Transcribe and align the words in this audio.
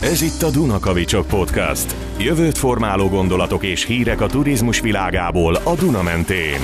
Ez 0.00 0.22
itt 0.22 0.42
a 0.42 0.50
Dunakavicsok 0.50 1.26
Podcast. 1.26 1.94
Jövőt 2.18 2.58
formáló 2.58 3.08
gondolatok 3.08 3.64
és 3.64 3.84
hírek 3.84 4.20
a 4.20 4.26
turizmus 4.26 4.80
világából 4.80 5.54
a 5.54 5.74
Duna 5.74 6.02
mentén. 6.02 6.60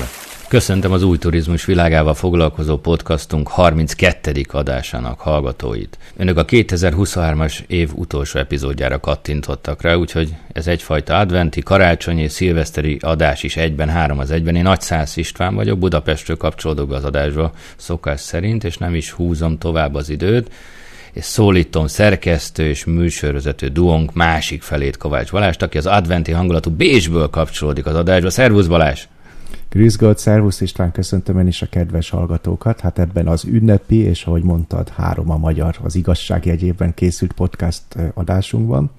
Köszöntöm 0.49 0.93
az 0.93 1.03
új 1.03 1.19
turizmus 1.19 1.65
világával 1.65 2.15
foglalkozó 2.15 2.79
podcastunk 2.79 3.49
32. 3.49 4.33
adásának 4.49 5.21
hallgatóit. 5.21 5.99
Önök 6.17 6.37
a 6.37 6.45
2023-as 6.45 7.59
év 7.67 7.91
utolsó 7.95 8.39
epizódjára 8.39 9.01
kattintottak 9.01 9.83
rá, 9.83 9.95
úgyhogy 9.95 10.35
ez 10.53 10.67
egyfajta 10.67 11.19
adventi, 11.19 11.61
karácsonyi, 11.61 12.29
szilveszteri 12.29 12.99
adás 13.01 13.43
is 13.43 13.57
egyben, 13.57 13.89
három 13.89 14.19
az 14.19 14.31
egyben. 14.31 14.57
Én 14.57 14.63
Nagy 14.63 14.81
Szász 14.81 15.17
István 15.17 15.55
vagyok, 15.55 15.79
Budapestről 15.79 16.37
kapcsolódok 16.37 16.93
az 16.93 17.05
adásba 17.05 17.53
szokás 17.77 18.21
szerint, 18.21 18.65
és 18.65 18.77
nem 18.77 18.95
is 18.95 19.11
húzom 19.11 19.59
tovább 19.59 19.95
az 19.95 20.09
időt 20.09 20.51
és 21.13 21.25
szólítom 21.25 21.87
szerkesztő 21.87 22.69
és 22.69 22.85
műsorvezető 22.85 23.69
duónk 23.69 24.15
másik 24.15 24.63
felét 24.63 24.97
Kovács 24.97 25.31
Balást, 25.31 25.63
aki 25.63 25.79
az 25.79 25.87
adventi 25.87 26.33
hangulatú 26.33 26.71
Bécsből 26.71 27.31
kapcsolódik 27.31 27.87
az 27.87 27.95
adásba. 27.95 28.31
Szervusz 28.31 28.67
Balázs! 28.67 29.07
Grüßgott, 29.71 30.19
szervusz 30.19 30.61
István, 30.61 30.93
köszöntöm 30.93 31.39
én 31.39 31.47
is 31.47 31.63
a 31.63 31.67
kedves 31.67 32.11
hallgatókat. 32.11 32.81
Hát 32.81 32.99
ebben 32.99 33.27
az 33.27 33.45
ünnepi, 33.45 33.97
és 33.97 34.25
ahogy 34.25 34.43
mondtad, 34.43 34.89
három 34.89 35.31
a 35.31 35.37
magyar, 35.37 35.77
az 35.83 35.95
igazság 35.95 36.47
jegyében 36.47 36.95
készült 36.95 37.33
podcast 37.33 37.83
adásunkban. 38.15 38.91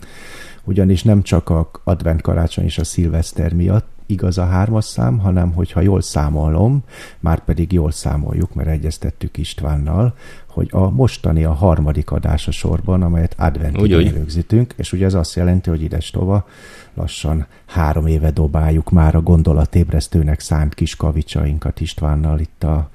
Ugyanis 0.64 1.04
nem 1.04 1.22
csak 1.22 1.50
a 1.50 1.72
advent 1.84 2.22
karácsony 2.22 2.64
és 2.64 2.78
a 2.78 2.84
szilveszter 2.84 3.54
miatt 3.54 3.88
igaz 4.10 4.38
a 4.38 4.46
hármas 4.46 4.86
szám, 4.86 5.20
hanem 5.20 5.54
hogyha 5.54 5.82
jól 5.82 6.02
számolom, 6.02 6.84
már 7.20 7.40
pedig 7.40 7.72
jól 7.72 7.92
számoljuk, 7.92 8.54
mert 8.54 8.70
egyeztettük 8.70 9.38
Istvánnal, 9.38 10.14
hogy 10.48 10.68
a 10.72 10.90
mostani 10.90 11.44
a 11.44 11.54
harmadik 11.54 12.12
adás 12.12 12.48
a 12.48 12.52
sorban, 12.52 13.02
amelyet 13.02 13.36
adventben 13.38 14.14
rögzítünk, 14.14 14.74
és 14.78 14.94
ugye 14.94 15.06
ez 15.06 15.14
azt 15.14 15.36
jelenti, 15.36 15.70
hogy 15.70 15.82
ides 15.82 16.10
tova 16.10 16.48
lassan 16.94 17.46
három 17.66 18.08
éve 18.08 18.32
dobáljuk 18.32 18.92
már 18.92 19.16
a 19.16 19.22
gondolatébresztőnek 19.22 20.40
szánt 20.40 20.74
kis 20.74 20.96
kavicsainkat 20.96 21.80
Istvánnal 21.80 22.40
itt 22.40 22.64
a 22.64 22.90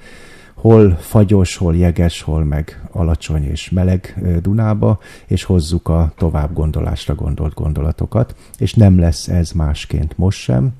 hol 0.64 0.96
fagyos, 1.00 1.56
hol 1.56 1.76
jeges, 1.76 2.22
hol 2.22 2.44
meg 2.44 2.88
alacsony 2.92 3.44
és 3.44 3.70
meleg 3.70 4.20
Dunába, 4.42 4.98
és 5.26 5.44
hozzuk 5.44 5.88
a 5.88 6.12
tovább 6.16 6.52
gondolásra 6.52 7.14
gondolt 7.14 7.54
gondolatokat, 7.54 8.34
és 8.58 8.74
nem 8.74 8.98
lesz 8.98 9.28
ez 9.28 9.52
másként 9.52 10.18
most 10.18 10.38
sem 10.38 10.74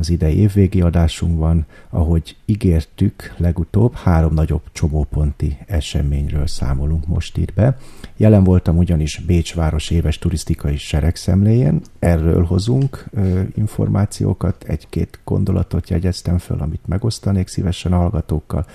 az 0.00 0.10
idei 0.10 0.36
évvégi 0.38 0.80
adásunkban, 0.80 1.66
ahogy 1.90 2.36
ígértük 2.44 3.34
legutóbb, 3.36 3.94
három 3.94 4.34
nagyobb 4.34 4.62
csomóponti 4.72 5.58
eseményről 5.66 6.46
számolunk 6.46 7.06
most 7.06 7.36
itt 7.36 7.54
be. 7.54 7.76
Jelen 8.16 8.44
voltam 8.44 8.76
ugyanis 8.76 9.18
Bécs 9.26 9.54
város 9.54 9.90
éves 9.90 10.18
turisztikai 10.18 10.76
seregszemléjén, 10.76 11.80
erről 11.98 12.44
hozunk 12.44 13.04
ö, 13.10 13.40
információkat, 13.54 14.64
egy-két 14.66 15.20
gondolatot 15.24 15.90
jegyeztem 15.90 16.38
föl, 16.38 16.60
amit 16.60 16.86
megosztanék 16.86 17.48
szívesen 17.48 17.92
a 17.92 17.96
hallgatókkal. 17.96 18.66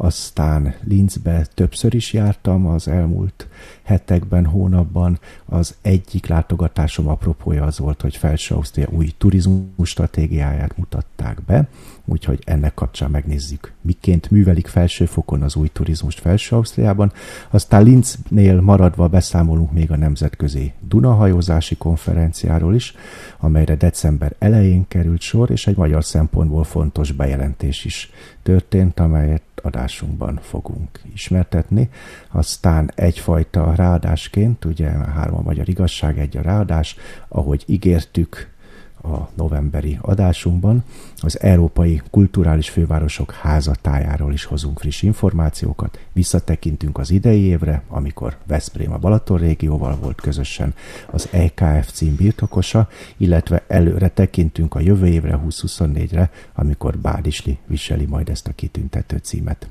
Aztán 0.00 0.74
Linzbe 0.84 1.46
többször 1.54 1.94
is 1.94 2.12
jártam 2.12 2.66
az 2.66 2.88
elmúlt 2.88 3.48
hetekben, 3.82 4.46
hónapban. 4.46 5.18
Az 5.44 5.74
egyik 5.82 6.26
látogatásom 6.26 7.08
apropója 7.08 7.64
az 7.64 7.78
volt, 7.78 8.00
hogy 8.00 8.16
Felső 8.16 8.54
Ausztria 8.54 8.88
új 8.90 9.10
turizmus 9.18 9.88
stratégiáját 9.88 10.76
mutatták 10.76 11.42
be, 11.46 11.68
úgyhogy 12.04 12.42
ennek 12.44 12.74
kapcsán 12.74 13.10
megnézzük, 13.10 13.72
miként 13.80 14.30
művelik 14.30 14.66
felsőfokon 14.66 15.42
az 15.42 15.56
új 15.56 15.68
turizmust 15.68 16.20
Felső 16.20 16.56
Ausztriában. 16.56 17.12
Aztán 17.50 17.82
Linznél 17.82 18.60
maradva 18.60 19.08
beszámolunk 19.08 19.72
még 19.72 19.90
a 19.90 19.96
Nemzetközi 19.96 20.72
Dunahajózási 20.80 21.76
konferenciáról 21.76 22.74
is, 22.74 22.94
amelyre 23.38 23.74
december 23.76 24.34
elején 24.38 24.88
került 24.88 25.20
sor, 25.20 25.50
és 25.50 25.66
egy 25.66 25.76
magyar 25.76 26.04
szempontból 26.04 26.64
fontos 26.64 27.12
bejelentés 27.12 27.84
is 27.84 28.10
történt, 28.42 29.00
amelyet 29.00 29.42
adásunkban 29.88 30.38
fogunk 30.42 31.00
ismertetni. 31.14 31.88
Aztán 32.30 32.90
egyfajta 32.94 33.74
ráadásként, 33.74 34.64
ugye 34.64 34.88
három 34.88 35.36
a 35.36 35.42
magyar 35.42 35.68
igazság, 35.68 36.18
egy 36.18 36.36
a 36.36 36.42
ráadás, 36.42 36.96
ahogy 37.28 37.64
ígértük, 37.66 38.56
a 39.02 39.28
novemberi 39.34 39.98
adásunkban. 40.00 40.84
Az 41.16 41.40
Európai 41.40 42.02
Kulturális 42.10 42.70
Fővárosok 42.70 43.32
házatájáról 43.32 44.32
is 44.32 44.44
hozunk 44.44 44.78
friss 44.78 45.02
információkat. 45.02 45.98
Visszatekintünk 46.12 46.98
az 46.98 47.10
idei 47.10 47.40
évre, 47.40 47.82
amikor 47.88 48.36
Veszprém 48.46 48.92
a 48.92 48.98
Balaton 48.98 49.38
régióval 49.38 49.96
volt 49.96 50.20
közösen 50.20 50.74
az 51.10 51.28
EKF 51.30 51.90
cím 51.92 52.14
birtokosa, 52.14 52.88
illetve 53.16 53.64
előre 53.66 54.08
tekintünk 54.08 54.74
a 54.74 54.80
jövő 54.80 55.06
évre, 55.06 55.40
2024-re, 55.48 56.30
amikor 56.54 56.98
Bádisli 56.98 57.58
viseli 57.66 58.04
majd 58.04 58.28
ezt 58.28 58.48
a 58.48 58.52
kitüntető 58.54 59.16
címet. 59.16 59.68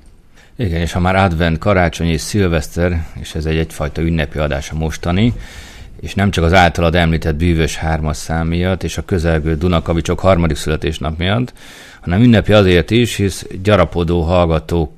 Igen, 0.59 0.81
és 0.81 0.91
ha 0.91 0.99
már 0.99 1.15
advent, 1.15 1.57
karácsony 1.57 2.07
és 2.07 2.21
szilveszter, 2.21 3.05
és 3.19 3.35
ez 3.35 3.45
egy 3.45 3.57
egyfajta 3.57 4.01
ünnepi 4.01 4.37
adás 4.37 4.71
a 4.71 4.75
mostani, 4.75 5.33
és 6.01 6.13
nem 6.13 6.31
csak 6.31 6.43
az 6.43 6.53
általad 6.53 6.95
említett 6.95 7.35
bűvös 7.35 7.75
hármas 7.75 8.17
szám 8.17 8.47
miatt, 8.47 8.83
és 8.83 8.97
a 8.97 9.05
közelgő 9.05 9.55
Dunakavicsok 9.55 10.19
harmadik 10.19 10.57
születésnap 10.57 11.17
miatt, 11.17 11.53
hanem 12.01 12.21
ünnepi 12.21 12.53
azért 12.53 12.91
is, 12.91 13.15
hisz 13.15 13.45
gyarapodó 13.63 14.21
hallgatók 14.21 14.95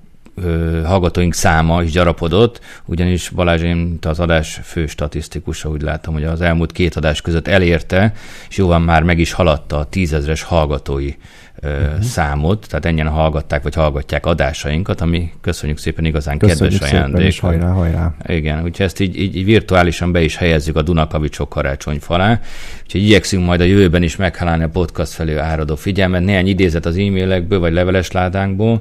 hallgatóink 0.86 1.34
száma 1.34 1.84
is 1.84 1.92
gyarapodott, 1.92 2.62
ugyanis 2.86 3.30
Balázs 3.30 3.62
én 3.62 3.98
az 4.02 4.20
adás 4.20 4.60
fő 4.64 4.88
statisztikusa, 4.88 5.70
úgy 5.70 5.82
látom, 5.82 6.14
hogy 6.14 6.24
az 6.24 6.42
elmúlt 6.42 6.72
két 6.72 6.96
adás 6.96 7.22
között 7.22 7.48
elérte, 7.48 8.14
és 8.50 8.58
jóval 8.58 8.80
már 8.80 9.04
meg 9.04 9.20
is 9.20 9.32
haladta 9.32 9.78
a 9.78 9.86
tízezres 9.86 10.42
hallgatói 10.42 11.14
uh-huh. 11.64 12.02
számot, 12.02 12.68
tehát 12.70 12.86
ennyien 12.86 13.08
hallgatták, 13.08 13.64
vagy 13.64 13.76
hallgatják 13.76 14.26
adásainkat, 14.26 15.02
ami 15.02 15.32
köszönjük 15.42 15.78
szépen 15.78 16.06
igazán 16.06 16.38
köszönjük 16.38 16.80
kedves 16.80 16.92
ajándék. 16.92 17.32
Szépen, 17.32 17.50
hajrá, 17.50 17.72
hajrá. 17.72 18.16
Igen, 18.28 18.64
úgyhogy 18.64 18.86
ezt 18.86 19.00
így, 19.00 19.20
így, 19.20 19.36
így 19.36 19.46
virtuálisan 19.46 20.12
be 20.12 20.22
is 20.22 20.36
helyezzük 20.36 20.76
a 20.76 20.82
Dunakavicsok 20.82 21.50
karácsony 21.50 22.00
falá, 22.00 22.40
úgyhogy 22.84 23.04
igyekszünk 23.04 23.46
majd 23.46 23.62
a 23.62 23.64
jövőben 23.64 24.04
is 24.04 24.16
meghálálni 24.16 24.64
a 24.64 24.70
podcast 24.70 25.12
felé 25.12 25.36
áradó 25.36 25.76
figyelmet. 25.76 26.24
Néhány 26.24 26.48
idézet 26.48 26.86
az 26.86 26.98
e-mailekből, 26.98 27.60
vagy 27.60 27.74
leveles 27.74 28.12
ládánkból. 28.12 28.80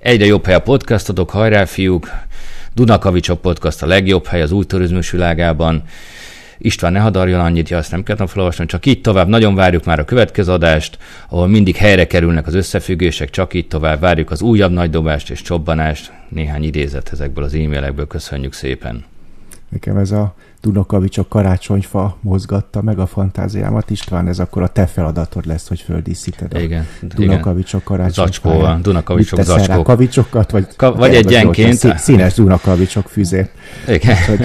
Egyre 0.00 0.26
jobb 0.26 0.44
hely 0.44 0.54
a 0.54 0.60
podcastotok, 0.60 1.30
hajrá 1.30 1.64
fiúk! 1.64 2.10
Dunakavicsok 2.74 3.40
podcast 3.40 3.82
a 3.82 3.86
legjobb 3.86 4.26
hely 4.26 4.42
az 4.42 4.52
új 4.52 4.64
turizmus 4.64 5.10
világában. 5.10 5.82
István 6.58 6.92
ne 6.92 6.98
hadarjon 6.98 7.40
annyit, 7.40 7.68
ja, 7.68 7.76
azt 7.76 7.90
nem 7.90 8.02
kellene 8.02 8.26
felolvasni, 8.26 8.66
csak 8.66 8.86
így 8.86 9.00
tovább. 9.00 9.28
Nagyon 9.28 9.54
várjuk 9.54 9.84
már 9.84 9.98
a 9.98 10.04
következő 10.04 10.52
adást, 10.52 10.98
ahol 11.28 11.46
mindig 11.46 11.76
helyre 11.76 12.06
kerülnek 12.06 12.46
az 12.46 12.54
összefüggések, 12.54 13.30
csak 13.30 13.54
így 13.54 13.68
tovább 13.68 14.00
várjuk 14.00 14.30
az 14.30 14.42
újabb 14.42 14.72
nagy 14.72 14.90
dobást 14.90 15.30
és 15.30 15.42
csobbanást. 15.42 16.12
Néhány 16.28 16.62
idézet 16.62 17.10
ezekből 17.12 17.44
az 17.44 17.54
e-mailekből, 17.54 18.06
köszönjük 18.06 18.52
szépen. 18.52 19.04
Nekem 19.68 19.96
ez 19.96 20.10
a 20.10 20.34
Dunakavicsok 20.60 21.28
karácsonyfa 21.28 22.16
mozgatta 22.20 22.82
meg 22.82 22.98
a 22.98 23.06
fantáziámat. 23.06 23.90
István, 23.90 24.28
ez 24.28 24.38
akkor 24.38 24.62
a 24.62 24.68
te 24.68 24.86
feladatod 24.86 25.46
lesz, 25.46 25.68
hogy 25.68 25.80
földíszíted 25.80 26.54
a 26.54 26.58
igen, 26.58 26.86
Dunakavicsok 27.02 27.84
karácsonyfa. 27.84 28.22
Zacskóval, 28.22 28.78
Dunakavicsok 28.82 29.42
zacskók. 29.42 29.84
kavicsokat, 29.84 30.50
vagy, 30.50 30.66
Ka- 30.76 30.96
vagy 30.96 31.14
egyenként. 31.14 31.98
Színes 31.98 32.34
Dunakavicsok 32.34 33.08
füzét. 33.08 33.50
Igen. 33.88 34.16
Hogy... 34.26 34.40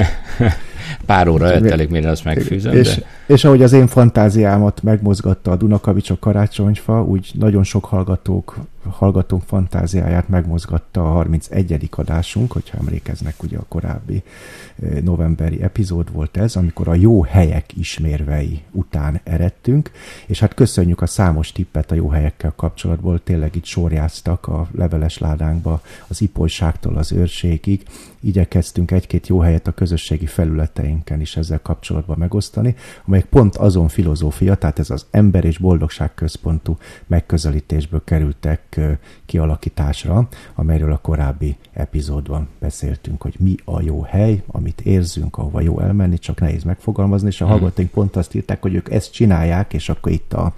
Pár 1.06 1.28
óra 1.28 1.52
eltelik, 1.52 1.90
mire 1.90 2.10
azt 2.10 2.24
megfűzöm. 2.24 2.74
És, 2.74 2.96
de... 2.96 3.06
és 3.34 3.44
ahogy 3.44 3.64
az 3.64 3.74
én 3.74 3.88
fantáziámat 3.88 4.82
megmozgatta 4.82 5.52
a 5.52 5.56
Dunakavicsok 5.56 6.20
karácsonyfa, 6.20 7.04
úgy 7.04 7.32
nagyon 7.34 7.64
sok 7.64 7.86
hallgatók 7.86 8.56
hallgatónk 8.90 9.44
fantáziáját 9.46 10.30
megmozgatta 10.30 11.10
a 11.10 11.12
31. 11.12 11.90
adásunk, 11.92 12.52
hogyha 12.52 12.78
emlékeznek, 12.78 13.44
ugye 13.44 13.58
a 13.58 13.66
korábbi 13.68 14.24
novemberi 15.04 15.62
epizód 15.62 16.12
volt 16.12 16.38
ez, 16.38 16.56
amikor 16.56 16.88
a 16.88 16.94
jó 16.94 17.22
helyek 17.22 17.78
ismérvei 17.78 18.62
után 18.72 19.20
eredtünk, 19.24 19.92
és 20.26 20.40
hát 20.40 20.54
köszönjük 20.54 21.02
a 21.02 21.06
számos 21.06 21.52
tippet 21.52 21.92
a 21.92 21.96
jó 21.96 22.10
helyekkel 22.10 22.54
kapcsolatból, 22.56 23.24
tényleg 23.24 23.56
itt 23.56 23.66
sorjáztak 23.66 24.48
a 24.48 24.68
leveles 24.76 25.18
ládánkba 25.18 25.82
az 26.08 26.22
ipolyságtól 26.22 26.96
az 26.96 27.12
őrségig, 27.12 27.84
igyekeztünk 28.24 28.92
egy-két 28.92 29.28
jó 29.28 29.40
helyet 29.40 29.68
a 29.68 29.72
közösségi 29.72 30.26
felületeinken 30.26 31.22
is 31.22 31.38
ezzel 31.38 31.62
kapcsolatban 31.62 32.18
megosztani, 32.18 32.76
amelyek 33.06 33.26
pont 33.26 33.56
azon 33.56 33.88
filozófia, 33.88 34.56
tehát 34.56 34.80
ez 34.80 34.90
az 34.90 35.06
ember 35.12 35.46
és 35.46 35.58
boldogság 35.58 36.14
központú 36.14 36.78
megközelítésből 37.08 38.04
kerültek 38.04 38.80
kialakításra, 39.26 40.28
amelyről 40.56 40.92
a 40.92 40.98
korábbi 40.98 41.56
epizódban 41.74 42.48
beszéltünk, 42.60 43.22
hogy 43.22 43.36
mi 43.40 43.56
a 43.66 43.82
jó 43.82 44.02
hely, 44.02 44.44
amit 44.48 44.82
érzünk, 44.82 45.38
ahova 45.38 45.62
jó 45.62 45.80
elmenni, 45.80 46.18
csak 46.18 46.40
nehéz 46.40 46.64
megfogalmazni, 46.64 47.28
és 47.28 47.42
a 47.42 47.46
hmm. 47.46 47.54
hallgatóink 47.54 47.92
pont 47.92 48.16
azt 48.16 48.36
írták, 48.36 48.62
hogy 48.62 48.74
ők 48.74 48.92
ezt 48.92 49.12
csinálják, 49.12 49.74
és 49.74 49.90
akkor 49.90 50.12
itt 50.12 50.34
a, 50.34 50.54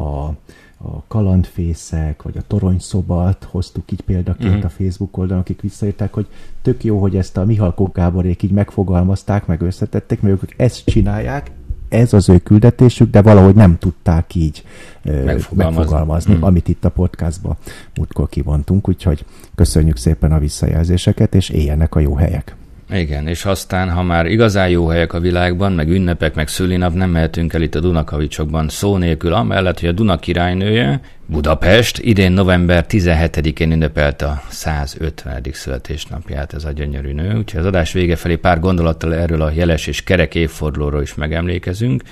a 0.00 0.34
a 0.78 1.02
kalandfészek, 1.08 2.22
vagy 2.22 2.36
a 2.36 2.46
toronyszobalt 2.46 3.46
hoztuk 3.50 3.92
így 3.92 4.00
példaként 4.00 4.48
uh-huh. 4.48 4.64
a 4.64 4.68
Facebook 4.68 5.18
oldalon, 5.18 5.42
akik 5.42 5.60
visszaírták, 5.60 6.12
hogy 6.12 6.26
tök 6.62 6.84
jó, 6.84 7.00
hogy 7.00 7.16
ezt 7.16 7.36
a 7.36 7.44
Mihalkó 7.44 7.90
Gáborék 7.94 8.42
így 8.42 8.50
megfogalmazták, 8.50 9.46
meg 9.46 9.60
összetették, 9.60 10.20
mert 10.20 10.42
ők 10.42 10.52
ezt 10.56 10.84
csinálják, 10.84 11.50
ez 11.88 12.12
az 12.12 12.28
ő 12.28 12.38
küldetésük, 12.38 13.10
de 13.10 13.22
valahogy 13.22 13.54
nem 13.54 13.78
tudták 13.78 14.34
így 14.34 14.64
megfogalmazni, 15.02 15.56
megfogalmazni 15.56 16.34
hmm. 16.34 16.42
amit 16.42 16.68
itt 16.68 16.84
a 16.84 16.90
podcastban 16.90 17.56
múltkor 17.96 18.28
kivontunk, 18.28 18.88
úgyhogy 18.88 19.24
köszönjük 19.54 19.96
szépen 19.96 20.32
a 20.32 20.38
visszajelzéseket, 20.38 21.34
és 21.34 21.48
éljenek 21.48 21.94
a 21.94 22.00
jó 22.00 22.14
helyek. 22.14 22.56
Igen, 22.90 23.26
és 23.26 23.44
aztán, 23.44 23.90
ha 23.90 24.02
már 24.02 24.26
igazán 24.26 24.68
jó 24.68 24.86
helyek 24.86 25.12
a 25.12 25.20
világban, 25.20 25.72
meg 25.72 25.88
ünnepek, 25.88 26.34
meg 26.34 26.48
szülinap, 26.48 26.94
nem 26.94 27.10
mehetünk 27.10 27.52
el 27.52 27.62
itt 27.62 27.74
a 27.74 27.80
Dunakavicsokban 27.80 28.68
szó 28.68 28.96
nélkül, 28.96 29.32
amellett, 29.32 29.80
hogy 29.80 29.88
a 29.88 29.92
Duna 29.92 30.18
királynője, 30.18 31.00
Budapest, 31.26 31.98
idén 31.98 32.32
november 32.32 32.86
17-én 32.88 33.72
ünnepelte 33.72 34.26
a 34.26 34.42
150. 34.48 35.42
születésnapját 35.52 36.54
ez 36.54 36.64
a 36.64 36.72
gyönyörű 36.72 37.12
nő, 37.12 37.36
úgyhogy 37.36 37.60
az 37.60 37.66
adás 37.66 37.92
vége 37.92 38.16
felé 38.16 38.36
pár 38.36 38.60
gondolattal 38.60 39.14
erről 39.14 39.42
a 39.42 39.50
jeles 39.50 39.86
és 39.86 40.02
kerek 40.02 40.34
évfordulóról 40.34 41.02
is 41.02 41.14
megemlékezünk, 41.14 42.02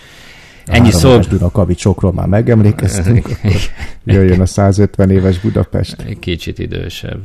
Ennyi 0.67 0.91
szó. 0.91 1.19
A 1.41 1.51
kavicsokról 1.51 2.13
már 2.13 2.27
megemlékeztünk, 2.27 3.29
jöjjön 4.05 4.41
a 4.41 4.47
150 4.47 5.11
éves 5.11 5.39
Budapest. 5.39 5.97
Kicsit 6.21 6.59
idősebb. 6.59 7.21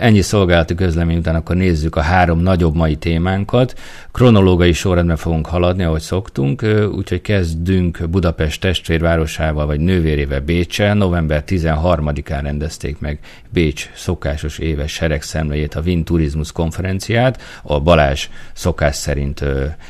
Ennyi 0.00 0.20
szolgálati 0.20 0.74
közlemény 0.74 1.16
után 1.16 1.34
akkor 1.34 1.56
nézzük 1.56 1.96
a 1.96 2.00
három 2.00 2.40
nagyobb 2.40 2.74
mai 2.74 2.96
témánkat. 2.96 3.78
Kronológai 4.12 4.72
sorrendben 4.72 5.16
fogunk 5.16 5.46
haladni, 5.46 5.82
ahogy 5.82 6.00
szoktunk, 6.00 6.62
úgyhogy 6.92 7.20
kezdünk 7.20 8.08
Budapest 8.10 8.60
testvérvárosával 8.60 9.66
vagy 9.66 9.80
nővérével 9.80 10.40
Bécsel. 10.40 10.94
November 10.94 11.44
13-án 11.46 12.40
rendezték 12.42 12.98
meg 12.98 13.18
Bécs 13.52 13.90
szokásos 13.94 14.58
éves 14.58 14.92
seregszemlejét, 14.92 15.74
a 15.74 15.80
Wien 15.80 16.04
Turizmus 16.04 16.52
konferenciát. 16.52 17.42
A 17.62 17.80
Balázs 17.80 18.28
szokás 18.52 18.96
szerint 18.96 19.44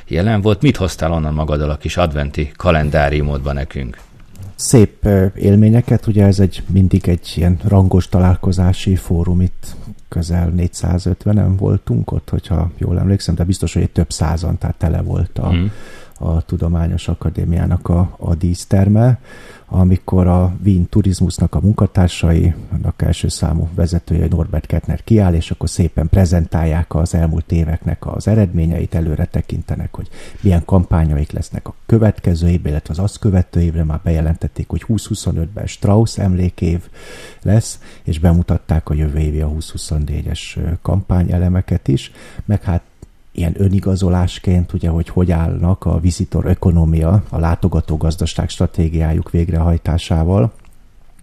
jelen 0.07 0.41
volt. 0.41 0.63
Mit 0.63 0.77
hoztál 0.77 1.13
onnan 1.13 1.35
magaddal 1.35 1.71
a 1.71 1.77
kis 1.77 1.97
adventi 1.97 2.40
kalendáriumodba 2.49 3.53
nekünk? 3.53 4.01
Szép 4.55 5.09
élményeket, 5.35 6.07
ugye 6.07 6.25
ez 6.25 6.41
egy 6.41 6.63
mindig 6.67 7.09
egy 7.09 7.33
ilyen 7.37 7.59
rangos 7.69 8.09
találkozási 8.09 8.97
fórum 8.97 9.41
itt 9.41 9.77
közel 10.09 10.53
450-en 10.57 11.53
voltunk 11.59 12.13
ott, 12.13 12.29
hogyha 12.31 12.71
jól 12.79 12.99
emlékszem, 12.99 13.35
de 13.35 13.45
biztos, 13.45 13.73
hogy 13.73 13.83
egy 13.83 13.91
több 13.91 14.11
százan, 14.11 14.59
tehát 14.59 14.77
tele 14.77 15.01
volt 15.03 15.39
a, 15.39 15.53
mm. 15.53 15.67
a 16.19 16.43
Tudományos 16.43 17.09
Akadémiának 17.09 17.89
a, 17.89 18.17
a 18.19 18.35
díszterme 18.35 19.19
amikor 19.73 20.27
a 20.27 20.57
Wien 20.65 20.89
Turizmusnak 20.89 21.55
a 21.55 21.61
munkatársai, 21.61 22.55
annak 22.73 23.03
első 23.03 23.29
számú 23.29 23.69
vezetője 23.75 24.27
Norbert 24.31 24.67
Kettner 24.67 25.05
kiáll, 25.05 25.35
és 25.35 25.51
akkor 25.51 25.69
szépen 25.69 26.09
prezentálják 26.09 26.95
az 26.95 27.15
elmúlt 27.15 27.53
éveknek 27.53 28.07
az 28.07 28.29
eredményeit, 28.29 28.95
előre 28.95 29.25
tekintenek, 29.25 29.95
hogy 29.95 30.09
milyen 30.41 30.65
kampányaik 30.65 31.31
lesznek 31.33 31.69
a 31.69 31.75
következő 31.87 32.49
évben, 32.49 32.71
illetve 32.71 32.93
az 32.93 32.99
azt 32.99 33.19
követő 33.19 33.61
évre 33.61 33.85
már 33.85 34.01
bejelentették, 34.05 34.69
hogy 34.69 34.85
2025-ben 34.89 35.67
Strauss 35.67 36.19
emlékév 36.19 36.89
lesz, 37.43 37.81
és 38.03 38.19
bemutatták 38.19 38.89
a 38.89 38.95
jövő 38.95 39.19
évi 39.19 39.41
a 39.41 39.49
2024-es 39.49 40.59
kampányelemeket 40.83 41.89
is, 41.89 42.13
meg 42.45 42.63
hát 42.63 42.83
ilyen 43.33 43.55
önigazolásként, 43.57 44.73
ugye, 44.73 44.89
hogy 44.89 45.09
hogy 45.09 45.31
állnak 45.31 45.85
a 45.85 46.01
visitor 46.01 46.45
ökonomia, 46.47 47.23
a 47.29 47.39
látogató 47.39 47.97
gazdaság 47.97 48.49
stratégiájuk 48.49 49.31
végrehajtásával, 49.31 50.53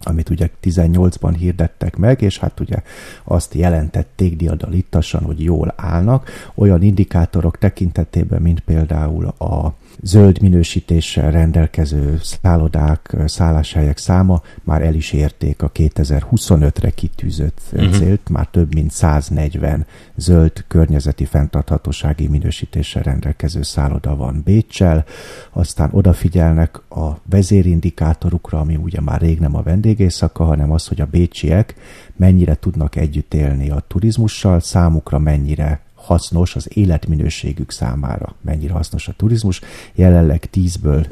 amit 0.02 0.30
ugye 0.30 0.50
18-ban 0.62 1.34
hirdettek 1.38 1.96
meg, 1.96 2.22
és 2.22 2.38
hát 2.38 2.60
ugye 2.60 2.82
azt 3.24 3.54
jelentették 3.54 4.36
diadalittasan, 4.36 5.22
hogy 5.22 5.42
jól 5.42 5.74
állnak, 5.76 6.30
olyan 6.54 6.82
indikátorok 6.82 7.58
tekintetében, 7.58 8.42
mint 8.42 8.60
például 8.60 9.26
a 9.26 9.74
zöld 10.02 10.40
minősítéssel 10.40 11.30
rendelkező 11.30 12.18
szállodák, 12.22 13.16
szálláshelyek 13.26 13.98
száma 13.98 14.42
már 14.62 14.82
el 14.82 14.94
is 14.94 15.12
érték 15.12 15.62
a 15.62 15.72
2025-re 15.72 16.90
kitűzött 16.90 17.60
uh-huh. 17.72 17.96
célt, 17.96 18.28
már 18.28 18.46
több 18.46 18.74
mint 18.74 18.90
140 18.90 19.86
zöld 20.16 20.64
környezeti 20.68 21.24
fenntarthatósági 21.24 22.26
minősítéssel 22.26 23.02
rendelkező 23.02 23.62
szálloda 23.62 24.16
van 24.16 24.42
Bécsel, 24.44 25.04
aztán 25.52 25.88
odafigyelnek 25.92 26.80
a 26.88 27.18
vezérindikátorukra, 27.30 28.58
ami 28.58 28.76
ugye 28.76 29.00
már 29.00 29.20
rég 29.20 29.38
nem 29.38 29.56
a 29.56 29.62
vendégészaka, 29.62 30.44
hanem 30.44 30.70
az, 30.70 30.86
hogy 30.86 31.00
a 31.00 31.06
bécsiek 31.06 31.74
mennyire 32.16 32.54
tudnak 32.54 32.96
együtt 32.96 33.34
élni 33.34 33.70
a 33.70 33.84
turizmussal, 33.88 34.60
számukra 34.60 35.18
mennyire 35.18 35.80
hasznos 36.08 36.56
az 36.56 36.76
életminőségük 36.76 37.70
számára, 37.70 38.34
mennyire 38.40 38.72
hasznos 38.72 39.08
a 39.08 39.12
turizmus. 39.16 39.60
Jelenleg 39.94 40.48
10-ből 40.52 41.06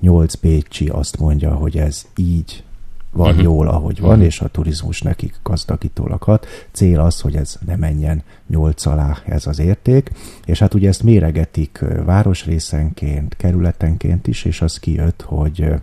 8 0.00 0.34
Bécsi 0.34 0.88
azt 0.88 1.18
mondja, 1.18 1.54
hogy 1.54 1.78
ez 1.78 2.06
így 2.16 2.62
van 3.10 3.28
uh-huh. 3.28 3.42
jól, 3.42 3.68
ahogy 3.68 4.00
van, 4.00 4.10
uh-huh. 4.10 4.24
és 4.24 4.40
a 4.40 4.48
turizmus 4.48 5.02
nekik 5.02 5.34
gazdagítólag 5.42 6.22
hat. 6.22 6.46
Cél 6.72 7.00
az, 7.00 7.20
hogy 7.20 7.36
ez 7.36 7.58
ne 7.66 7.76
menjen 7.76 8.22
nyolc 8.46 8.86
alá 8.86 9.18
ez 9.26 9.46
az 9.46 9.58
érték, 9.58 10.10
és 10.44 10.58
hát 10.58 10.74
ugye 10.74 10.88
ezt 10.88 11.02
méregetik 11.02 11.84
városrészenként, 12.04 13.36
kerületenként 13.36 14.26
is, 14.26 14.44
és 14.44 14.60
az 14.60 14.78
kijött, 14.78 15.22
hogy 15.22 15.74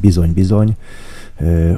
bizony-bizony 0.00 0.76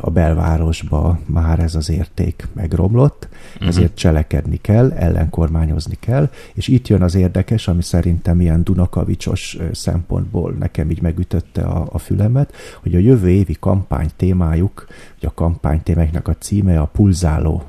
a 0.00 0.10
belvárosba 0.10 1.18
már 1.26 1.58
ez 1.58 1.74
az 1.74 1.90
érték 1.90 2.48
megromlott, 2.52 3.28
uh-huh. 3.54 3.68
ezért 3.68 3.94
cselekedni 3.94 4.58
kell, 4.60 4.90
ellenkormányozni 4.90 5.96
kell, 6.00 6.30
és 6.54 6.68
itt 6.68 6.88
jön 6.88 7.02
az 7.02 7.14
érdekes, 7.14 7.68
ami 7.68 7.82
szerintem 7.82 8.40
ilyen 8.40 8.64
Dunakavicsos 8.64 9.58
szempontból 9.72 10.52
nekem 10.58 10.90
így 10.90 11.02
megütötte 11.02 11.62
a, 11.62 11.88
a 11.92 11.98
fülemet, 11.98 12.54
hogy 12.82 12.94
a 12.94 12.98
jövő 12.98 13.28
évi 13.28 13.56
kampány 13.60 14.10
témájuk, 14.16 14.86
hogy 15.20 15.28
a 15.28 15.34
kampány 15.34 15.82
témáknak 15.82 16.28
a 16.28 16.36
címe 16.38 16.80
a 16.80 16.86
pulzáló 16.86 17.62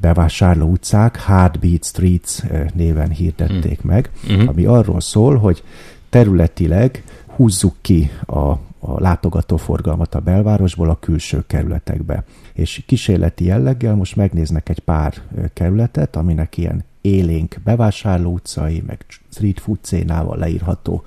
bevásárló 0.00 0.70
utcák, 0.70 1.22
Heartbeat 1.22 1.84
Streets 1.84 2.42
néven 2.74 3.10
hirdették 3.10 3.78
uh-huh. 3.78 3.90
meg, 3.90 4.10
uh-huh. 4.28 4.48
ami 4.48 4.64
arról 4.64 5.00
szól, 5.00 5.36
hogy 5.36 5.62
területileg 6.08 7.04
húzzuk 7.26 7.74
ki 7.80 8.10
a 8.26 8.54
a 8.80 9.00
látogatóforgalmat 9.00 10.14
a 10.14 10.20
belvárosból 10.20 10.90
a 10.90 10.98
külső 10.98 11.44
kerületekbe. 11.46 12.24
És 12.52 12.82
kísérleti 12.86 13.44
jelleggel 13.44 13.94
most 13.94 14.16
megnéznek 14.16 14.68
egy 14.68 14.80
pár 14.80 15.14
kerületet, 15.52 16.16
aminek 16.16 16.56
ilyen 16.56 16.84
élénk 17.00 17.56
bevásárló 17.64 18.32
utcai, 18.32 18.82
meg 18.86 19.04
street 19.28 19.60
food 19.60 19.78
leírható 20.36 21.02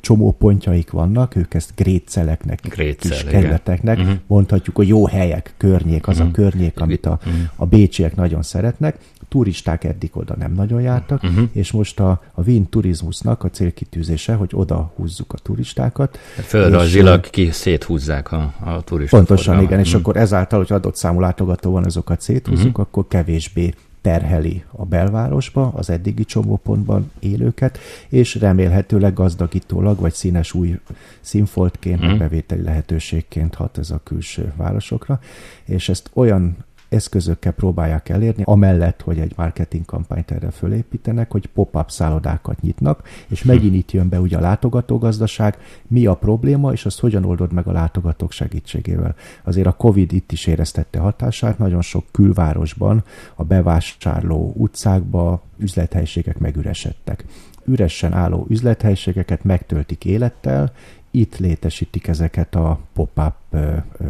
csomópontjaik 0.00 0.90
vannak, 0.90 1.36
ők 1.36 1.54
ezt 1.54 1.72
gréceleknek, 1.76 2.60
Grécel, 2.68 3.10
kis 3.10 3.24
kerületeknek, 3.24 3.98
uh-huh. 3.98 4.14
mondhatjuk, 4.26 4.76
hogy 4.76 4.88
jó 4.88 5.06
helyek, 5.06 5.54
környék, 5.56 6.08
az 6.08 6.16
uh-huh. 6.16 6.30
a 6.30 6.34
környék, 6.34 6.80
amit 6.80 7.06
a, 7.06 7.18
uh-huh. 7.26 7.40
a 7.56 7.66
bécsiek 7.66 8.16
nagyon 8.16 8.42
szeretnek, 8.42 8.98
turisták 9.28 9.84
eddig 9.84 10.10
oda 10.12 10.34
nem 10.38 10.52
nagyon 10.52 10.80
jártak, 10.80 11.22
uh-huh. 11.22 11.48
és 11.52 11.72
most 11.72 12.00
a, 12.00 12.22
a 12.32 12.42
Wien 12.42 12.68
turizmusnak 12.68 13.44
a 13.44 13.50
célkitűzése, 13.50 14.34
hogy 14.34 14.50
oda 14.52 14.92
húzzuk 14.96 15.32
a 15.32 15.38
turistákat. 15.38 16.18
Földrajzilag 16.42 17.30
ki 17.30 17.50
széthúzzák 17.50 18.32
a, 18.32 18.54
a 18.60 18.82
turistákat. 18.82 19.26
Pontosan, 19.26 19.54
igen, 19.54 19.66
uh-huh. 19.66 19.86
és 19.86 19.94
akkor 19.94 20.16
ezáltal, 20.16 20.58
hogy 20.58 20.72
adott 20.72 20.96
számú 20.96 21.20
látogató 21.20 21.70
van, 21.70 21.84
azokat 21.84 22.20
széthúzzuk, 22.20 22.66
uh-huh. 22.66 22.86
akkor 22.88 23.06
kevésbé 23.08 23.74
terheli 24.08 24.64
a 24.70 24.84
belvárosba, 24.84 25.72
az 25.74 25.90
eddigi 25.90 26.24
csomópontban 26.24 27.10
élőket, 27.18 27.78
és 28.08 28.34
remélhetőleg 28.34 29.12
gazdagítólag, 29.12 30.00
vagy 30.00 30.12
színes 30.12 30.54
új 30.54 30.78
színfoltként, 31.20 32.06
mm. 32.06 32.18
bevételi 32.18 32.62
lehetőségként 32.62 33.54
hat 33.54 33.78
ez 33.78 33.90
a 33.90 34.00
külső 34.04 34.52
városokra, 34.56 35.20
és 35.64 35.88
ezt 35.88 36.10
olyan 36.12 36.56
eszközökkel 36.88 37.52
próbálják 37.52 38.08
elérni, 38.08 38.42
amellett, 38.46 39.02
hogy 39.02 39.18
egy 39.18 39.32
marketing 39.36 39.84
kampányt 39.84 40.30
erre 40.30 40.50
fölépítenek, 40.50 41.30
hogy 41.30 41.46
pop-up 41.46 41.90
szállodákat 41.90 42.60
nyitnak, 42.60 43.08
és 43.28 43.42
megint 43.42 43.74
itt 43.74 43.92
jön 43.92 44.08
be 44.08 44.20
ugye 44.20 44.36
a 44.36 44.40
látogatógazdaság, 44.40 45.58
mi 45.86 46.06
a 46.06 46.14
probléma, 46.14 46.72
és 46.72 46.86
azt 46.86 47.00
hogyan 47.00 47.24
oldod 47.24 47.52
meg 47.52 47.66
a 47.66 47.72
látogatók 47.72 48.32
segítségével. 48.32 49.14
Azért 49.44 49.66
a 49.66 49.72
Covid 49.72 50.12
itt 50.12 50.32
is 50.32 50.46
éreztette 50.46 50.98
hatását, 50.98 51.58
nagyon 51.58 51.82
sok 51.82 52.04
külvárosban 52.10 53.04
a 53.34 53.44
bevásárló 53.44 54.52
utcákba 54.56 55.42
üzlethelyiségek 55.56 56.38
megüresedtek. 56.38 57.24
Üresen 57.64 58.12
álló 58.12 58.46
üzlethelyiségeket 58.48 59.44
megtöltik 59.44 60.04
élettel, 60.04 60.72
itt 61.10 61.36
létesítik 61.36 62.08
ezeket 62.08 62.54
a 62.54 62.78
pop-up 62.92 63.34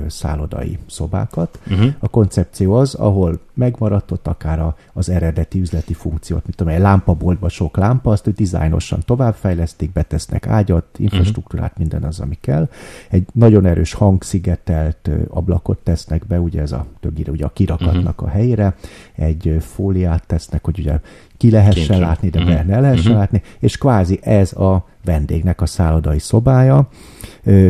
szállodai 0.07 0.79
szobákat. 0.87 1.59
Uh-huh. 1.71 1.95
A 1.99 2.09
koncepció 2.09 2.75
az, 2.75 2.95
ahol 2.95 3.41
megmaradt 3.59 4.11
ott 4.11 4.27
akár 4.27 4.61
a, 4.61 4.77
az 4.93 5.09
eredeti 5.09 5.61
üzleti 5.61 5.95
funkciót, 5.95 6.45
mint 6.45 6.57
tudom, 6.57 6.73
egy 6.73 6.81
lámpaboltban 6.81 7.49
sok 7.49 7.77
lámpa, 7.77 8.11
azt 8.11 8.25
hogy 8.25 8.35
dizájnosan 8.35 9.01
továbbfejlesztik, 9.05 9.93
betesznek 9.93 10.47
ágyat, 10.47 10.85
infrastruktúrát, 10.99 11.71
uh-huh. 11.71 11.79
minden 11.79 12.09
az, 12.09 12.21
ami 12.21 12.39
kell. 12.41 12.69
Egy 13.11 13.27
nagyon 13.33 13.67
erős 13.67 13.93
hangszigetelt 13.93 15.11
ablakot 15.29 15.79
tesznek 15.79 16.27
be, 16.27 16.41
ugye 16.41 16.61
ez 16.61 16.73
a 16.73 16.87
többnyire 17.01 17.31
ugye 17.31 17.45
a 17.45 17.53
kirakatnak 17.53 18.21
uh-huh. 18.21 18.29
a 18.29 18.31
helyére, 18.31 18.75
egy 19.15 19.57
fóliát 19.61 20.27
tesznek, 20.27 20.65
hogy 20.65 20.79
ugye 20.79 21.01
ki 21.37 21.51
lehessen 21.51 21.83
Kincsön. 21.83 22.01
látni, 22.01 22.29
de 22.29 22.41
uh-huh. 22.41 22.65
ne 22.65 22.81
lehessen 22.81 23.05
uh-huh. 23.05 23.19
látni, 23.19 23.43
és 23.59 23.79
kvázi 23.79 24.19
ez 24.23 24.53
a 24.53 24.87
vendégnek 25.05 25.61
a 25.61 25.67
szállodai 25.67 26.19
szobája. 26.19 26.89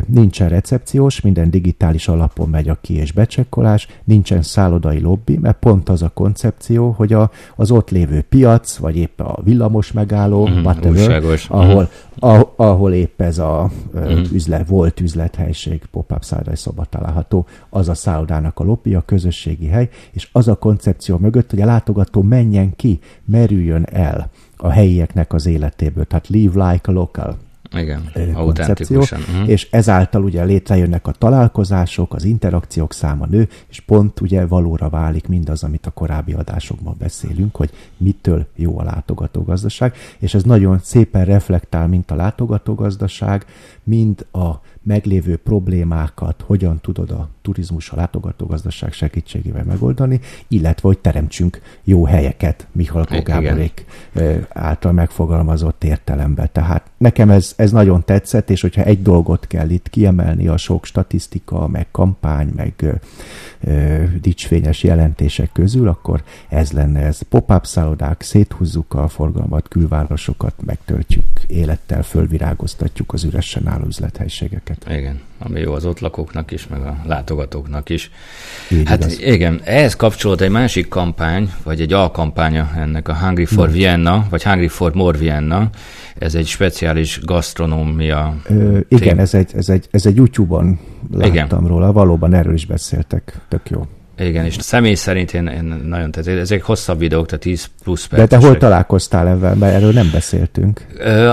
Nincsen 0.06 0.48
recepciós, 0.48 1.20
minden 1.20 1.50
digitális 1.50 2.08
alapon 2.08 2.48
megy 2.48 2.68
a 2.68 2.78
ki- 2.80 2.94
és 2.94 3.12
becsekkolás, 3.12 3.88
nincsen 4.04 4.42
szállodai 4.42 5.00
lobby, 5.00 5.36
mert 5.36 5.58
pont 5.58 5.77
az 5.84 6.02
a 6.02 6.10
koncepció, 6.14 6.90
hogy 6.90 7.12
a, 7.12 7.30
az 7.56 7.70
ott 7.70 7.90
lévő 7.90 8.22
piac, 8.22 8.76
vagy 8.76 8.96
épp 8.96 9.20
a 9.20 9.38
villamos 9.44 9.92
megálló, 9.92 10.48
mm, 10.48 10.64
whatever, 10.64 11.38
ahol, 11.48 11.82
mm. 11.82 12.28
a, 12.28 12.52
ahol 12.56 12.92
épp 12.92 13.20
ez 13.20 13.38
a 13.38 13.70
mm. 13.98 14.22
üzlet, 14.32 14.68
volt 14.68 15.00
üzlethelység, 15.00 15.82
pop-up 15.90 16.24
szállodai 16.24 16.56
szoba 16.56 16.84
található, 16.84 17.46
az 17.70 17.88
a 17.88 17.94
szállodának 17.94 18.58
a 18.58 18.64
lobby, 18.64 18.94
a 18.94 19.02
közösségi 19.06 19.66
hely, 19.66 19.88
és 20.10 20.28
az 20.32 20.48
a 20.48 20.54
koncepció 20.54 21.18
mögött, 21.18 21.50
hogy 21.50 21.60
a 21.60 21.66
látogató 21.66 22.22
menjen 22.22 22.76
ki, 22.76 23.00
merüljön 23.24 23.86
el 23.92 24.30
a 24.56 24.70
helyieknek 24.70 25.32
az 25.32 25.46
életéből. 25.46 26.04
Tehát 26.04 26.28
live 26.28 26.70
like 26.70 26.90
a 26.90 26.94
local. 26.94 27.36
Igen, 27.72 28.10
koncepció, 28.34 28.98
uh-huh. 29.00 29.48
és 29.48 29.68
ezáltal 29.70 30.24
ugye 30.24 30.44
létrejönnek 30.44 31.06
a 31.06 31.12
találkozások, 31.12 32.14
az 32.14 32.24
interakciók 32.24 32.92
száma 32.92 33.26
nő, 33.26 33.48
és 33.68 33.80
pont 33.80 34.20
ugye 34.20 34.46
valóra 34.46 34.88
válik 34.88 35.26
mindaz, 35.26 35.62
amit 35.62 35.86
a 35.86 35.90
korábbi 35.90 36.32
adásokban 36.32 36.94
beszélünk, 36.98 37.56
hogy 37.56 37.70
mitől 37.96 38.46
jó 38.54 38.78
a 38.78 38.82
látogatógazdaság, 38.82 39.94
és 40.18 40.34
ez 40.34 40.42
nagyon 40.42 40.78
szépen 40.82 41.24
reflektál, 41.24 41.86
mint 41.86 42.10
a 42.10 42.14
látogatógazdaság, 42.14 43.46
mind 43.82 44.26
a 44.32 44.50
meglévő 44.88 45.36
problémákat 45.36 46.44
hogyan 46.46 46.80
tudod 46.80 47.10
a 47.10 47.28
turizmus, 47.42 47.90
a 47.90 47.96
látogatógazdaság 47.96 48.92
segítségével 48.92 49.64
megoldani, 49.64 50.20
illetve 50.48 50.88
hogy 50.88 50.98
teremtsünk 50.98 51.60
jó 51.84 52.04
helyeket 52.04 52.66
Mihalkó 52.72 53.20
Gáborék 53.22 53.84
által 54.48 54.92
megfogalmazott 54.92 55.84
értelemben. 55.84 56.48
Tehát 56.52 56.90
nekem 56.96 57.30
ez, 57.30 57.52
ez 57.56 57.72
nagyon 57.72 58.04
tetszett, 58.04 58.50
és 58.50 58.60
hogyha 58.60 58.82
egy 58.82 59.02
dolgot 59.02 59.46
kell 59.46 59.70
itt 59.70 59.90
kiemelni 59.90 60.48
a 60.48 60.56
sok 60.56 60.84
statisztika, 60.84 61.66
meg 61.66 61.86
kampány, 61.90 62.52
meg 62.56 62.72
ö, 62.76 62.92
ö, 63.60 64.04
dicsfényes 64.20 64.82
jelentések 64.82 65.52
közül, 65.52 65.88
akkor 65.88 66.22
ez 66.48 66.72
lenne 66.72 67.00
ez. 67.00 67.20
Pop-up 67.22 67.66
szállodák, 67.66 68.22
széthúzzuk 68.22 68.94
a 68.94 69.08
forgalmat, 69.08 69.68
külvárosokat, 69.68 70.54
megtöltjük 70.64 71.26
élettel, 71.46 72.02
fölvirágoztatjuk 72.02 73.12
az 73.12 73.24
üresen 73.24 73.66
álló 73.66 73.86
üzlethelységeket. 73.86 74.77
Igen, 74.90 75.20
ami 75.38 75.60
jó 75.60 75.72
az 75.72 75.84
ott 75.84 76.00
lakóknak 76.00 76.50
is, 76.50 76.66
meg 76.66 76.80
a 76.80 76.96
látogatóknak 77.04 77.88
is. 77.88 78.10
Így 78.70 78.88
hát 78.88 78.98
igaz. 78.98 79.20
igen, 79.20 79.60
ehhez 79.64 79.96
kapcsolódott 79.96 80.44
egy 80.44 80.50
másik 80.50 80.88
kampány, 80.88 81.52
vagy 81.62 81.80
egy 81.80 81.92
alkampánya 81.92 82.70
ennek 82.76 83.08
a 83.08 83.14
Hungry 83.14 83.44
for 83.44 83.66
no. 83.66 83.72
Vienna, 83.72 84.26
vagy 84.30 84.42
Hungry 84.42 84.68
for 84.68 84.94
More 84.94 85.18
Vienna. 85.18 85.70
Ez 86.18 86.34
egy 86.34 86.46
speciális 86.46 87.20
gasztronómia. 87.24 88.36
Ö, 88.44 88.78
igen, 88.88 89.18
ez 89.18 89.34
egy, 89.34 89.50
ez, 89.54 89.68
egy, 89.68 89.88
ez 89.90 90.06
egy 90.06 90.16
YouTube-on 90.16 90.78
láttam 91.12 91.34
igen. 91.34 91.66
róla, 91.66 91.92
valóban 91.92 92.34
erről 92.34 92.54
is 92.54 92.66
beszéltek, 92.66 93.40
tök 93.48 93.70
jó. 93.70 93.86
Igen, 94.18 94.44
és 94.44 94.56
személy 94.58 94.94
szerint 94.94 95.34
én, 95.34 95.46
én 95.46 95.64
nagyon 95.84 96.10
tetszett. 96.10 96.38
Ezek 96.38 96.62
hosszabb 96.62 96.98
videók, 96.98 97.26
tehát 97.26 97.42
10 97.42 97.68
plusz 97.82 98.06
perc. 98.06 98.28
De 98.28 98.38
te 98.38 98.46
hol 98.46 98.56
találkoztál 98.56 99.28
ebben? 99.28 99.58
Mert 99.58 99.74
erről 99.74 99.92
nem 99.92 100.10
beszéltünk. 100.12 100.86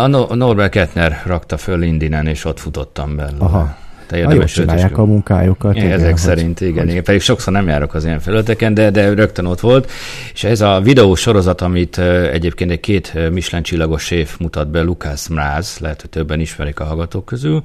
A 0.04 0.08
Norbert 0.36 0.72
Kettner 0.72 1.22
rakta 1.25 1.58
föl 1.58 1.82
Indinen, 1.82 2.27
és 2.27 2.46
ott 2.46 2.60
futottam 2.60 3.15
belőle. 3.15 3.38
Aha. 3.38 3.77
Te 4.07 4.17
érdemes 4.17 4.51
csinálják 4.51 4.97
a 4.97 5.05
munkájukat. 5.05 5.75
Igen, 5.75 5.91
ezek 5.91 6.09
hogy, 6.09 6.17
szerint, 6.17 6.62
igen, 6.62 6.83
hogy... 6.83 6.89
igen. 6.89 7.03
Pedig 7.03 7.21
sokszor 7.21 7.53
nem 7.53 7.67
járok 7.67 7.93
az 7.93 8.05
ilyen 8.05 8.19
felületeken, 8.19 8.74
de, 8.74 8.89
de 8.89 9.13
rögtön 9.13 9.45
ott 9.45 9.59
volt. 9.59 9.91
És 10.33 10.43
ez 10.43 10.62
a 10.62 10.81
videó 10.83 11.15
sorozat, 11.15 11.62
amit 11.62 11.97
egyébként 12.31 12.71
egy 12.71 12.79
két 12.79 13.13
Michelin 13.31 13.63
csillagos 13.63 14.03
séf 14.03 14.38
mutat 14.38 14.67
be, 14.69 14.81
Lukász 14.81 15.27
Mráz, 15.27 15.77
lehet, 15.79 16.01
hogy 16.01 16.09
többen 16.09 16.39
ismerik 16.39 16.79
a 16.79 16.83
hallgatók 16.83 17.25
közül. 17.25 17.62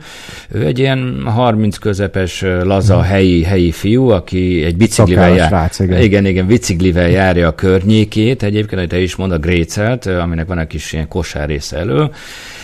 Ő 0.51 0.67
egy 0.67 0.79
ilyen 0.79 1.23
30 1.25 1.77
közepes, 1.77 2.45
laza 2.63 2.95
hmm. 2.95 3.05
helyi, 3.05 3.43
helyi 3.43 3.71
fiú, 3.71 4.09
aki 4.09 4.65
egy 4.65 4.77
biciklivel 4.77 5.35
jár. 5.35 5.51
Rác, 5.51 5.79
igen. 5.79 6.01
igen, 6.01 6.27
igen, 6.27 6.47
biciklivel 6.47 7.09
járja 7.09 7.49
a 7.49 7.55
környékét. 7.55 8.43
Egyébként, 8.43 8.81
hogy 8.81 8.89
te 8.89 9.01
is 9.01 9.17
mond, 9.17 9.33
a 9.33 9.39
Grécelt, 9.39 10.07
aminek 10.07 10.47
van 10.47 10.59
egy 10.59 10.67
kis 10.67 10.93
ilyen 10.93 11.09
kosár 11.09 11.49
része 11.49 11.77
elő 11.77 12.11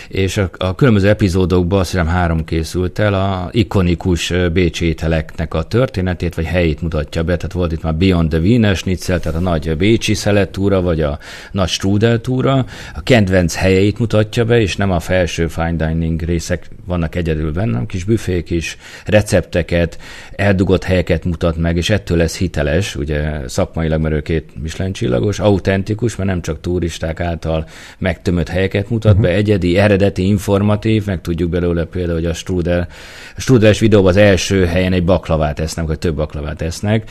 és 0.09 0.37
a, 0.37 0.51
a 0.59 0.75
különböző 0.75 1.09
epizódokban 1.09 1.79
azt 1.79 1.91
hiszem 1.91 2.07
három 2.07 2.45
készült 2.45 2.99
el, 2.99 3.15
a 3.15 3.49
ikonikus 3.53 4.33
bécsi 4.53 4.87
ételeknek 4.87 5.55
a 5.55 5.63
történetét, 5.63 6.35
vagy 6.35 6.45
helyét 6.45 6.83
mutatja 6.83 7.23
be, 7.23 7.37
tehát 7.37 7.53
volt 7.53 7.73
itt 7.73 7.83
már 7.83 7.95
Beyond 7.95 8.29
the 8.29 8.39
Wiener 8.39 8.77
Schnitzel, 8.77 9.21
tehát 9.21 9.39
a 9.39 9.43
nagy 9.43 9.77
bécsi 9.77 10.15
szelettúra, 10.15 10.81
vagy 10.81 11.01
a 11.01 11.19
nagy 11.53 11.69
strudel 11.69 12.21
túra, 12.21 12.65
a 12.95 13.03
kedvenc 13.03 13.55
helyeit 13.55 13.99
mutatja 13.99 14.45
be, 14.45 14.61
és 14.61 14.77
nem 14.77 14.91
a 14.91 15.01
felső 15.01 15.47
fine 15.47 15.73
dining 15.73 16.21
részek 16.21 16.69
vannak 16.85 17.15
egyedül 17.15 17.53
benne, 17.53 17.71
hanem 17.71 17.87
kis 17.87 18.05
büfék 18.05 18.51
is, 18.51 18.77
recepteket, 19.05 19.99
eldugott 20.33 20.85
helyeket 20.85 21.25
mutat 21.25 21.57
meg, 21.57 21.77
és 21.77 21.91
ettől 21.91 22.17
lesz 22.19 22.39
hiteles, 22.39 22.97
ugye 22.97 23.49
szakmailag, 23.49 24.01
mert 24.01 24.15
ő 24.15 24.21
két 24.21 24.63
Michelin 24.63 24.93
csillagos, 24.93 25.39
autentikus, 25.39 26.17
mert 26.17 26.29
nem 26.29 26.43
csak 26.43 26.61
turisták 26.61 27.21
által 27.21 27.69
megtömött 27.99 28.49
helyeket 28.49 28.91
mutat 28.91 29.13
uh-huh. 29.13 29.27
be, 29.27 29.35
egyedi, 29.35 29.77
eredeti, 29.77 29.96
informatív, 30.17 31.07
meg 31.07 31.21
tudjuk 31.21 31.50
belőle 31.50 31.85
például, 31.85 32.15
hogy 32.15 32.26
a 32.26 32.35
strudel, 32.35 32.88
a 33.37 33.41
strudeles 33.41 33.79
videóban 33.79 34.11
az 34.11 34.17
első 34.17 34.65
helyen 34.65 34.93
egy 34.93 35.05
baklavát 35.05 35.61
esznek, 35.61 35.87
vagy 35.87 35.99
több 35.99 36.15
baklavát 36.15 36.62
esznek, 36.62 37.11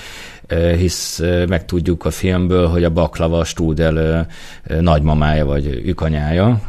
hisz 0.78 1.22
megtudjuk 1.48 2.06
a 2.06 2.12
filmből, 2.12 2.68
hogy 2.68 2.84
a 2.84 2.90
baklava 2.90 3.44
strudel 3.44 4.28
nagymamája 4.80 5.46
vagy 5.46 5.82
ükanyája 5.86 6.62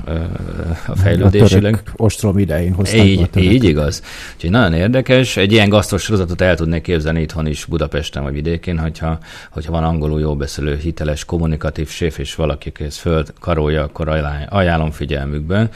a 0.86 0.96
fejlődésileg. 0.96 1.82
A 1.86 1.90
ostrom 1.96 2.38
idején 2.38 2.74
hozták 2.74 3.04
így, 3.04 3.28
így 3.34 3.64
igaz. 3.64 4.02
Úgyhogy 4.34 4.50
nagyon 4.50 4.72
érdekes. 4.72 5.36
Egy 5.36 5.52
ilyen 5.52 5.68
gasztros 5.68 6.02
sorozatot 6.02 6.40
el 6.40 6.56
tudnék 6.56 6.82
képzelni 6.82 7.20
itthon 7.20 7.46
is, 7.46 7.64
Budapesten 7.64 8.22
vagy 8.22 8.32
vidékén, 8.32 8.78
hogyha, 8.78 9.18
hogyha 9.50 9.72
van 9.72 9.84
angolul 9.84 10.20
jó 10.20 10.36
beszélő, 10.36 10.76
hiteles, 10.76 11.24
kommunikatív 11.24 11.88
séf, 11.88 12.18
és 12.18 12.34
valaki 12.34 12.72
kész 12.72 12.96
föl 12.96 13.24
karolja, 13.40 13.82
akkor 13.82 14.08
ajánlom 14.48 14.90
figyelmükbe. 14.90 15.68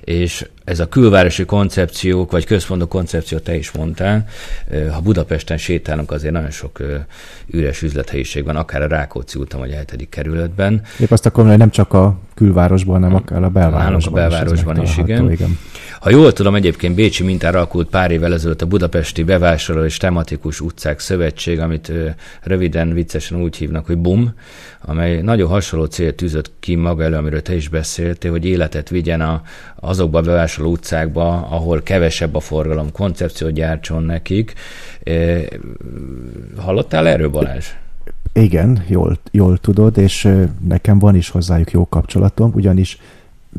És 0.00 0.46
ez 0.64 0.80
a 0.80 0.88
külvárosi 0.88 1.44
koncepciók, 1.44 2.30
vagy 2.30 2.46
központú 2.46 2.86
koncepció, 2.86 3.38
te 3.38 3.56
is 3.56 3.70
mondtál, 3.70 4.28
ha 4.92 5.00
Budapesten 5.00 5.56
sétálunk, 5.56 6.10
azért 6.10 6.32
nagyon 6.32 6.50
sok 6.50 6.82
üres 7.46 7.82
üzlethelyiség 7.82 8.44
van, 8.44 8.56
akár 8.56 8.82
a 8.82 8.86
Rákóczi 8.86 9.38
úton, 9.38 9.60
vagy 9.60 9.70
a 9.70 9.76
7. 9.76 10.08
kerületben. 10.08 10.82
Épp 11.00 11.10
azt 11.10 11.26
akarom, 11.26 11.48
hogy 11.48 11.58
nem 11.58 11.70
csak 11.70 11.92
a 11.92 12.18
külvárosban, 12.34 13.02
hanem 13.02 13.16
akár 13.16 13.42
a 13.42 13.48
belvárosban, 13.48 14.12
a 14.12 14.16
belvárosban 14.16 14.82
is, 14.82 14.90
is 14.90 14.96
igen. 14.96 15.30
igen. 15.30 15.58
Ha 16.00 16.10
jól 16.10 16.32
tudom, 16.32 16.54
egyébként 16.54 16.94
Bécsi 16.94 17.24
mintára 17.24 17.58
alakult 17.58 17.88
pár 17.88 18.10
évvel 18.10 18.32
ezelőtt 18.32 18.62
a 18.62 18.66
Budapesti 18.66 19.22
Bevásárló 19.22 19.84
és 19.84 19.96
Tematikus 19.96 20.60
Utcák 20.60 21.00
Szövetség, 21.00 21.60
amit 21.60 21.92
röviden, 22.42 22.92
viccesen 22.92 23.42
úgy 23.42 23.56
hívnak, 23.56 23.86
hogy 23.86 23.98
BUM, 23.98 24.34
amely 24.80 25.20
nagyon 25.20 25.48
hasonló 25.48 25.84
célt 25.84 26.14
tűzött 26.14 26.50
ki 26.60 26.74
maga 26.74 27.02
elő, 27.02 27.16
amiről 27.16 27.42
te 27.42 27.54
is 27.54 27.68
beszéltél, 27.68 28.30
hogy 28.30 28.44
életet 28.44 28.88
vigyen 28.88 29.20
a, 29.20 29.42
azokba 29.84 30.18
a 30.18 30.22
bevásárló 30.22 30.70
utcákba, 30.70 31.46
ahol 31.50 31.82
kevesebb 31.82 32.34
a 32.34 32.40
forgalom, 32.40 32.92
koncepciót 32.92 33.52
gyártson 33.52 34.02
nekik. 34.02 34.52
Hallottál 36.56 37.06
erről, 37.06 37.28
Balázs? 37.28 37.66
Igen, 38.32 38.84
jól, 38.86 39.18
jól 39.30 39.58
tudod, 39.58 39.98
és 39.98 40.28
nekem 40.68 40.98
van 40.98 41.14
is 41.14 41.28
hozzájuk 41.28 41.70
jó 41.70 41.88
kapcsolatom, 41.88 42.52
ugyanis 42.54 42.98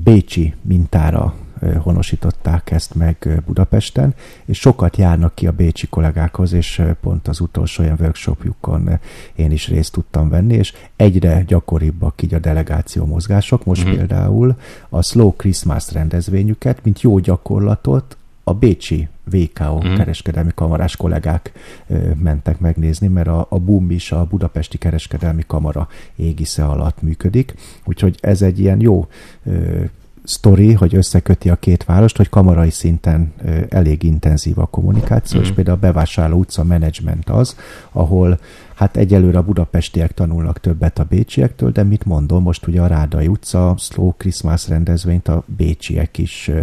Bécsi 0.03 0.53
mintára 0.61 1.33
honosították 1.77 2.71
ezt 2.71 2.95
meg 2.95 3.41
Budapesten, 3.45 4.13
és 4.45 4.59
sokat 4.59 4.97
járnak 4.97 5.35
ki 5.35 5.47
a 5.47 5.51
bécsi 5.51 5.87
kollégákhoz, 5.87 6.53
és 6.53 6.81
pont 7.01 7.27
az 7.27 7.39
utolsó 7.39 7.83
olyan 7.83 7.97
workshopjukon 7.99 8.99
én 9.35 9.51
is 9.51 9.67
részt 9.67 9.91
tudtam 9.91 10.29
venni, 10.29 10.53
és 10.53 10.73
egyre 10.95 11.43
gyakoribbak 11.47 12.21
így 12.21 12.33
a 12.33 12.39
delegáció 12.39 13.05
mozgások. 13.05 13.65
Most 13.65 13.85
mm-hmm. 13.85 13.95
például 13.95 14.55
a 14.89 15.01
Slow 15.01 15.35
Christmas 15.35 15.91
rendezvényüket, 15.91 16.83
mint 16.83 17.01
jó 17.01 17.19
gyakorlatot 17.19 18.17
a 18.47 18.53
Bécsi 18.53 19.07
VKO 19.23 19.81
mm. 19.83 19.95
kereskedelmi 19.95 20.51
kamarás 20.55 20.95
kollégák 20.95 21.51
ö, 21.87 21.97
mentek 22.23 22.59
megnézni, 22.59 23.07
mert 23.07 23.27
a, 23.27 23.45
a 23.49 23.59
BUM 23.59 23.91
is 23.91 24.11
a 24.11 24.25
Budapesti 24.25 24.77
Kereskedelmi 24.77 25.43
Kamara 25.47 25.87
égisze 26.15 26.65
alatt 26.65 27.01
működik, 27.01 27.53
úgyhogy 27.85 28.17
ez 28.21 28.41
egy 28.41 28.59
ilyen 28.59 28.81
jó 28.81 29.07
ö, 29.43 29.83
sztori, 30.25 30.73
hogy 30.73 30.95
összeköti 30.95 31.49
a 31.49 31.55
két 31.55 31.83
várost, 31.83 32.17
hogy 32.17 32.29
kamarai 32.29 32.69
szinten 32.69 33.33
elég 33.69 34.03
intenzív 34.03 34.59
a 34.59 34.65
kommunikáció, 34.65 35.39
mm. 35.39 35.43
és 35.43 35.51
például 35.51 35.77
a 35.77 35.79
bevásárló 35.79 36.37
utca 36.37 36.63
menedzsment 36.63 37.29
az, 37.29 37.55
ahol 37.91 38.39
hát 38.75 38.97
egyelőre 38.97 39.37
a 39.37 39.43
budapestiek 39.43 40.13
tanulnak 40.13 40.59
többet 40.59 40.99
a 40.99 41.03
bécsiektől, 41.09 41.71
de 41.71 41.83
mit 41.83 42.05
mondom, 42.05 42.43
most 42.43 42.67
ugye 42.67 42.81
a 42.81 42.87
Rádai 42.87 43.27
utca, 43.27 43.75
Slow 43.77 44.13
Christmas 44.17 44.67
rendezvényt 44.67 45.27
a 45.27 45.43
bécsiek 45.57 46.17
is 46.17 46.47
ö, 46.47 46.61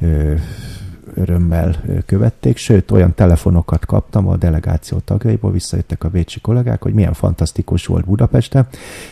ö, 0.00 0.34
örömmel 1.16 1.76
követték, 2.06 2.56
sőt 2.56 2.90
olyan 2.90 3.14
telefonokat 3.14 3.86
kaptam 3.86 4.28
a 4.28 4.36
delegáció 4.36 4.98
tagjaiból, 4.98 5.52
visszajöttek 5.52 6.04
a 6.04 6.08
bécsi 6.08 6.40
kollégák, 6.40 6.82
hogy 6.82 6.94
milyen 6.94 7.12
fantasztikus 7.12 7.86
volt 7.86 8.04
Budapesten, 8.04 8.66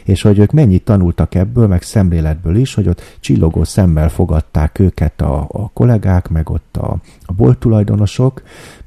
és 0.04 0.22
hogy 0.22 0.38
ők 0.38 0.52
mennyit 0.52 0.84
tanultak 0.84 1.34
ebből, 1.34 1.66
meg 1.66 1.82
szemléletből 1.82 2.56
is, 2.56 2.74
hogy 2.74 2.88
ott 2.88 3.16
csillogó 3.20 3.64
szemmel 3.64 4.08
fogadták 4.08 4.78
őket 4.78 5.20
a, 5.20 5.46
a 5.52 5.70
kollégák, 5.72 6.28
meg 6.28 6.50
ott 6.50 6.76
a, 6.76 6.96
a 7.34 7.42
bolttulajdonosok, 7.42 8.42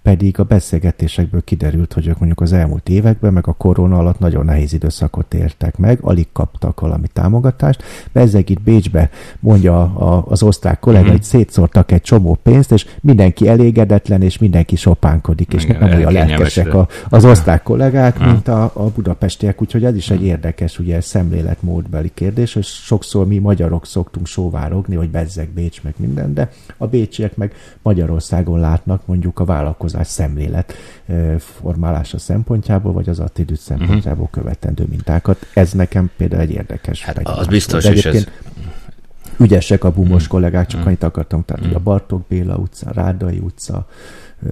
pedig 0.08 0.40
a 0.40 0.44
beszélgetésekből 0.44 1.44
kiderült, 1.44 1.94
hogy 1.94 2.08
ők 2.08 2.18
mondjuk 2.18 2.42
az 2.42 2.54
elmúlt 2.54 2.90
években, 2.90 3.34
meg 3.34 3.48
a 3.48 3.54
korona 3.54 3.98
alatt 3.98 4.20
nagyon 4.20 4.46
nehéz 4.46 4.74
időszakot 4.74 5.34
értek 5.34 5.78
meg, 5.78 6.00
alig 6.02 6.28
kaptak 6.34 6.80
valami 6.80 7.08
támogatást. 7.14 7.84
Bezzeg 8.12 8.50
itt 8.50 8.62
Bécsbe 8.62 9.10
mondja 9.40 9.82
a, 9.82 10.26
az 10.28 10.44
osztrák 10.44 10.80
kollega, 10.80 11.12
hogy 11.12 11.24
szétszórtak 11.24 11.92
egy 11.92 12.02
csomó 12.02 12.38
pénzt, 12.44 12.72
és 12.72 12.86
mindenki 13.02 13.48
elégedetlen, 13.48 14.22
és 14.22 14.38
mindenki 14.38 14.76
sopánkodik, 14.76 15.54
és 15.54 15.64
Igen, 15.64 15.80
nem 15.80 15.98
olyan 15.98 16.12
lelkesek 16.12 16.74
a, 16.74 16.88
az 17.10 17.26
osztrák 17.26 17.64
kollégák, 17.64 18.20
mint 18.20 18.48
a, 18.48 18.72
a 18.74 18.84
budapestiek, 18.84 19.62
úgyhogy 19.62 19.86
ez 19.86 19.96
is 19.96 20.10
egy 20.10 20.24
érdekes 20.24 20.80
ugye 20.80 21.02
szemléletmódbeli 21.02 22.12
kérdés, 22.14 22.56
és 22.56 22.68
sokszor 22.68 23.28
mi 23.28 23.38
magyarok 23.38 23.86
szoktunk 23.86 24.26
sóvárogni, 24.26 24.96
hogy 24.96 25.10
bezzeg 25.10 25.50
Bécs 25.50 25.84
meg 25.84 25.94
minden, 25.98 26.34
de 26.34 26.50
a 26.78 26.88
bécsiek 26.88 27.36
meg 27.36 27.54
Magyarországon 28.38 28.60
látnak 28.60 29.06
mondjuk 29.06 29.40
a 29.40 29.46
vállalkozás 29.46 30.08
szemlélet 30.08 30.74
formálása 31.40 32.18
szempontjából, 32.18 32.94
vagy 32.94 33.10
az 33.10 33.20
attitűd 33.20 33.58
szempontjából 33.58 34.24
uh-huh. 34.24 34.44
követendő 34.44 34.86
mintákat. 34.90 35.48
Ez 35.54 35.72
nekem 35.72 36.10
például 36.18 36.42
egy 36.42 36.52
érdekes. 36.52 37.04
Hát 37.04 37.20
az 37.24 37.48
biztos, 37.48 37.86
és 37.86 38.06
ez... 38.06 38.28
Ügyesek 39.40 39.84
a 39.84 39.92
bumos 39.92 40.12
uh-huh. 40.12 40.28
kollégák, 40.28 40.66
csak 40.66 40.80
uh-huh. 40.80 40.88
annyit 40.88 41.04
akartam, 41.04 41.46
tehát 41.46 41.62
uh-huh. 41.62 41.78
a 41.78 41.84
Bartók 41.84 42.28
Béla 42.28 42.56
utca, 42.56 42.92
Rádai 42.94 43.38
utca, 43.38 43.88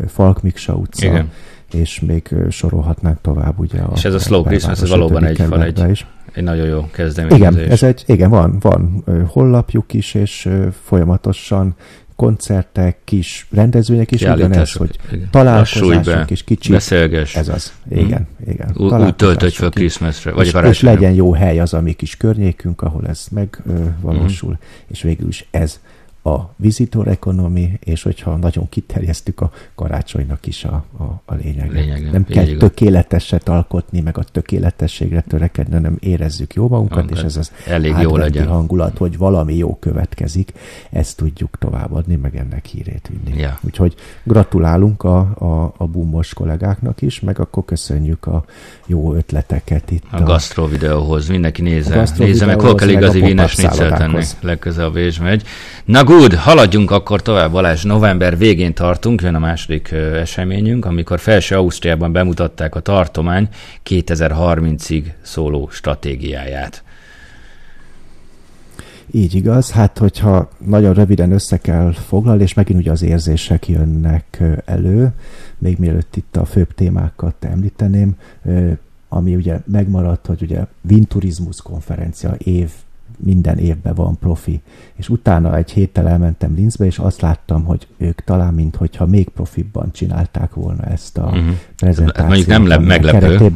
Falk 0.07 0.41
Miksa 0.41 0.73
utca, 0.73 1.05
Igen. 1.05 1.31
és 1.71 1.99
még 1.99 2.35
sorolhatnánk 2.49 3.21
tovább. 3.21 3.59
Ugye 3.59 3.81
és 3.95 4.05
a 4.05 4.07
ez 4.07 4.13
a 4.13 4.19
Slow 4.19 4.43
Christmas, 4.43 4.81
ez 4.81 4.89
valóban 4.89 5.23
egy, 5.23 5.41
fal, 5.41 5.63
egy, 5.63 5.89
is. 5.89 6.05
egy 6.33 6.43
nagyon 6.43 6.65
jó 6.65 6.89
kezdeményezés. 6.91 7.55
Igen, 7.55 7.71
ez 7.71 7.83
egy, 7.83 8.03
igen, 8.07 8.29
van, 8.29 8.59
van 8.59 9.03
hollapjuk 9.27 9.93
is, 9.93 10.13
és 10.13 10.49
folyamatosan 10.83 11.75
koncertek, 12.15 12.98
kis 13.03 13.48
rendezvények 13.51 14.12
is 14.12 14.22
ugyanez, 14.22 14.72
hogy 14.72 15.00
találkozások 15.31 16.31
és 16.31 16.43
kicsi. 16.43 16.72
Beszélges. 16.72 17.36
Ez 17.36 17.48
az. 17.48 17.74
Igen, 17.89 18.27
hmm. 18.38 18.51
igen. 18.51 18.75
Úgy 18.77 19.15
töltöd 19.15 19.51
fel 19.51 19.69
Christmasre, 19.69 20.31
vagy 20.31 20.45
és, 20.45 20.53
és 20.63 20.81
legyen 20.81 21.13
jó 21.13 21.34
hely 21.34 21.60
az 21.60 21.74
a 21.74 21.81
mi 21.81 21.93
kis 21.93 22.17
környékünk, 22.17 22.81
ahol 22.81 23.07
ez 23.07 23.27
megvalósul, 23.31 24.50
hmm. 24.50 24.88
és 24.88 25.01
végül 25.01 25.27
is 25.27 25.48
ez 25.51 25.79
a 26.25 26.53
visitor 26.55 27.08
economy, 27.08 27.79
és 27.84 28.03
hogyha 28.03 28.36
nagyon 28.36 28.70
kiterjesztük 28.70 29.41
a 29.41 29.51
karácsonynak 29.75 30.48
is 30.48 30.63
a, 30.63 30.86
a, 30.98 31.03
a 31.25 31.34
lényeg. 31.34 31.72
Lényeg, 31.72 32.12
nem 32.12 32.25
kell 32.25 32.48
igaz. 32.48 32.60
tökéleteset 32.60 33.50
alkotni, 33.50 34.00
meg 34.00 34.17
a 34.17 34.24
tökéletességre 34.24 35.22
törekedni, 35.22 35.74
hanem 35.74 35.98
érezzük 36.00 36.53
jó 36.53 36.67
magunkat, 36.67 36.96
Magunkat. 36.96 37.17
és 37.17 37.24
ez 37.24 37.38
az 37.38 37.51
elég 37.67 37.96
jó 38.01 38.17
legyen. 38.17 38.48
hangulat, 38.48 38.98
hogy 38.98 39.17
valami 39.17 39.55
jó 39.55 39.75
következik, 39.75 40.51
ezt 40.89 41.17
tudjuk 41.17 41.58
továbbadni, 41.58 42.15
meg 42.15 42.36
ennek 42.36 42.65
hírét 42.65 43.10
vinni. 43.24 43.39
Ja. 43.39 43.60
Úgyhogy 43.62 43.96
gratulálunk 44.24 45.03
a, 45.03 45.17
a, 45.20 45.74
a 45.77 45.88
boomos 45.88 46.34
kollégáknak 46.34 47.01
is, 47.01 47.20
meg 47.20 47.39
akkor 47.39 47.65
köszönjük 47.65 48.25
a 48.25 48.46
jó 48.85 49.13
ötleteket 49.13 49.91
itt. 49.91 50.03
A, 50.11 50.17
a 50.17 50.23
gasztró 50.23 50.65
videóhoz, 50.65 51.27
mindenki 51.27 51.61
nézze, 51.61 52.07
nézze 52.17 52.45
meg, 52.45 52.59
hol 52.59 52.75
kell 52.75 52.89
igazi 52.89 53.19
vínes 53.19 53.55
tenni, 53.55 54.23
legközelebb 54.41 54.95
és 54.95 55.19
megy. 55.19 55.43
Na 55.85 56.03
Good, 56.03 56.33
haladjunk 56.33 56.91
akkor 56.91 57.21
tovább, 57.21 57.51
Balázs. 57.51 57.83
November 57.83 58.37
végén 58.37 58.73
tartunk, 58.73 59.21
jön 59.21 59.35
a 59.35 59.39
második 59.39 59.91
eseményünk, 60.13 60.85
amikor 60.85 61.19
Felső 61.19 61.55
Ausztriában 61.55 62.11
bemutatták 62.11 62.75
a 62.75 62.79
tartomány 62.79 63.47
2030-ig 63.89 65.03
szóló 65.21 65.69
stratégiáját. 65.71 66.84
Így 69.12 69.35
igaz, 69.35 69.71
hát 69.71 69.97
hogyha 69.97 70.50
nagyon 70.65 70.93
röviden 70.93 71.31
össze 71.31 71.57
kell 71.57 71.91
foglalni, 71.91 72.43
és 72.43 72.53
megint 72.53 72.79
ugye 72.79 72.91
az 72.91 73.01
érzések 73.01 73.67
jönnek 73.67 74.43
elő, 74.65 75.11
még 75.57 75.77
mielőtt 75.77 76.15
itt 76.15 76.35
a 76.35 76.46
főbb 76.46 76.74
témákat 76.74 77.46
említeném, 77.46 78.15
ami 79.09 79.35
ugye 79.35 79.59
megmaradt, 79.65 80.25
hogy 80.25 80.41
ugye 80.41 80.65
Vinturizmus 80.81 81.61
konferencia 81.61 82.35
év 82.37 82.70
minden 83.18 83.57
évben 83.57 83.94
van 83.94 84.18
profi. 84.20 84.61
És 84.94 85.09
utána 85.09 85.57
egy 85.57 85.72
héttel 85.72 86.07
elmentem 86.07 86.53
Linzbe, 86.55 86.85
és 86.85 86.98
azt 86.98 87.22
láttam, 87.22 87.63
hogy 87.63 87.87
ők 87.98 88.22
talán, 88.22 88.53
mintha 88.53 89.05
még 89.05 89.29
profibban 89.29 89.91
csinálták 89.91 90.53
volna 90.53 90.83
ezt 90.83 91.18
a 91.18 91.24
uh-huh. 91.24 91.46
prezentációt. 91.75 92.27
Mondjuk 92.27 92.48
nem 92.48 92.68
le- 92.68 92.77
meglepő 92.77 93.46
a 93.46 93.50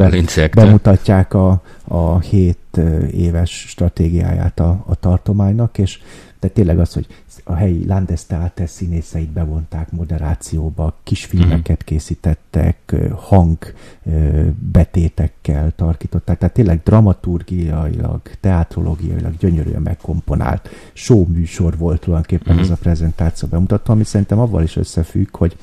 Bemutatják 0.53 1.33
a, 1.33 1.61
a 1.91 2.19
hét 2.19 2.79
éves 3.11 3.65
stratégiáját 3.67 4.59
a, 4.59 4.83
a 4.87 4.95
tartománynak, 4.95 5.77
és 5.77 5.99
de 6.39 6.47
tényleg 6.47 6.79
az, 6.79 6.93
hogy 6.93 7.07
a 7.43 7.53
helyi 7.53 7.85
Landestheater 7.85 8.69
színészeit 8.69 9.29
bevonták 9.29 9.91
moderációba, 9.91 10.97
kisfilmeket 11.03 11.83
készítettek, 11.83 12.95
hangbetétekkel 13.15 15.71
tarkították, 15.75 16.37
tehát 16.37 16.53
tényleg 16.53 16.81
dramaturgiailag, 16.83 18.21
teatrológiailag 18.39 19.37
gyönyörűen 19.37 19.81
megkomponált 19.81 20.69
show 20.93 21.25
műsor 21.27 21.77
volt 21.77 22.01
tulajdonképpen 22.01 22.53
mm-hmm. 22.53 22.63
ez 22.63 22.69
a 22.69 22.75
prezentáció 22.75 23.47
bemutató, 23.47 23.93
ami 23.93 24.03
szerintem 24.03 24.39
avval 24.39 24.63
is 24.63 24.75
összefügg, 24.75 25.35
hogy 25.35 25.57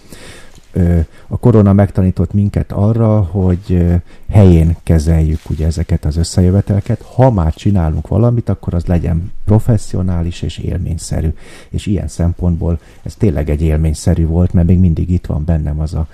a 1.27 1.39
korona 1.39 1.73
megtanított 1.73 2.33
minket 2.33 2.73
arra, 2.73 3.21
hogy 3.21 3.85
helyén 4.31 4.77
kezeljük 4.83 5.41
ugye 5.51 5.67
ezeket 5.67 6.05
az 6.05 6.17
összejövetelket. 6.17 7.03
Ha 7.03 7.31
már 7.31 7.55
csinálunk 7.55 8.09
valamit, 8.09 8.49
akkor 8.49 8.75
az 8.75 8.85
legyen 8.85 9.33
professzionális 9.45 10.43
és 10.43 10.59
élményszerű. 10.59 11.29
És 11.69 11.87
ilyen 11.87 12.09
szempontból 12.09 12.79
ez 13.03 13.15
tényleg 13.15 13.51
egy 13.51 13.62
élményszerű 13.62 14.27
volt, 14.27 14.53
mert 14.53 14.67
még 14.67 14.79
mindig 14.79 15.11
itt 15.11 15.27
van 15.27 15.45
bennem 15.45 15.81
az 15.81 15.95
a 15.95 16.09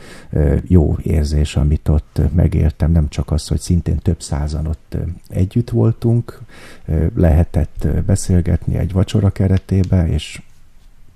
jó 0.66 0.96
érzés, 1.02 1.56
amit 1.56 1.88
ott 1.88 2.20
megértem. 2.34 2.92
Nem 2.92 3.08
csak 3.08 3.30
az, 3.30 3.48
hogy 3.48 3.60
szintén 3.60 3.98
több 3.98 4.20
százan 4.20 4.66
ott 4.66 4.96
együtt 5.28 5.70
voltunk, 5.70 6.40
lehetett 7.16 7.86
beszélgetni 8.06 8.76
egy 8.76 8.92
vacsora 8.92 9.30
keretébe, 9.30 10.08
és 10.08 10.42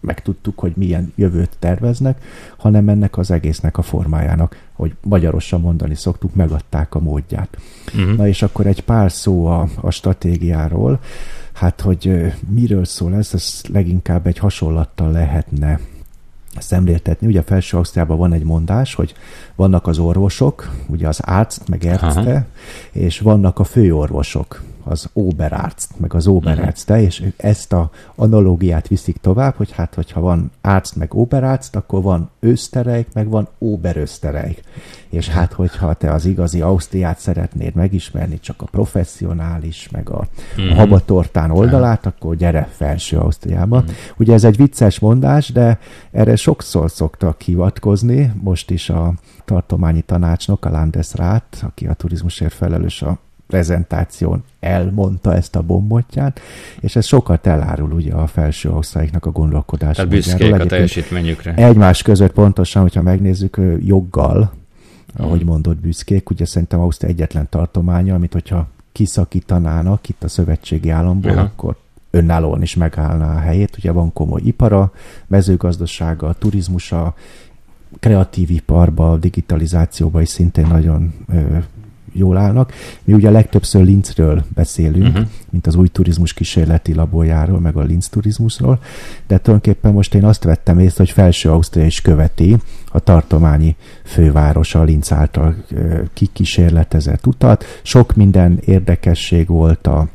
megtudtuk, 0.07 0.59
hogy 0.59 0.73
milyen 0.77 1.13
jövőt 1.15 1.57
terveznek, 1.59 2.25
hanem 2.57 2.89
ennek 2.89 3.19
az 3.19 3.31
egésznek 3.31 3.79
a 3.79 3.83
formájának, 3.83 4.57
hogy 4.73 4.95
magyarosan 5.03 5.61
mondani 5.61 5.95
szoktuk, 5.95 6.35
megadták 6.35 6.95
a 6.95 7.01
módját. 7.01 7.59
Uh-huh. 7.95 8.17
Na 8.17 8.29
és 8.29 8.43
akkor 8.43 8.67
egy 8.67 8.81
pár 8.81 9.13
szó 9.13 9.47
a, 9.47 9.69
a 9.81 9.91
stratégiáról, 9.91 11.01
hát 11.53 11.81
hogy 11.81 12.33
miről 12.49 12.85
szól 12.85 13.15
ez, 13.15 13.31
ez 13.33 13.61
leginkább 13.69 14.27
egy 14.27 14.39
hasonlattal 14.39 15.11
lehetne 15.11 15.81
szemléltetni. 16.59 17.27
Ugye 17.27 17.43
felső 17.43 17.77
Ausztriában 17.77 18.19
van 18.19 18.33
egy 18.33 18.45
mondás, 18.45 18.95
hogy 18.95 19.15
vannak 19.55 19.87
az 19.87 19.99
orvosok, 19.99 20.71
ugye 20.87 21.09
az 21.09 21.21
árc, 21.23 21.59
meg 21.69 21.85
ercte, 21.85 22.47
és 22.93 23.21
vannak 23.21 23.59
a 23.59 23.65
főorvosok, 23.65 24.63
az 24.89 25.09
Oberarzt, 25.13 25.91
meg 25.97 26.15
az 26.15 26.27
Oberärzte, 26.27 26.93
uh-huh. 26.93 27.07
és 27.07 27.25
ezt 27.37 27.73
a 27.73 27.91
analógiát 28.15 28.89
viszik 28.89 29.17
tovább, 29.17 29.55
hogy 29.55 29.73
hát, 29.73 29.95
hogyha 29.95 30.21
van 30.21 30.51
Arzt, 30.61 30.97
meg 30.97 31.15
Oberarzt, 31.15 31.77
akkor 31.77 32.03
van 32.03 32.31
Österreich, 32.41 33.09
meg 33.13 33.29
van 33.29 33.49
Oberösterreich. 33.59 34.63
És 35.09 35.29
hát, 35.29 35.53
hogyha 35.53 35.95
te 35.95 36.13
az 36.13 36.25
igazi 36.25 36.61
Ausztriát 36.61 37.19
szeretnéd 37.19 37.75
megismerni, 37.75 38.41
csak 38.41 38.63
a 38.63 38.67
professzionális, 38.71 39.89
meg 39.93 40.11
a, 40.11 40.27
uh-huh. 40.51 40.65
a 40.65 40.69
mhm. 40.69 40.77
habatortán 40.77 41.51
oldalát, 41.51 42.07
akkor 42.07 42.37
gyere 42.37 42.69
felső 42.73 43.17
Ausztriába. 43.17 43.77
Uh-huh. 43.77 43.95
Ugye 44.17 44.33
ez 44.33 44.45
egy 44.45 44.57
vicces 44.57 44.99
mondás, 44.99 45.53
de 45.53 45.79
erre 46.11 46.37
sokszor 46.37 46.91
szoktak 46.91 47.41
hivatkozni, 47.41 48.33
most 48.43 48.71
is 48.71 48.91
a 48.91 49.15
tartományi 49.45 50.01
tanácsnok, 50.01 50.65
a 50.65 50.71
Landesrat, 50.71 51.63
aki 51.63 51.87
a 51.87 51.95
turizmusért 51.95 52.53
felelős 52.53 53.03
a 53.03 53.19
prezentáción 53.47 54.45
elmondta 54.61 55.35
ezt 55.35 55.57
a 55.57 55.63
bombotját, 55.63 56.41
és 56.81 56.97
ez 56.97 57.07
sokat 57.07 57.47
elárul 57.47 57.93
ugye 57.93 58.13
a 58.13 58.27
felső 58.27 58.71
osztályoknak 58.71 59.27
a 59.27 59.31
gondolkodás. 59.31 59.97
Tehát 59.97 60.11
büszkék 60.11 60.55
a 60.55 60.67
teljesítményükre. 60.67 61.55
Egymás 61.55 62.03
között 62.03 62.33
pontosan, 62.33 62.83
hogyha 62.83 63.03
megnézzük 63.03 63.61
joggal, 63.81 64.53
ahogy 65.17 65.41
hmm. 65.41 65.49
mondott 65.49 65.77
büszkék, 65.77 66.31
ugye 66.31 66.45
szerintem 66.45 66.81
Ausztria 66.81 67.09
egyetlen 67.09 67.47
tartománya, 67.51 68.15
amit 68.15 68.33
hogyha 68.33 68.69
kiszakítanának 68.93 70.09
itt 70.09 70.23
a 70.23 70.29
szövetségi 70.29 70.91
államból, 70.91 71.31
Aha. 71.31 71.41
akkor 71.41 71.77
önállóan 72.11 72.63
is 72.63 72.75
megállná 72.75 73.37
a 73.37 73.39
helyét. 73.39 73.77
Ugye 73.77 73.93
van 73.93 74.13
komoly 74.13 74.41
ipara, 74.45 74.93
mezőgazdasága, 75.27 76.33
turizmusa, 76.33 77.15
kreatív 78.01 78.51
iparba, 78.51 79.17
digitalizációba 79.17 80.21
is 80.21 80.29
szintén 80.29 80.67
nagyon 80.67 81.15
ö, 81.29 81.57
jól 82.19 82.37
állnak. 82.37 82.73
Mi 83.05 83.13
ugye 83.13 83.31
legtöbbször 83.31 83.85
Linzről 83.85 84.45
beszélünk, 84.55 85.07
uh-huh. 85.07 85.27
mint 85.51 85.67
az 85.67 85.75
új 85.75 85.89
turizmus 85.89 86.33
kísérleti 86.33 86.95
laborjáról, 86.95 87.61
meg 87.61 87.77
a 87.77 87.83
Linz 87.83 88.09
turizmusról, 88.09 88.79
de 89.27 89.39
tulajdonképpen 89.39 89.93
most 89.93 90.15
én 90.15 90.25
azt 90.25 90.45
vettem 90.45 90.79
észre, 90.79 91.05
hogy 91.05 91.11
Felső 91.11 91.51
Ausztria 91.51 91.85
is 91.85 92.01
követi 92.01 92.57
a 92.89 92.99
tartományi 92.99 93.77
fővárosa 94.05 94.83
Linz 94.83 95.13
által 95.13 95.57
kikísérletezett 96.13 97.27
utat. 97.27 97.65
Sok 97.83 98.15
minden 98.15 98.59
érdekesség 98.65 99.47
volt 99.47 99.87
a 99.87 100.09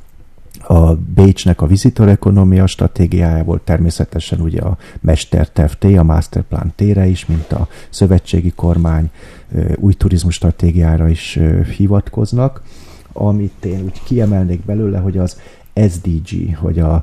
a 0.72 0.96
Bécsnek 0.96 1.62
a 1.62 1.66
visitor 1.66 2.10
ekonomia 2.10 2.68
stratégiájából 2.68 3.62
természetesen 3.64 4.40
ugye 4.40 4.62
a 4.62 4.78
Mesterterv 5.02 5.72
T, 5.72 5.84
a 5.84 6.04
Masterplan 6.04 6.74
T-re 6.76 7.08
is, 7.08 7.26
mint 7.26 7.52
a 7.52 7.68
szövetségi 7.90 8.52
kormány 8.52 9.10
új 9.76 9.94
turizmus 9.94 10.34
stratégiára 10.34 11.08
is 11.08 11.40
hivatkoznak. 11.78 12.62
Amit 13.14 13.66
én 13.66 13.82
úgy 13.84 14.02
kiemelnék 14.04 14.66
belőle, 14.66 14.98
hogy 14.98 15.18
az 15.18 15.40
SDG, 15.90 16.56
hogy 16.58 16.80
a, 16.80 16.94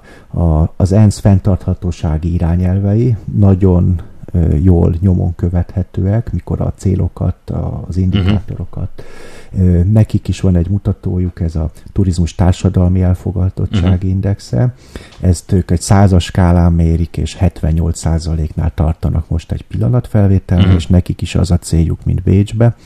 a, 0.40 0.72
az 0.76 0.92
ENSZ 0.92 1.18
fenntarthatósági 1.18 2.32
irányelvei 2.32 3.16
nagyon 3.36 4.00
jól 4.62 4.94
nyomon 5.00 5.34
követhetőek, 5.34 6.32
mikor 6.32 6.60
a 6.60 6.72
célokat, 6.76 7.50
az 7.88 7.96
indikátorokat. 7.96 8.88
Uh-huh. 9.52 9.84
Nekik 9.84 10.28
is 10.28 10.40
van 10.40 10.56
egy 10.56 10.68
mutatójuk, 10.68 11.40
ez 11.40 11.56
a 11.56 11.70
turizmus 11.92 12.34
társadalmi 12.34 13.02
elfogadottsági 13.02 13.94
uh-huh. 13.94 14.10
indexe. 14.10 14.74
Ezt 15.20 15.52
ők 15.52 15.70
egy 15.70 15.80
százas 15.80 16.24
skálán 16.24 16.72
mérik, 16.72 17.16
és 17.16 17.34
78 17.34 17.98
százaléknál 17.98 18.72
tartanak 18.74 19.28
most 19.28 19.52
egy 19.52 19.62
pillanatfelvételre, 19.62 20.62
uh-huh. 20.62 20.76
és 20.76 20.86
nekik 20.86 21.22
is 21.22 21.34
az 21.34 21.50
a 21.50 21.58
céljuk, 21.58 22.04
mint 22.04 22.22
Bécsbe 22.22 22.76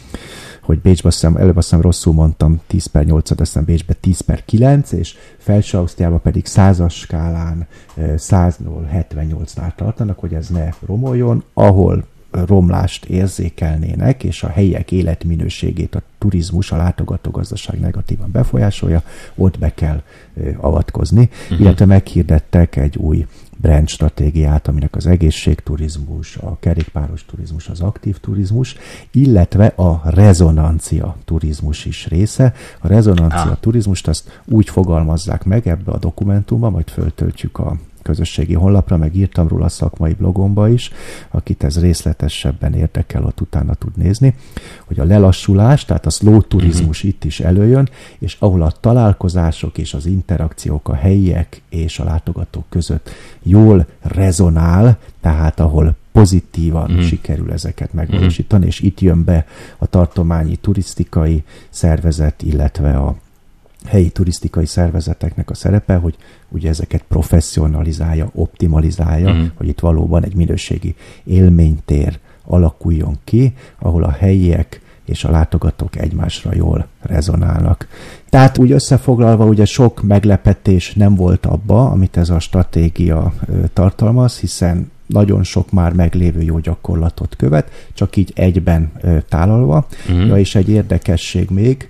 hogy 0.63 0.79
Bécsbe 0.79 1.09
azt 1.09 1.21
hiszem, 1.21 1.37
előbb 1.37 1.57
azt 1.57 1.69
hiszem 1.69 1.83
rosszul 1.83 2.13
mondtam, 2.13 2.61
10 2.67 2.87
per 2.87 3.05
8 3.05 3.31
azt 3.31 3.39
hiszem 3.39 3.65
Bécsbe 3.65 3.93
10 3.93 4.21
per 4.21 4.45
9, 4.45 4.93
és 4.93 5.15
felső 5.39 5.79
Ausztriában 5.79 6.21
pedig 6.23 6.47
100 6.47 6.83
skálán 6.89 7.67
100-ról 7.99 9.05
78-nál 9.13 9.75
tartanak, 9.75 10.19
hogy 10.19 10.35
ez 10.35 10.49
ne 10.49 10.69
romoljon, 10.87 11.45
ahol 11.53 12.05
romlást 12.31 13.05
érzékelnének, 13.05 14.25
és 14.25 14.43
a 14.43 14.49
helyiek 14.49 14.93
életminőségét 14.93 15.95
a 15.95 16.03
turizmus, 16.19 16.73
a 16.73 16.77
látogatógazdaság 16.77 17.81
negatívan 17.81 18.31
befolyásolja, 18.31 19.03
ott 19.35 19.59
be 19.59 19.75
kell 19.75 20.03
avatkozni, 20.57 21.29
uh-huh. 21.43 21.61
illetve 21.61 21.85
meghirdettek 21.85 22.77
egy 22.77 22.97
új 22.97 23.27
brand 23.63 23.89
stratégiát, 23.89 24.69
aminek 24.69 24.97
az 24.97 25.07
egészségturizmus, 25.07 26.37
a 26.37 26.57
kerékpáros 26.61 27.25
turizmus, 27.25 27.69
az 27.69 27.81
aktív 27.81 28.19
turizmus, 28.19 28.77
illetve 29.11 29.67
a 29.67 30.03
rezonancia 30.05 31.17
turizmus 31.25 31.85
is 31.85 32.07
része. 32.07 32.55
A 32.79 32.89
rezonancia 32.89 33.51
ah. 33.51 33.61
turizmust 33.61 34.09
azt 34.09 34.41
úgy 34.45 34.69
fogalmazzák 34.69 35.45
meg 35.45 35.69
ebbe 35.69 35.93
a 35.93 35.99
dokumentumban, 35.99 36.73
majd 36.73 36.89
föltöltjük 36.89 37.59
a 37.59 37.77
közösségi 38.03 38.55
honlapra, 38.55 38.97
meg 38.97 39.17
írtam 39.17 39.49
róla 39.49 39.65
a 39.65 39.69
szakmai 39.69 40.13
blogomba 40.13 40.69
is, 40.69 40.91
akit 41.31 41.65
ez 41.65 41.81
részletesebben 41.81 42.75
érdekel, 42.75 43.25
ott 43.25 43.41
utána 43.41 43.75
tud 43.75 43.97
nézni, 43.97 44.35
hogy 44.85 45.01
a 45.01 45.05
lelassulás, 45.05 45.85
tehát 45.85 46.07
a 46.07 46.11
slow 46.11 46.43
turizmus 46.43 46.97
uh-huh. 46.97 47.11
itt 47.11 47.25
is 47.25 47.41
előjön, 47.41 47.89
és 48.19 48.37
ahol 48.39 48.63
a 48.63 48.71
találkozások 48.71 49.79
és 49.79 49.95
az 49.95 50.07
interakciók 50.07 50.89
a 50.89 50.95
helyiek 50.95 51.63
és 51.69 51.99
a 51.99 52.05
látogatók 52.05 52.65
között 52.69 53.11
jól 53.43 53.87
rezonál, 54.01 54.99
tehát 55.21 55.61
ahol 55.61 55.97
pozitívan 56.13 56.91
mm. 56.93 57.01
sikerül 57.01 57.53
ezeket 57.53 57.93
megvalósítani, 57.93 58.65
mm. 58.65 58.69
és 58.69 58.81
itt 58.81 59.01
jön 59.01 59.25
be 59.25 59.47
a 59.79 59.87
tartományi 59.87 60.57
turisztikai 60.57 61.43
szervezet, 61.71 62.43
illetve 62.43 62.97
a 62.97 63.17
helyi 63.87 64.11
turisztikai 64.11 64.67
szervezeteknek 64.67 65.51
a 65.51 65.55
szerepe, 65.55 65.95
hogy 65.95 66.17
ugye 66.49 66.69
ezeket 66.69 67.05
professzionalizálja, 67.09 68.31
optimalizálja, 68.35 69.31
uh-huh. 69.31 69.47
hogy 69.55 69.69
itt 69.69 69.81
valóban 69.81 70.25
egy 70.25 70.35
minőségi 70.35 70.95
élménytér 71.25 72.19
alakuljon 72.45 73.19
ki, 73.25 73.55
ahol 73.79 74.05
a 74.05 74.11
helyiek 74.11 74.81
és 75.05 75.25
a 75.25 75.31
látogatók 75.31 75.97
egymásra 75.97 76.55
jól 76.55 76.87
rezonálnak. 77.01 77.89
Tehát 78.29 78.59
úgy 78.59 78.71
összefoglalva 78.71 79.45
ugye 79.45 79.65
sok 79.65 80.03
meglepetés 80.03 80.95
nem 80.95 81.15
volt 81.15 81.47
abba, 81.47 81.91
amit 81.91 82.17
ez 82.17 82.31
a 82.31 82.39
stratégia 82.39 83.35
tartalmaz, 83.73 84.39
hiszen 84.39 84.91
nagyon 85.07 85.43
sok 85.43 85.71
már 85.71 85.93
meglévő 85.93 86.43
jó 86.43 86.59
gyakorlatot 86.59 87.37
követ, 87.37 87.71
csak 87.95 88.17
így 88.17 88.33
egyben 88.35 88.93
tálalva. 89.29 89.87
Uh-huh. 90.09 90.27
Ja, 90.27 90.39
és 90.39 90.55
egy 90.55 90.69
érdekesség 90.69 91.51
még, 91.51 91.89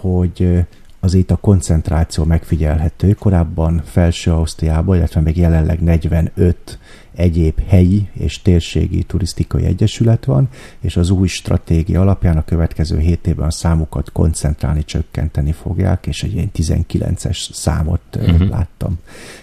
hogy 0.00 0.64
az 1.00 1.14
itt 1.14 1.30
a 1.30 1.36
koncentráció 1.36 2.24
megfigyelhető. 2.24 3.12
Korábban 3.12 3.82
Felső 3.84 4.30
Ausztriában, 4.32 4.96
illetve 4.96 5.20
még 5.20 5.36
jelenleg 5.36 5.82
45 5.82 6.78
egyéb 7.14 7.60
helyi 7.66 8.08
és 8.12 8.42
térségi 8.42 9.02
turisztikai 9.02 9.64
egyesület 9.64 10.24
van, 10.24 10.48
és 10.80 10.96
az 10.96 11.10
új 11.10 11.26
stratégia 11.26 12.00
alapján 12.00 12.36
a 12.36 12.44
következő 12.44 12.98
7 12.98 13.26
évben 13.26 13.46
a 13.46 13.50
számukat 13.50 14.12
koncentrálni, 14.12 14.84
csökkenteni 14.84 15.52
fogják, 15.52 16.06
és 16.06 16.22
egy 16.22 16.34
ilyen 16.34 16.50
19-es 16.54 17.52
számot 17.52 18.00
uh-huh. 18.16 18.48
láttam. 18.48 18.98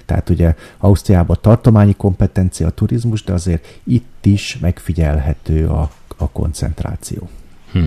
Tehát 0.05 0.29
ugye 0.29 0.55
Ausztriában 0.77 1.37
tartományi 1.41 1.93
kompetencia 1.93 2.67
a 2.67 2.71
turizmus, 2.71 3.23
de 3.23 3.33
azért 3.33 3.79
itt 3.83 4.25
is 4.25 4.57
megfigyelhető 4.61 5.67
a, 5.67 5.91
a 6.17 6.29
koncentráció. 6.29 7.29
Hm. 7.75 7.85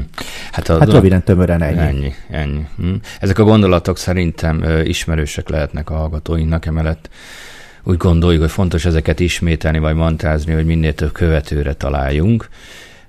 Hát, 0.52 0.68
a, 0.68 0.78
hát 0.78 0.92
röviden, 0.92 1.22
tömören 1.22 1.62
ennyi. 1.62 1.78
Ennyi, 1.78 2.14
ennyi. 2.30 2.66
Hm. 2.76 2.94
Ezek 3.20 3.38
a 3.38 3.44
gondolatok 3.44 3.98
szerintem 3.98 4.62
ö, 4.62 4.80
ismerősek 4.80 5.48
lehetnek 5.48 5.90
a 5.90 5.94
hallgatóinknak, 5.94 6.66
emellett 6.66 7.08
úgy 7.82 7.96
gondoljuk, 7.96 8.40
hogy 8.40 8.50
fontos 8.50 8.84
ezeket 8.84 9.20
ismételni, 9.20 9.78
vagy 9.78 9.94
mantrázni, 9.94 10.52
hogy 10.52 10.64
minél 10.64 10.94
több 10.94 11.12
követőre 11.12 11.72
találjunk. 11.72 12.48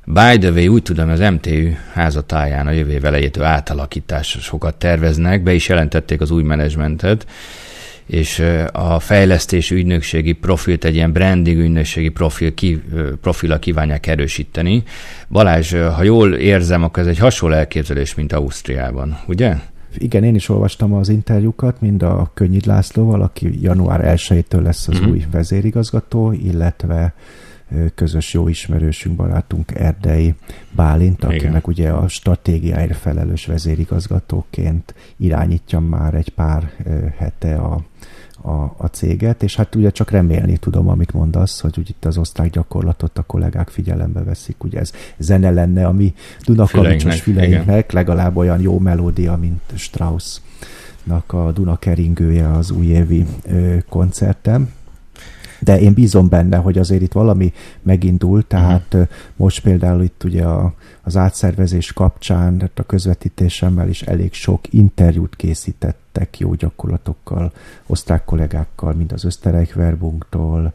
By 0.06 0.38
the 0.38 0.52
way, 0.52 0.68
úgy 0.68 0.82
tudom, 0.82 1.10
az 1.10 1.20
MTÜ 1.20 1.78
házatáján 1.94 2.68
a 2.68 2.72
jövő 2.72 3.00
elejétől 3.04 3.44
átalakításokat 3.44 4.76
terveznek, 4.76 5.44
be 5.44 5.54
is 5.54 5.68
jelentették 5.68 6.22
az 6.22 6.32
új 6.32 6.44
menedzsmentet, 6.44 7.26
és 8.10 8.44
a 8.72 9.00
fejlesztési 9.00 9.76
ügynökségi 9.76 10.32
profilt 10.32 10.86
egy 10.86 10.96
ilyen 10.96 11.12
branding 11.12 11.58
ügynökségi 11.58 12.10
profil, 12.10 12.54
ki, 12.54 12.82
profila 13.22 13.60
kívánják 13.60 14.08
erősíteni. 14.08 14.84
Balázs, 15.28 15.74
ha 15.74 16.04
jól 16.04 16.34
érzem, 16.34 16.84
akkor 16.84 17.04
ez 17.04 17.10
egy 17.10 17.18
hasonló 17.18 17.56
elképzelés, 17.56 18.16
mint 18.16 18.34
Ausztriában, 18.34 19.20
ugye? 19.28 19.56
Igen, 19.98 20.24
én 20.24 20.36
is 20.36 20.50
olvastam 20.50 20.94
az 20.94 21.10
interjúkat, 21.10 21.82
mind 21.82 22.04
a 22.04 22.32
Könnyid 22.34 22.66
Lászlóval, 22.66 23.22
aki 23.22 23.62
január 23.62 24.16
1-től 24.16 24.62
lesz 24.62 24.88
az 24.88 25.00
mm-hmm. 25.00 25.10
új 25.10 25.26
vezérigazgató, 25.32 26.32
illetve 26.32 27.14
közös 27.96 28.34
jó 28.34 28.48
ismerősünk, 28.48 29.16
barátunk 29.16 29.72
Erdei 29.72 30.36
Bálint, 30.72 31.24
akinek 31.24 31.46
Igen. 31.46 31.62
ugye 31.66 31.90
a 31.90 32.08
stratégiáért 32.08 32.98
felelős 32.98 33.46
vezérigazgatóként 33.46 34.94
irányítja 35.18 35.80
már 35.80 36.14
egy 36.14 36.30
pár 36.30 36.72
hete 37.18 37.56
a 37.56 37.82
a, 38.42 38.76
a 38.78 38.88
céget, 38.92 39.44
és 39.44 39.56
hát 39.56 39.76
ugye 39.76 39.92
csak 39.92 40.12
remélni 40.12 40.58
tudom, 40.58 40.88
amit 40.88 41.14
mondasz, 41.14 41.60
hogy 41.60 41.76
úgy 41.80 41.90
itt 41.90 42.06
az 42.06 42.18
osztrák 42.18 42.50
gyakorlatot 42.50 43.18
a 43.18 43.22
kollégák 43.22 43.70
figyelembe 43.70 44.24
veszik, 44.24 44.64
ugye 44.64 44.80
ez 44.80 44.92
zene 45.18 45.52
lenne 45.52 45.86
a 45.86 45.92
mi 45.92 46.14
Dunakavicsos 46.46 47.22
füleinknek, 47.22 47.92
legalább 47.92 48.36
olyan 48.36 48.62
jó 48.62 48.80
melódia, 48.80 49.36
mint 49.36 49.62
Straussnak 49.76 51.34
a 51.34 51.52
Dunakeringője 51.52 52.52
az 52.52 52.72
újévi 52.72 53.26
koncertem 53.90 54.70
de 55.60 55.80
én 55.80 55.94
bízom 55.94 56.30
benne, 56.30 56.58
hogy 56.58 56.78
azért 56.78 57.02
itt 57.02 57.12
valami 57.12 57.54
megindult, 57.82 58.46
tehát 58.46 58.94
uh-huh. 58.94 59.10
most 59.36 59.62
például 59.62 60.04
itt 60.04 60.24
ugye 60.24 60.44
a, 60.44 60.74
az 61.02 61.18
átszervezés 61.18 61.94
kapcsán, 61.94 62.70
a 62.76 62.84
közvetítésemmel 62.84 63.90
is 63.90 64.02
elég 64.02 64.34
sok 64.34 64.74
interjút 64.74 65.36
készítettek 65.36 66.40
jó 66.40 66.54
gyakorlatokkal, 66.54 67.52
osztrák 67.86 68.26
kollégákkal, 68.26 68.94
mint 68.94 69.12
az 69.12 69.26
Österreich 69.26 69.76
Verbunktól, 69.76 70.74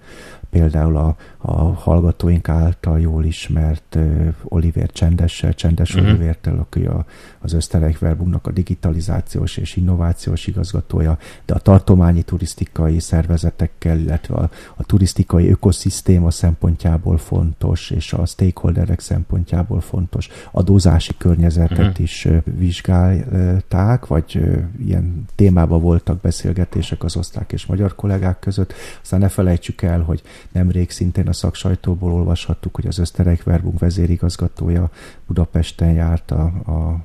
például 0.54 0.96
a, 0.96 1.16
a 1.38 1.52
hallgatóink 1.72 2.48
által 2.48 3.00
jól 3.00 3.24
ismert 3.24 3.94
uh, 3.94 4.34
Oliver 4.42 4.90
Csendessel, 4.92 5.54
Csendes 5.54 5.94
uh-huh. 5.94 6.08
Olivertel, 6.08 6.58
aki 6.58 6.84
a, 6.84 7.04
az 7.38 7.52
Österreich 7.52 8.00
Verbumnak 8.00 8.46
a 8.46 8.50
digitalizációs 8.50 9.56
és 9.56 9.76
innovációs 9.76 10.46
igazgatója, 10.46 11.18
de 11.44 11.54
a 11.54 11.58
tartományi 11.58 12.22
turisztikai 12.22 13.00
szervezetekkel, 13.00 13.98
illetve 13.98 14.34
a, 14.34 14.50
a 14.74 14.84
turisztikai 14.84 15.50
ökoszisztéma 15.50 16.30
szempontjából 16.30 17.18
fontos, 17.18 17.90
és 17.90 18.12
a 18.12 18.26
stakeholderek 18.26 19.00
szempontjából 19.00 19.80
fontos 19.80 20.28
adózási 20.50 21.12
környezetet 21.18 21.78
uh-huh. 21.78 22.00
is 22.00 22.24
uh, 22.24 22.36
vizsgálták, 22.44 24.06
vagy 24.06 24.36
uh, 24.36 24.58
ilyen 24.86 25.24
témában 25.34 25.80
voltak 25.80 26.20
beszélgetések 26.20 27.04
az 27.04 27.16
osztrák 27.16 27.52
és 27.52 27.66
magyar 27.66 27.94
kollégák 27.94 28.38
között. 28.38 28.72
Aztán 29.02 29.20
ne 29.20 29.28
felejtsük 29.28 29.82
el, 29.82 30.00
hogy 30.00 30.22
nemrég 30.52 30.90
szintén 30.90 31.28
a 31.28 31.32
szaksajtóból 31.32 32.12
olvashattuk, 32.12 32.74
hogy 32.74 32.86
az 32.86 32.98
Österreich 32.98 33.44
Verbung 33.44 33.78
vezérigazgatója 33.78 34.90
Budapesten 35.26 35.92
járt 35.92 36.30
a, 36.30 36.42
a 36.44 37.04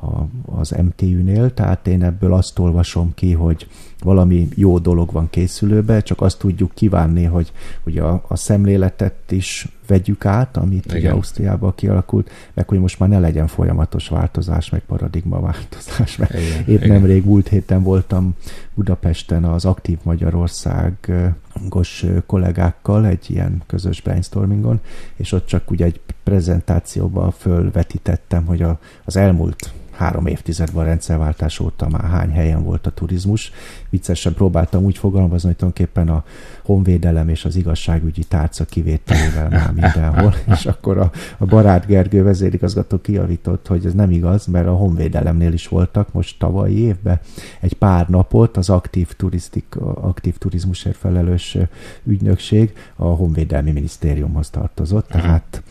a, 0.00 0.26
az 0.58 0.70
MTÜ-nél, 0.70 1.54
tehát 1.54 1.86
én 1.86 2.02
ebből 2.02 2.32
azt 2.32 2.58
olvasom 2.58 3.14
ki, 3.14 3.32
hogy 3.32 3.66
valami 4.02 4.48
jó 4.54 4.78
dolog 4.78 5.12
van 5.12 5.30
készülőbe, 5.30 6.02
csak 6.02 6.20
azt 6.20 6.38
tudjuk 6.38 6.74
kívánni, 6.74 7.24
hogy, 7.24 7.52
hogy 7.82 7.98
a, 7.98 8.24
a 8.28 8.36
szemléletet 8.36 9.30
is 9.30 9.68
vegyük 9.86 10.24
át, 10.24 10.56
amit 10.56 10.84
Igen. 10.84 10.98
ugye 10.98 11.10
Ausztriában 11.10 11.74
kialakult, 11.74 12.30
meg 12.54 12.68
hogy 12.68 12.78
most 12.78 12.98
már 12.98 13.08
ne 13.08 13.18
legyen 13.18 13.46
folyamatos 13.46 14.08
változás, 14.08 14.70
meg 14.70 14.80
paradigma 14.80 15.40
változás. 15.40 16.16
Mert 16.16 16.34
Igen. 16.34 16.64
épp 16.66 16.82
Igen. 16.82 16.88
nemrég 16.88 17.24
múlt 17.24 17.48
héten 17.48 17.82
voltam 17.82 18.34
Budapesten 18.74 19.44
az 19.44 19.64
Aktív 19.64 19.98
Magyarországos 20.02 22.06
kollégákkal 22.26 23.06
egy 23.06 23.30
ilyen 23.30 23.62
közös 23.66 24.00
brainstormingon, 24.00 24.80
és 25.16 25.32
ott 25.32 25.46
csak 25.46 25.70
ugye 25.70 25.84
egy 25.84 26.00
prezentációban 26.22 27.30
fölvetítettem, 27.30 28.44
hogy 28.44 28.62
a, 28.62 28.78
az 29.04 29.16
elmúlt 29.16 29.72
három 30.00 30.26
évtizedben 30.26 30.82
a 30.82 30.86
rendszerváltás 30.86 31.60
óta 31.60 31.88
már 31.88 32.04
hány 32.04 32.30
helyen 32.30 32.62
volt 32.62 32.86
a 32.86 32.90
turizmus. 32.90 33.52
Viccesen 33.90 34.34
próbáltam 34.34 34.84
úgy 34.84 34.98
fogalmazni, 34.98 35.48
hogy 35.48 35.56
tulajdonképpen 35.56 36.08
a 36.08 36.24
honvédelem 36.62 37.28
és 37.28 37.44
az 37.44 37.56
igazságügyi 37.56 38.24
tárca 38.24 38.64
kivételével 38.64 39.48
már 39.48 39.72
mindenhol, 39.72 40.34
és 40.54 40.66
akkor 40.66 40.98
a, 40.98 41.10
a 41.38 41.44
Barát 41.44 41.86
Gergő 41.86 42.22
vezérigazgató 42.22 43.00
kiavított, 43.00 43.66
hogy 43.66 43.86
ez 43.86 43.92
nem 43.92 44.10
igaz, 44.10 44.46
mert 44.46 44.66
a 44.66 44.74
honvédelemnél 44.74 45.52
is 45.52 45.68
voltak 45.68 46.12
most 46.12 46.38
tavalyi 46.38 46.78
évben. 46.78 47.20
Egy 47.60 47.74
pár 47.74 48.08
napot 48.08 48.56
az 48.56 48.70
aktív, 48.70 49.12
turisztik, 49.12 49.76
aktív 49.94 50.38
turizmusért 50.38 50.96
felelős 50.96 51.56
ügynökség 52.04 52.72
a 52.96 53.04
honvédelmi 53.04 53.70
minisztériumhoz 53.70 54.50
tartozott, 54.50 55.08
tehát 55.08 55.62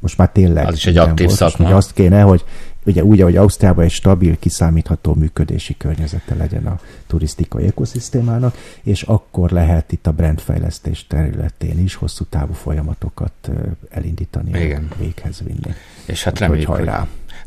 most 0.00 0.18
már 0.18 0.30
tényleg... 0.30 0.66
Az 0.66 0.74
is 0.74 0.86
egy 0.86 0.96
aktív 0.96 1.26
volt, 1.26 1.38
szakma. 1.38 1.76
Azt 1.76 1.92
kéne, 1.92 2.20
hogy 2.20 2.44
ugye 2.86 3.04
úgy, 3.04 3.20
ahogy 3.20 3.36
Ausztriában 3.36 3.84
egy 3.84 3.90
stabil, 3.90 4.36
kiszámítható 4.38 5.14
működési 5.14 5.76
környezete 5.76 6.34
legyen 6.34 6.66
a 6.66 6.80
turisztikai 7.06 7.66
ökoszisztémának, 7.66 8.56
és 8.82 9.02
akkor 9.02 9.50
lehet 9.50 9.92
itt 9.92 10.06
a 10.06 10.12
brandfejlesztés 10.12 11.06
területén 11.06 11.78
is 11.78 11.94
hosszú 11.94 12.24
távú 12.24 12.52
folyamatokat 12.52 13.50
elindítani, 13.90 14.60
Igen. 14.60 14.88
véghez 14.98 15.42
vinni. 15.44 15.74
És 16.04 16.24
hát 16.24 16.38
reméljük, 16.38 16.68
hogy, 16.68 16.78
hogy 16.78 16.88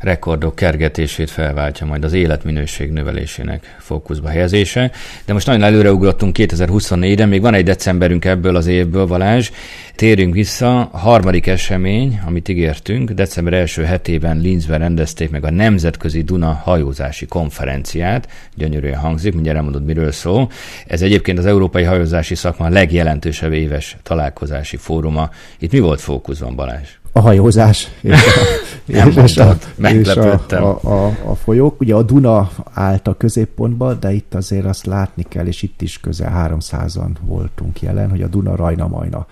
rekordok 0.00 0.54
kergetését 0.54 1.30
felváltja 1.30 1.86
majd 1.86 2.04
az 2.04 2.12
életminőség 2.12 2.90
növelésének 2.90 3.76
fókuszba 3.78 4.28
helyezése. 4.28 4.90
De 5.24 5.32
most 5.32 5.46
nagyon 5.46 5.62
előreugrottunk 5.62 6.36
2024-re, 6.38 7.26
még 7.26 7.40
van 7.40 7.54
egy 7.54 7.64
decemberünk 7.64 8.24
ebből 8.24 8.56
az 8.56 8.66
évből, 8.66 9.06
Balázs. 9.06 9.50
Térjünk 9.94 10.34
vissza, 10.34 10.80
a 10.80 10.98
harmadik 10.98 11.46
esemény, 11.46 12.20
amit 12.26 12.48
ígértünk, 12.48 13.10
december 13.10 13.52
első 13.52 13.82
hetében 13.82 14.38
Linzben 14.38 14.78
rendezték 14.78 15.30
meg 15.30 15.44
a 15.44 15.50
Nemzetközi 15.50 16.22
Duna 16.22 16.52
hajózási 16.52 17.26
konferenciát. 17.26 18.28
Gyönyörűen 18.54 18.98
hangzik, 18.98 19.32
mindjárt 19.32 19.58
elmondod, 19.58 19.84
miről 19.84 20.12
szó. 20.12 20.48
Ez 20.86 21.02
egyébként 21.02 21.38
az 21.38 21.46
európai 21.46 21.82
hajózási 21.82 22.34
szakma 22.34 22.68
legjelentősebb 22.68 23.52
éves 23.52 23.96
találkozási 24.02 24.76
fóruma. 24.76 25.30
Itt 25.58 25.72
mi 25.72 25.78
volt 25.78 26.00
fókuszban, 26.00 26.54
Balázs? 26.54 26.99
A 27.12 27.20
hajózás 27.20 27.88
és 28.00 28.12
a, 28.12 28.40
és, 28.92 29.16
és, 29.16 29.36
a, 29.36 29.56
és 29.88 30.08
a, 30.08 30.40
a, 30.82 31.06
a, 31.06 31.34
folyók. 31.34 31.80
Ugye 31.80 31.94
a 31.94 32.02
Duna 32.02 32.50
állt 32.72 33.08
a 33.08 33.16
középpontban, 33.16 34.00
de 34.00 34.12
itt 34.12 34.34
azért 34.34 34.64
azt 34.64 34.86
látni 34.86 35.24
kell, 35.28 35.46
és 35.46 35.62
itt 35.62 35.82
is 35.82 35.98
közel 35.98 36.56
300-an 36.58 37.10
voltunk 37.20 37.82
jelen, 37.82 38.10
hogy 38.10 38.22
a 38.22 38.26
Duna-Rajna-Majna 38.26 39.26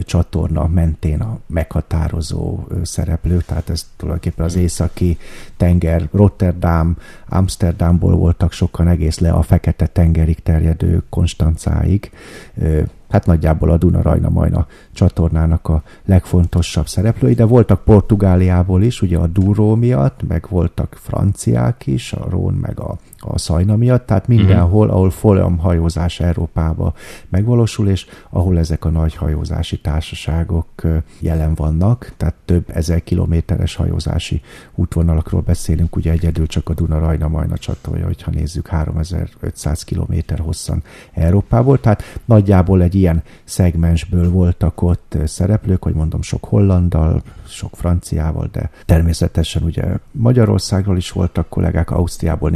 csatorna 0.00 0.66
mentén 0.66 1.20
a 1.20 1.38
meghatározó 1.46 2.66
szereplő, 2.82 3.42
tehát 3.46 3.70
ez 3.70 3.86
tulajdonképpen 3.96 4.44
az 4.44 4.56
északi 4.56 5.18
tenger, 5.56 6.08
Rotterdam, 6.12 6.96
Amsterdamból 7.28 8.16
voltak 8.16 8.52
sokan 8.52 8.88
egész 8.88 9.18
le 9.18 9.30
a 9.30 9.42
fekete 9.42 9.86
tengerig 9.86 10.42
terjedő 10.42 11.02
Konstancáig 11.08 12.10
hát 13.10 13.26
nagyjából 13.26 13.70
a 13.70 13.76
Duna-Rajna-Majna 13.76 14.66
csatornának 14.92 15.68
a 15.68 15.82
legfontosabb 16.04 16.86
szereplői, 16.88 17.34
de 17.34 17.44
voltak 17.44 17.84
Portugáliából 17.84 18.82
is, 18.82 19.02
ugye 19.02 19.18
a 19.18 19.26
Duró 19.26 19.74
miatt, 19.74 20.20
meg 20.28 20.46
voltak 20.48 20.96
franciák 21.00 21.86
is, 21.86 22.12
a 22.12 22.26
Rón 22.28 22.54
meg 22.54 22.80
a 22.80 22.98
a 23.20 23.38
szajna 23.38 23.76
miatt, 23.76 24.06
tehát 24.06 24.28
mindenhol, 24.28 24.84
uh-huh. 24.84 24.96
ahol 24.96 25.10
folyamhajózás 25.10 26.20
Európába 26.20 26.94
megvalósul, 27.28 27.88
és 27.88 28.06
ahol 28.30 28.58
ezek 28.58 28.84
a 28.84 28.90
nagy 28.90 29.14
hajózási 29.14 29.80
társaságok 29.80 30.68
jelen 31.18 31.54
vannak, 31.54 32.12
tehát 32.16 32.34
több 32.44 32.70
ezer 32.74 33.02
kilométeres 33.02 33.74
hajózási 33.74 34.40
útvonalakról 34.74 35.40
beszélünk, 35.40 35.96
ugye 35.96 36.10
egyedül 36.10 36.46
csak 36.46 36.68
a 36.68 36.74
Duna 36.74 36.98
Rajna 36.98 37.28
Majna 37.28 37.56
csatolja, 37.56 38.04
hogyha 38.06 38.30
nézzük 38.30 38.66
3500 38.66 39.84
kilométer 39.84 40.38
hosszan 40.38 40.82
Európából, 41.12 41.80
tehát 41.80 42.02
nagyjából 42.24 42.82
egy 42.82 42.94
ilyen 42.94 43.22
szegmensből 43.44 44.30
voltak 44.30 44.82
ott 44.82 45.16
szereplők, 45.24 45.82
hogy 45.82 45.94
mondom, 45.94 46.22
sok 46.22 46.44
hollandal, 46.44 47.22
sok 47.46 47.76
franciával, 47.76 48.48
de 48.52 48.70
természetesen 48.84 49.62
ugye 49.62 49.84
Magyarországról 50.10 50.96
is 50.96 51.10
voltak 51.10 51.48
kollégák, 51.48 51.90
Ausztriából, 51.90 52.50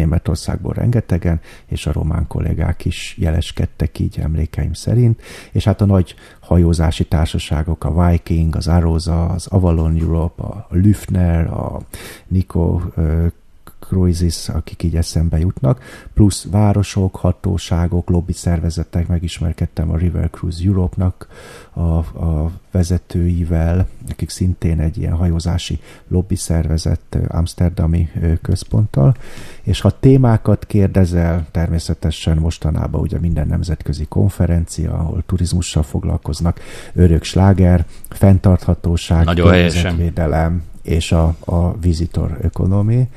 Németországból 0.54 0.72
rengetegen, 0.72 1.40
és 1.66 1.86
a 1.86 1.92
román 1.92 2.26
kollégák 2.26 2.84
is 2.84 3.16
jeleskedtek 3.18 3.98
így 3.98 4.18
emlékeim 4.18 4.72
szerint, 4.72 5.22
és 5.52 5.64
hát 5.64 5.80
a 5.80 5.84
nagy 5.84 6.14
hajózási 6.40 7.04
társaságok, 7.04 7.84
a 7.84 8.08
Viking, 8.08 8.56
az 8.56 8.68
Arosa, 8.68 9.26
az 9.26 9.46
Avalon 9.46 9.96
Europe, 10.00 10.42
a 10.42 10.66
Lüfner, 10.70 11.46
a 11.46 11.80
Nico 12.28 12.80
cruises, 13.88 14.48
akik 14.48 14.82
így 14.82 14.96
eszembe 14.96 15.38
jutnak, 15.38 15.82
plusz 16.14 16.46
városok, 16.50 17.16
hatóságok, 17.16 18.08
lobby 18.08 18.32
szervezetek, 18.32 19.06
megismerkedtem 19.06 19.90
a 19.90 19.96
River 19.96 20.30
Cruise 20.30 20.64
Europe-nak 20.66 21.28
a, 21.72 21.80
a 21.80 22.50
vezetőivel, 22.70 23.86
akik 24.10 24.30
szintén 24.30 24.80
egy 24.80 24.98
ilyen 24.98 25.12
hajózási 25.12 25.80
lobby 26.08 26.36
szervezet 26.36 27.18
Amsterdami 27.28 28.10
központtal, 28.42 29.16
és 29.62 29.80
ha 29.80 29.98
témákat 29.98 30.66
kérdezel, 30.66 31.46
természetesen 31.50 32.36
mostanában 32.36 33.00
ugye 33.00 33.18
minden 33.18 33.46
nemzetközi 33.46 34.06
konferencia, 34.08 34.92
ahol 34.92 35.22
turizmussal 35.26 35.82
foglalkoznak, 35.82 36.60
örök 36.94 37.24
sláger, 37.24 37.84
fenntarthatóság, 38.08 39.24
környezetvédelem, 39.24 40.62
és 40.82 41.12
a, 41.12 41.34
a 41.40 41.78
visitor 41.78 42.38
economy. 42.42 43.08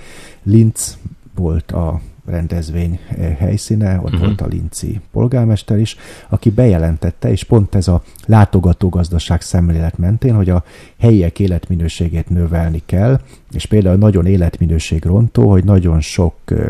Linz 0.48 0.98
volt 1.36 1.72
a 1.72 2.02
rendezvény 2.26 3.00
eh, 3.10 3.36
helyszíne, 3.40 3.98
ott 3.98 4.04
uh-huh. 4.04 4.20
volt 4.20 4.42
a 4.42 4.48
linci 4.48 5.02
polgármester 5.12 5.80
is, 5.80 5.96
aki 6.30 6.50
bejelentette, 6.50 7.32
és 7.32 7.44
pont 7.44 7.76
ez 7.76 7.88
a 7.88 8.04
látogatógazdaság 8.26 9.42
szemlélet 9.42 9.98
mentén, 9.98 10.36
hogy 10.36 10.50
a 10.50 10.64
helyiek 11.00 11.40
életminőségét 11.40 12.30
növelni 12.30 12.82
kell, 12.86 13.20
és 13.52 13.66
például 13.66 13.98
nagyon 13.98 14.26
életminőség 14.26 15.06
rontó, 15.06 15.50
hogy 15.50 15.64
nagyon 15.64 16.02
sok 16.02 16.34
eh, 16.46 16.68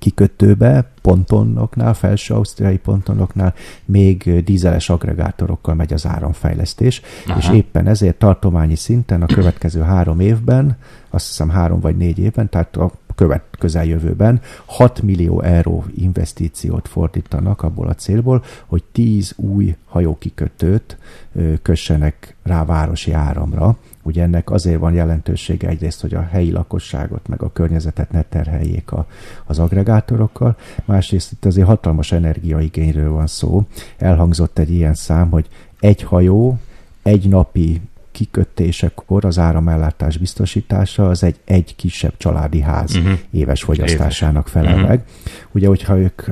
kikötőbe, 0.00 0.90
pontonoknál, 1.02 1.94
felső 1.94 2.34
ausztriai 2.34 2.78
pontonoknál 2.78 3.54
még 3.84 4.44
dízeles 4.44 4.88
agregátorokkal 4.90 5.74
megy 5.74 5.92
az 5.92 6.06
áramfejlesztés, 6.06 7.00
Aha. 7.26 7.38
és 7.38 7.48
éppen 7.48 7.86
ezért 7.86 8.18
tartományi 8.18 8.74
szinten 8.74 9.22
a 9.22 9.26
következő 9.26 9.80
három 9.80 10.20
évben, 10.20 10.76
azt 11.10 11.26
hiszem 11.26 11.48
három 11.48 11.80
vagy 11.80 11.96
négy 11.96 12.18
évben, 12.18 12.48
tehát 12.48 12.76
a 12.76 12.90
követ, 13.14 13.44
közeljövőben 13.58 14.40
6 14.64 15.02
millió 15.02 15.40
euró 15.40 15.84
investíciót 15.94 16.88
fordítanak 16.88 17.62
abból 17.62 17.88
a 17.88 17.94
célból, 17.94 18.44
hogy 18.66 18.82
10 18.92 19.32
új 19.36 19.76
hajókikötőt 19.88 20.98
kössenek 21.62 22.36
rá 22.42 22.64
városi 22.64 23.12
áramra, 23.12 23.76
Ugye 24.02 24.22
ennek 24.22 24.50
azért 24.50 24.78
van 24.78 24.92
jelentősége 24.92 25.68
egyrészt, 25.68 26.00
hogy 26.00 26.14
a 26.14 26.28
helyi 26.30 26.50
lakosságot 26.50 27.28
meg 27.28 27.42
a 27.42 27.52
környezetet 27.52 28.10
ne 28.10 28.22
terheljék 28.22 28.92
a, 28.92 29.06
az 29.44 29.58
agregátorokkal, 29.58 30.56
másrészt 30.84 31.32
itt 31.32 31.44
azért 31.44 31.66
hatalmas 31.66 32.12
energiaigényről 32.12 33.10
van 33.10 33.26
szó. 33.26 33.66
Elhangzott 33.98 34.58
egy 34.58 34.70
ilyen 34.70 34.94
szám, 34.94 35.30
hogy 35.30 35.46
egy 35.80 36.02
hajó 36.02 36.58
egy 37.02 37.28
napi 37.28 37.80
kikötésekor 38.12 39.24
az 39.24 39.38
áramellátás 39.38 40.16
biztosítása 40.16 41.08
az 41.08 41.22
egy, 41.22 41.40
egy 41.44 41.76
kisebb 41.76 42.12
családi 42.16 42.60
ház 42.60 42.96
uh-huh. 42.96 43.18
éves 43.30 43.62
fogyasztásának 43.62 44.48
felel 44.48 44.74
uh-huh. 44.74 44.88
meg. 44.88 45.04
Ugye, 45.50 45.66
hogyha 45.66 45.98
ők 45.98 46.22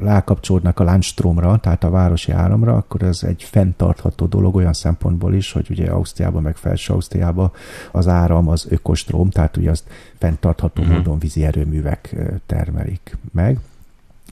rákapcsolódnak 0.00 0.80
a 0.80 0.84
Landstromra, 0.84 1.56
tehát 1.56 1.84
a 1.84 1.90
városi 1.90 2.32
áramra, 2.32 2.76
akkor 2.76 3.02
ez 3.02 3.22
egy 3.22 3.42
fenntartható 3.42 4.26
dolog 4.26 4.54
olyan 4.54 4.72
szempontból 4.72 5.34
is, 5.34 5.52
hogy 5.52 5.66
ugye 5.70 5.90
Ausztriában 5.90 6.42
meg 6.42 6.56
Felső 6.56 6.92
Ausztriában 6.92 7.52
az 7.92 8.08
áram 8.08 8.48
az 8.48 8.66
ökostróm, 8.68 9.30
tehát 9.30 9.56
ugye 9.56 9.70
azt 9.70 9.84
fenntartható 10.18 10.82
uh-huh. 10.82 10.96
módon 10.96 11.18
vízi 11.18 11.44
erőművek 11.44 12.16
termelik 12.46 13.16
meg. 13.32 13.58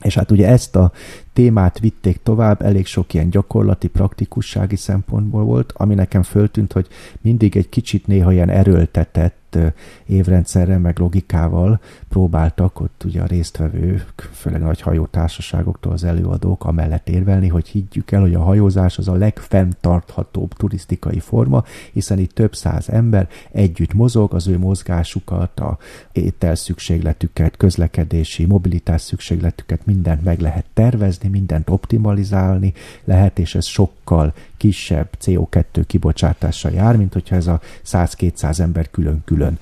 És 0.01 0.15
hát 0.15 0.31
ugye 0.31 0.47
ezt 0.47 0.75
a 0.75 0.91
témát 1.33 1.79
vitték 1.79 2.19
tovább, 2.23 2.61
elég 2.61 2.85
sok 2.85 3.13
ilyen 3.13 3.29
gyakorlati, 3.29 3.87
praktikussági 3.87 4.75
szempontból 4.75 5.43
volt, 5.43 5.73
ami 5.75 5.93
nekem 5.93 6.23
föltűnt, 6.23 6.73
hogy 6.73 6.87
mindig 7.21 7.57
egy 7.57 7.69
kicsit 7.69 8.07
néha 8.07 8.31
ilyen 8.31 8.49
erőltetett 8.49 9.57
évrendszerrel, 10.05 10.79
meg 10.79 10.99
logikával 10.99 11.79
próbáltak 12.09 12.79
ott 12.79 13.03
ugye 13.05 13.21
a 13.21 13.25
résztvevők, 13.25 14.29
főleg 14.31 14.61
nagy 14.61 14.81
hajótársaságoktól 14.81 15.91
az 15.91 16.03
előadók 16.03 16.65
amellett 16.65 17.09
érvelni, 17.09 17.47
hogy 17.47 17.67
higgyük 17.67 18.11
el, 18.11 18.21
hogy 18.21 18.33
a 18.33 18.41
hajózás 18.43 18.97
az 18.97 19.07
a 19.07 19.13
legfenntarthatóbb 19.13 20.53
turisztikai 20.53 21.19
forma, 21.19 21.63
hiszen 21.91 22.19
itt 22.19 22.33
több 22.33 22.55
száz 22.55 22.89
ember 22.89 23.29
együtt 23.51 23.93
mozog, 23.93 24.33
az 24.33 24.47
ő 24.47 24.57
mozgásukat, 24.57 25.59
a 25.59 25.77
étel 26.11 26.55
szükségletüket, 26.55 27.57
közlekedési, 27.57 28.45
mobilitás 28.45 29.01
szükségletüket, 29.01 29.85
mindent 29.85 30.23
meg 30.23 30.39
lehet 30.39 30.65
tervezni, 30.73 31.22
mindent 31.29 31.69
optimalizálni 31.69 32.73
lehet, 33.03 33.39
és 33.39 33.55
ez 33.55 33.65
sokkal 33.65 34.33
kisebb 34.57 35.07
CO2 35.25 35.83
kibocsátással 35.87 36.71
jár, 36.71 36.97
mint 36.97 37.13
hogyha 37.13 37.35
ez 37.35 37.47
a 37.47 37.61
100-200 37.85 38.59
ember 38.59 38.89
külön-külön 38.91 39.59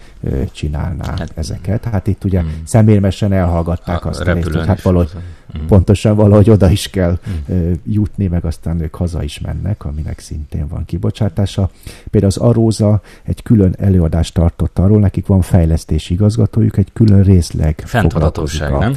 csinálná 0.51 1.05
hát, 1.17 1.31
ezeket. 1.35 1.83
Hát 1.83 2.07
itt 2.07 2.23
ugye 2.23 2.39
hmm. 2.39 2.61
szemérmesen 2.65 3.33
elhallgatták 3.33 4.05
azt 4.05 4.19
a 4.19 4.33
részt, 4.33 4.47
hogy 4.47 4.67
hát 4.67 4.81
valahogy 4.81 5.11
hmm. 5.53 5.67
pontosan 5.67 6.15
valahogy 6.15 6.49
oda 6.49 6.69
is 6.69 6.89
kell 6.89 7.19
hmm. 7.23 7.81
jutni, 7.85 8.27
meg 8.27 8.45
aztán 8.45 8.81
ők 8.81 8.95
haza 8.95 9.23
is 9.23 9.39
mennek, 9.39 9.85
aminek 9.85 10.19
szintén 10.19 10.67
van 10.67 10.85
kibocsátása. 10.85 11.69
Például 12.09 12.33
az 12.35 12.41
Aróza 12.41 13.01
egy 13.23 13.43
külön 13.43 13.75
előadást 13.79 14.33
tartott 14.33 14.79
arról, 14.79 14.99
nekik 14.99 15.25
van 15.25 15.41
fejlesztési 15.41 16.13
igazgatójuk, 16.13 16.77
egy 16.77 16.93
külön 16.93 17.23
részleg 17.23 17.83
Fenntarthatóság, 17.85 18.71
nem? 18.77 18.93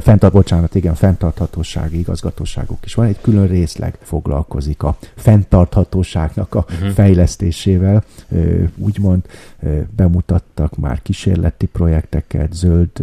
Fenntart, 0.00 0.32
bocsánat, 0.32 0.74
igen, 0.74 0.94
fenntarthatósági 0.94 1.98
igazgatóságuk 1.98 2.78
is 2.84 2.94
van, 2.94 3.06
egy 3.06 3.20
külön 3.20 3.46
részleg 3.46 3.98
foglalkozik 4.02 4.82
a 4.82 4.96
fenntarthatóságnak 5.14 6.54
a 6.54 6.64
uh-huh. 6.70 6.88
fejlesztésével, 6.88 8.04
úgymond 8.76 9.22
bemutattak 9.96 10.76
már 10.76 11.02
kísérleti 11.02 11.66
projekteket, 11.66 12.52
zöld 12.52 13.02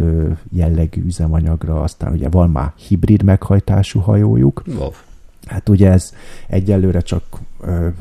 jellegű 0.50 1.04
üzemanyagra, 1.04 1.82
aztán 1.82 2.12
ugye 2.12 2.28
van 2.28 2.50
már 2.50 2.72
hibrid 2.76 3.22
meghajtású 3.22 4.00
hajójuk. 4.00 4.62
Wow. 4.66 4.90
Hát 5.46 5.68
ugye 5.68 5.90
ez 5.90 6.12
egyelőre 6.46 7.00
csak 7.00 7.22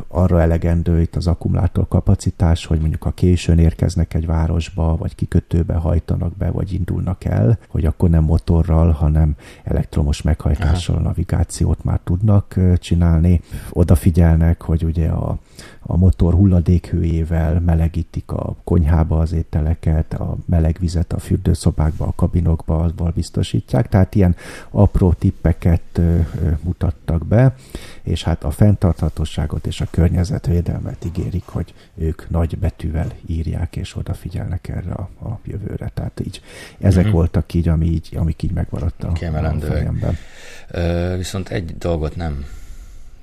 arra 0.08 0.42
elegendő 0.42 1.02
itt 1.02 1.16
az 1.16 1.28
akkumulátor 1.28 1.88
kapacitás, 1.88 2.66
hogy 2.66 2.80
mondjuk 2.80 3.06
a 3.06 3.12
későn 3.12 3.60
érkeznek 3.60 4.14
egy 4.14 4.26
városba, 4.26 4.96
vagy 4.98 5.16
kikötőbe 5.16 5.74
hajtanak 5.74 6.38
be, 6.38 6.52
vagy 6.52 6.74
indulnak 6.74 7.24
el, 7.24 7.58
hogy 7.68 7.86
akkor 7.86 8.10
nem 8.10 8.24
motorral, 8.24 8.92
hanem 8.92 9.36
elektromos 9.64 10.22
meghajtással 10.22 10.96
Aha. 10.96 11.04
navigációt 11.04 11.84
már 11.84 12.00
tudnak 12.04 12.60
csinálni. 12.78 13.42
Odafigyelnek, 13.70 14.62
hogy 14.62 14.84
ugye 14.84 15.10
a, 15.10 15.38
a 15.82 15.98
motor 15.98 16.34
hulladékhőjével 16.34 17.60
melegítik 17.60 18.32
a 18.32 18.56
konyhába 18.64 19.18
az 19.20 19.34
ételeket, 19.34 20.14
a 20.14 20.38
meleg 20.46 20.78
vizet 20.80 21.14
a 21.14 21.20
fürdőszobákba, 21.20 22.06
a 22.06 22.14
kabinokba, 22.16 22.80
azból 22.80 23.12
biztosítják. 23.16 23.90
Tehát 23.90 24.16
ilyen 24.16 24.36
apró 24.72 25.14
tippeket 25.14 26.02
mutattak 26.62 27.26
be, 27.26 27.56
és 28.04 28.24
hát 28.24 28.44
a 28.44 28.52
fenntarthatóság 28.52 29.53
biztonságot 29.54 29.66
és 29.66 29.82
a 29.82 29.88
környezetvédelmet 29.92 31.06
ígérik, 31.06 31.46
hogy 31.46 31.74
ők 31.96 32.30
nagy 32.30 32.58
betűvel 32.58 33.12
írják 33.26 33.76
és 33.76 33.96
odafigyelnek 33.96 34.68
erre 34.68 34.92
a, 34.92 35.10
a 35.28 35.40
jövőre. 35.46 35.92
Tehát 35.94 36.20
így 36.26 36.42
ezek 36.80 37.04
mm-hmm. 37.04 37.14
voltak 37.14 37.54
így, 37.54 37.68
ami 37.68 37.86
így, 37.86 38.10
amik 38.16 38.44
így 38.44 38.52
megmaradt 38.52 39.04
a, 39.04 39.12
a 39.12 39.56
fejemben. 39.60 40.18
Ö, 40.68 41.14
viszont 41.18 41.50
egy 41.50 41.78
dolgot 41.78 42.16
nem 42.16 42.46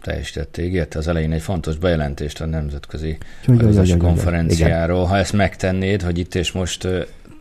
teljesítette, 0.02 0.62
ígérte 0.62 0.98
az 0.98 1.08
elején 1.08 1.32
egy 1.32 1.42
fontos 1.42 1.76
bejelentést 1.76 2.40
a 2.40 2.46
Nemzetközi 2.46 3.18
Konferenciáról. 3.98 5.04
Ha 5.04 5.16
ezt 5.16 5.32
megtennéd, 5.32 6.02
hogy 6.02 6.18
itt 6.18 6.34
és 6.34 6.52
most 6.52 6.88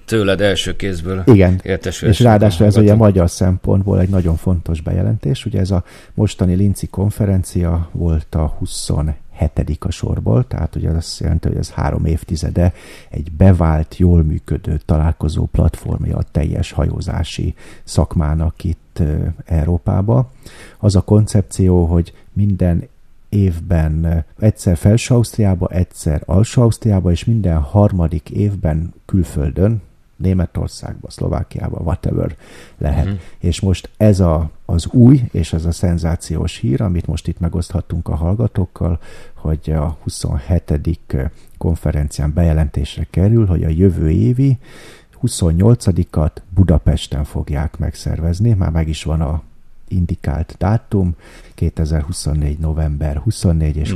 tőled 0.09 0.41
első 0.41 0.75
kézből 0.75 1.23
Igen, 1.25 1.61
és 2.01 2.19
ráadásul 2.19 2.65
ez 2.65 2.77
ugye 2.77 2.95
magyar 2.95 3.29
szempontból 3.29 3.99
egy 3.99 4.09
nagyon 4.09 4.35
fontos 4.35 4.81
bejelentés. 4.81 5.45
Ugye 5.45 5.59
ez 5.59 5.71
a 5.71 5.83
mostani 6.13 6.53
Linci 6.53 6.87
konferencia 6.87 7.89
volt 7.91 8.35
a 8.35 8.55
27 8.59 9.15
a 9.79 9.91
sorból, 9.91 10.47
tehát 10.47 10.75
ugye 10.75 10.89
azt 10.89 11.19
jelenti, 11.19 11.47
hogy 11.47 11.57
ez 11.57 11.69
három 11.69 12.05
évtizede 12.05 12.73
egy 13.09 13.31
bevált, 13.31 13.97
jól 13.97 14.23
működő 14.23 14.79
találkozó 14.85 15.45
platformja 15.45 16.17
a 16.17 16.23
teljes 16.31 16.71
hajózási 16.71 17.53
szakmának 17.83 18.63
itt 18.63 19.01
Európába. 19.45 20.31
Az 20.79 20.95
a 20.95 21.01
koncepció, 21.01 21.85
hogy 21.85 22.13
minden 22.33 22.87
évben 23.29 24.25
egyszer 24.39 24.77
Felső 24.77 25.13
Ausztriába, 25.13 25.67
egyszer 25.67 26.21
Alsó 26.25 26.61
Ausztriába, 26.61 27.11
és 27.11 27.25
minden 27.25 27.57
harmadik 27.57 28.29
évben 28.29 28.93
külföldön, 29.05 29.81
Németországba, 30.19 31.09
Szlovákiába, 31.09 31.79
whatever 31.79 32.35
lehet. 32.77 33.05
Uh-huh. 33.05 33.19
És 33.37 33.59
most 33.59 33.89
ez 33.97 34.19
a, 34.19 34.49
az 34.65 34.87
új, 34.87 35.21
és 35.31 35.53
ez 35.53 35.65
a 35.65 35.71
szenzációs 35.71 36.57
hír, 36.57 36.81
amit 36.81 37.07
most 37.07 37.27
itt 37.27 37.39
megoszthattunk 37.39 38.07
a 38.07 38.15
hallgatókkal, 38.15 38.99
hogy 39.33 39.71
a 39.71 39.97
27. 40.03 40.99
konferencián 41.57 42.33
bejelentésre 42.33 43.07
kerül, 43.09 43.45
hogy 43.45 43.63
a 43.63 43.69
jövő 43.69 44.09
évi 44.09 44.57
28-at 45.23 46.31
Budapesten 46.49 47.23
fogják 47.23 47.77
megszervezni, 47.77 48.53
már 48.53 48.71
meg 48.71 48.87
is 48.87 49.03
van 49.03 49.21
a 49.21 49.41
indikált 49.87 50.55
dátum, 50.57 51.15
2024. 51.53 52.59
november 52.59 53.17
24 53.17 53.75
és 53.75 53.93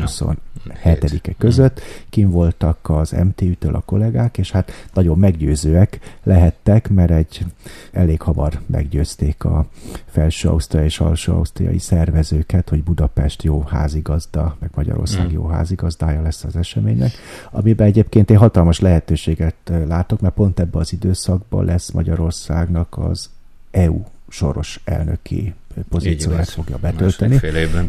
27-e 0.70 1.34
között. 1.38 1.82
Kim 2.10 2.30
voltak 2.30 2.78
az 2.82 3.12
MTÜ-től 3.12 3.76
a 3.76 3.82
kollégák, 3.86 4.38
és 4.38 4.52
hát 4.52 4.72
nagyon 4.94 5.18
meggyőzőek 5.18 6.00
lehettek, 6.24 6.90
mert 6.90 7.12
egy 7.12 7.46
elég 7.92 8.22
hamar 8.22 8.60
meggyőzték 8.66 9.44
a 9.44 9.66
felső 10.06 10.50
ausztriai 10.50 10.86
és 10.86 11.00
alsó 11.00 11.34
ausztriai 11.34 11.80
szervezőket, 11.80 12.70
hogy 12.70 12.84
Budapest 12.84 13.44
jó 13.44 13.62
házigazda, 13.62 14.56
meg 14.60 14.70
Magyarország 14.76 15.28
mm. 15.28 15.34
jó 15.34 15.48
házigazdája 15.48 16.22
lesz 16.22 16.44
az 16.44 16.56
eseménynek, 16.56 17.12
amiben 17.52 17.88
egyébként 17.88 18.30
én 18.30 18.38
hatalmas 18.38 18.80
lehetőséget 18.80 19.56
látok, 19.88 20.22
mert 20.22 20.34
pont 20.34 20.60
ebben 20.60 20.82
az 20.82 20.94
időszakban 20.94 21.66
lesz 21.66 21.92
Magyarországnak 21.92 22.98
az 22.98 23.30
EU 23.72 24.02
soros 24.34 24.80
elnöki 24.84 25.54
pozícióját 25.90 26.50
fogja 26.50 26.78
betölteni. 26.78 27.40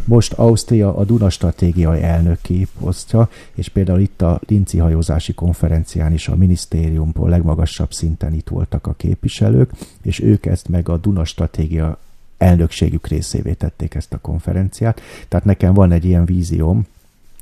Most 0.05 0.33
Ausztria 0.33 0.97
a 0.97 1.05
Duna 1.05 1.31
stratégiai 1.31 2.03
elnöki 2.03 2.67
posztja, 2.81 3.29
és 3.55 3.69
például 3.69 4.01
itt 4.01 4.23
a 4.23 4.41
Linci 4.47 4.79
hajózási 4.79 5.35
konferencián 5.35 6.13
is 6.13 6.29
a 6.29 6.37
minisztériumból 6.37 7.29
legmagasabb 7.29 7.93
szinten 7.93 8.35
itt 8.35 8.49
voltak 8.49 8.87
a 8.87 8.93
képviselők, 8.93 9.71
és 10.03 10.21
ők 10.21 10.47
ezt 10.47 10.69
meg 10.69 10.89
a 10.89 10.97
Duna 10.97 11.25
stratégia 11.25 11.99
elnökségük 12.39 13.07
részévé 13.07 13.53
tették 13.53 13.95
ezt 13.95 14.13
a 14.13 14.19
konferenciát. 14.19 15.01
Tehát 15.29 15.45
nekem 15.45 15.75
van 15.75 15.93
egy 15.93 16.05
ilyen 16.05 16.25
vízióm, 16.25 16.87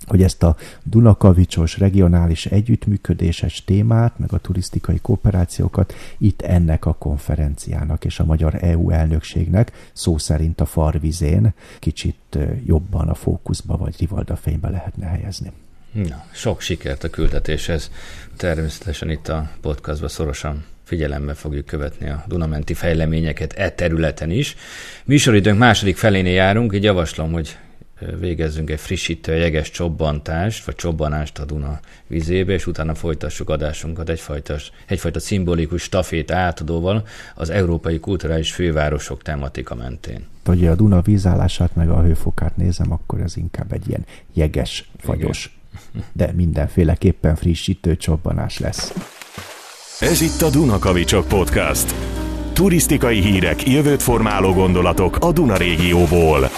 hogy 0.07 0.23
ezt 0.23 0.43
a 0.43 0.57
Dunakavicsos 0.83 1.79
regionális 1.79 2.47
együttműködéses 2.47 3.65
témát, 3.65 4.19
meg 4.19 4.33
a 4.33 4.39
turisztikai 4.39 4.99
kooperációkat 5.03 5.95
itt 6.19 6.43
ennek 6.43 6.87
a 6.87 6.93
konferenciának 6.93 8.05
és 8.05 8.19
a 8.19 8.25
magyar 8.25 8.59
EU 8.61 8.91
elnökségnek 8.91 9.91
szó 9.93 10.19
szerint 10.19 10.61
a 10.61 10.67
farvizén 10.67 11.55
kicsit 11.79 12.39
jobban 12.65 13.09
a 13.09 13.15
fókuszba 13.15 13.77
vagy 13.77 13.95
rivalda 13.99 14.37
fénybe 14.37 14.69
lehetne 14.69 15.07
helyezni. 15.07 15.53
Na, 15.93 16.25
sok 16.33 16.61
sikert 16.61 17.05
a 17.05 17.11
küldetéshez. 17.11 17.91
Természetesen 18.37 19.11
itt 19.11 19.29
a 19.29 19.51
podcastban 19.61 20.09
szorosan 20.09 20.65
figyelembe 20.85 21.35
fogjuk 21.35 21.67
követni 21.67 22.09
a 22.09 22.25
Dunamenti 22.27 22.75
fejleményeket 22.75 23.53
e 23.53 23.71
területen 23.71 24.31
is. 24.31 24.57
Műsoridőnk 25.05 25.59
második 25.59 25.97
felénél 25.97 26.33
járunk, 26.33 26.75
így 26.75 26.83
javaslom, 26.83 27.33
hogy 27.33 27.59
végezzünk 28.21 28.71
egy 28.71 28.81
frissítő 28.81 29.35
jeges 29.35 29.71
csobbantást, 29.71 30.65
vagy 30.65 30.75
csobbanást 30.75 31.39
a 31.39 31.45
Duna 31.45 31.81
vizébe, 32.07 32.53
és 32.53 32.67
utána 32.67 32.95
folytassuk 32.95 33.51
adásunkat 33.51 34.09
egyfajta, 34.09 34.57
egyfajta 34.87 35.21
szimbolikus 35.21 35.83
stafét 35.83 36.31
átadóval 36.31 37.07
az 37.35 37.51
európai 37.51 38.01
kulturális 38.01 38.53
fővárosok 38.53 39.23
tematika 39.23 39.75
mentén. 39.75 40.27
Hogy 40.45 40.67
a 40.67 40.75
Duna 40.75 41.01
vízállását 41.01 41.75
meg 41.75 41.91
a 41.91 42.03
hőfokát 42.03 42.57
nézem, 42.57 42.93
akkor 42.93 43.21
ez 43.21 43.37
inkább 43.37 43.73
egy 43.73 43.89
ilyen 43.89 44.05
jeges, 44.33 44.91
fagyos, 44.99 45.59
Igen. 45.95 46.07
de 46.13 46.33
mindenféleképpen 46.33 47.37
frissítő 47.37 47.97
csobbanás 47.97 48.59
lesz. 48.59 48.93
Ez 50.01 50.21
itt 50.21 50.43
a 50.43 50.51
Dunakavicsok 50.51 51.29
Podcast. 51.29 51.95
Turisztikai 52.53 53.21
hírek, 53.21 53.69
jövőt 53.69 54.03
formáló 54.03 54.53
gondolatok 54.53 55.17
a 55.21 55.33
Duna 55.33 55.57
régióból. 55.57 56.51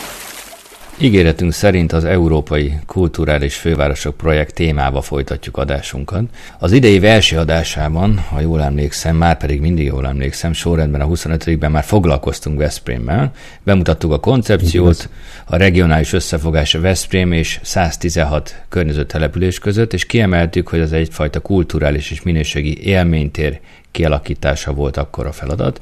Ígéretünk 0.98 1.52
szerint 1.52 1.92
az 1.92 2.04
Európai 2.04 2.72
Kulturális 2.86 3.56
Fővárosok 3.56 4.16
projekt 4.16 4.54
témába 4.54 5.00
folytatjuk 5.00 5.56
adásunkat. 5.56 6.22
Az 6.58 6.72
idei 6.72 7.06
első 7.06 7.38
adásában, 7.38 8.18
ha 8.18 8.40
jól 8.40 8.62
emlékszem, 8.62 9.16
már 9.16 9.36
pedig 9.36 9.60
mindig 9.60 9.86
jól 9.86 10.06
emlékszem, 10.06 10.52
sorrendben 10.52 11.00
a 11.00 11.06
25-ben 11.06 11.70
már 11.70 11.84
foglalkoztunk 11.84 12.58
Veszprémmel. 12.58 13.32
Bemutattuk 13.62 14.12
a 14.12 14.20
koncepciót, 14.20 15.08
a 15.44 15.56
regionális 15.56 16.12
összefogás 16.12 16.74
a 16.74 16.80
Veszprém 16.80 17.32
és 17.32 17.60
116 17.62 18.62
környező 18.68 19.04
település 19.04 19.58
között, 19.58 19.92
és 19.92 20.06
kiemeltük, 20.06 20.68
hogy 20.68 20.80
az 20.80 20.92
egyfajta 20.92 21.40
kulturális 21.40 22.10
és 22.10 22.22
minőségi 22.22 22.86
élménytér 22.86 23.60
kialakítása 23.90 24.72
volt 24.72 24.96
akkor 24.96 25.26
a 25.26 25.32
feladat 25.32 25.80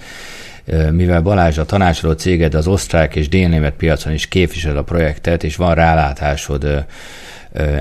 mivel 0.90 1.20
Balázs 1.20 1.58
a 1.58 1.64
tanácsoló 1.64 2.12
céged 2.12 2.54
az 2.54 2.66
osztrák 2.66 3.16
és 3.16 3.28
délnémet 3.28 3.74
piacon 3.74 4.12
is 4.12 4.26
képvisel 4.26 4.76
a 4.76 4.82
projektet, 4.82 5.44
és 5.44 5.56
van 5.56 5.74
rálátásod 5.74 6.84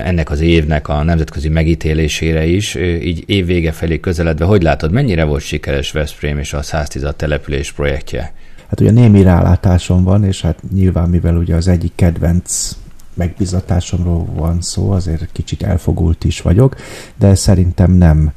ennek 0.04 0.30
az 0.30 0.40
évnek 0.40 0.88
a 0.88 1.02
nemzetközi 1.02 1.48
megítélésére 1.48 2.44
is, 2.44 2.74
így 3.02 3.24
évvége 3.26 3.72
felé 3.72 4.00
közeledve, 4.00 4.44
hogy 4.44 4.62
látod, 4.62 4.92
mennyire 4.92 5.24
volt 5.24 5.42
sikeres 5.42 5.92
Veszprém 5.92 6.38
és 6.38 6.52
a 6.52 6.62
110 6.62 7.06
település 7.16 7.72
projektje? 7.72 8.32
Hát 8.68 8.80
ugye 8.80 8.90
némi 8.90 9.22
rálátásom 9.22 10.04
van, 10.04 10.24
és 10.24 10.40
hát 10.40 10.58
nyilván 10.72 11.08
mivel 11.08 11.36
ugye 11.36 11.54
az 11.54 11.68
egyik 11.68 11.92
kedvenc 11.94 12.76
megbizatásomról 13.14 14.26
van 14.34 14.60
szó, 14.60 14.90
azért 14.90 15.32
kicsit 15.32 15.62
elfogult 15.62 16.24
is 16.24 16.40
vagyok, 16.40 16.76
de 17.18 17.34
szerintem 17.34 17.92
nem 17.92 18.32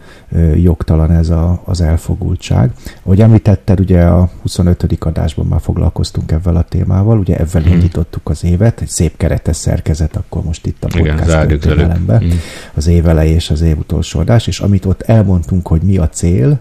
jogtalan 0.56 1.12
ez 1.12 1.30
a, 1.30 1.62
az 1.66 1.82
elfogultság. 1.82 2.72
Ahogy 3.04 3.22
említetted, 3.22 3.80
ugye 3.80 4.04
a 4.04 4.30
25. 4.42 4.98
adásban 5.00 5.46
már 5.46 5.62
foglalkoztunk 5.62 6.32
ebben 6.32 6.56
a 6.56 6.62
témával, 6.62 7.20
ugye 7.20 7.38
ebben 7.38 7.64
hmm. 7.64 7.74
indítottuk 7.74 8.30
az 8.30 8.44
évet, 8.44 8.82
egy 8.82 8.88
szép 8.88 9.18
keretes 9.18 9.56
szerkezet, 9.56 10.16
akkor 10.16 10.44
most 10.44 10.66
itt 10.66 10.84
a 10.84 10.88
podcast 10.88 11.32
hmm. 12.20 12.40
az 12.74 12.88
év 12.88 13.08
elejé 13.08 13.34
és 13.34 13.50
az 13.50 13.62
év 13.62 13.78
utolsó 13.78 14.20
adás, 14.20 14.48
és 14.48 14.60
amit 14.60 14.86
ott 14.86 15.02
elmondtunk, 15.02 15.68
hogy 15.68 15.82
mi 15.82 15.98
a 15.98 16.10
cél, 16.10 16.60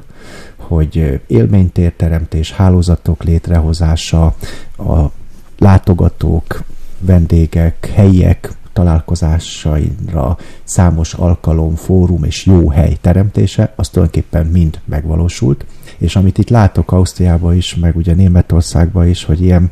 hogy 0.56 1.20
élménytérteremtés, 1.26 2.52
hálózatok 2.52 3.22
létrehozása, 3.22 4.34
a 4.78 5.10
látogatók 5.58 6.64
vendégek, 7.06 7.90
helyiek 7.94 8.52
találkozásaira 8.74 10.36
számos 10.64 11.14
alkalom, 11.14 11.74
fórum 11.74 12.24
és 12.24 12.46
jó 12.46 12.70
hely 12.70 12.96
teremtése, 13.00 13.72
az 13.76 13.88
tulajdonképpen 13.88 14.46
mind 14.46 14.80
megvalósult. 14.84 15.64
És 15.98 16.16
amit 16.16 16.38
itt 16.38 16.48
látok 16.48 16.92
Ausztriában 16.92 17.54
is, 17.54 17.74
meg 17.74 17.96
ugye 17.96 18.14
Németországban 18.14 19.08
is, 19.08 19.24
hogy 19.24 19.42
ilyen, 19.42 19.70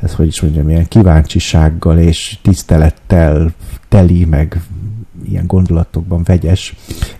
ez 0.00 0.14
hogy 0.14 0.26
is 0.26 0.40
mondjam, 0.40 0.68
ilyen 0.68 0.88
kíváncsisággal 0.88 1.98
és 1.98 2.38
tisztelettel 2.42 3.52
teli, 3.88 4.24
meg 4.24 4.60
ilyen 5.30 5.46
gondolatokban 5.46 6.22
vegyes 6.24 6.74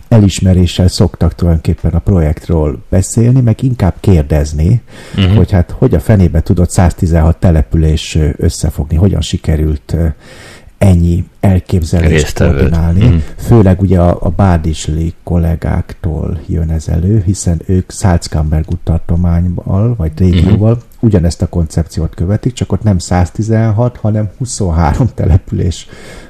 elismeréssel 0.07 0.87
szoktak 0.87 1.35
tulajdonképpen 1.35 1.91
a 1.91 1.99
projektről 1.99 2.79
beszélni, 2.89 3.41
meg 3.41 3.63
inkább 3.63 3.93
kérdezni, 3.99 4.81
uh-huh. 5.15 5.35
hogy 5.35 5.51
hát 5.51 5.71
hogy 5.77 5.93
a 5.93 5.99
fenébe 5.99 6.41
tudott 6.41 6.69
116 6.69 7.37
település 7.37 8.17
összefogni, 8.37 8.95
hogyan 8.95 9.21
sikerült 9.21 9.95
ennyi 10.77 11.25
elképzelést 11.39 12.39
koordinálni. 12.39 13.07
Mm. 13.07 13.17
Főleg 13.37 13.81
ugye 13.81 13.99
a, 13.99 14.17
a 14.21 14.29
Bádisli 14.29 15.13
kollégáktól 15.23 16.39
jön 16.47 16.69
ez 16.69 16.87
elő, 16.87 17.21
hiszen 17.25 17.61
ők 17.65 17.91
Salzkammergut 17.91 18.79
tartományban, 18.83 19.95
vagy 19.95 20.11
régióval 20.17 20.73
mm. 20.73 20.79
ugyanezt 20.99 21.41
a 21.41 21.47
koncepciót 21.47 22.15
követik, 22.15 22.53
csak 22.53 22.71
ott 22.71 22.83
nem 22.83 22.97
116, 22.97 23.97
hanem 23.97 24.29
23 24.37 25.09
település 25.15 25.87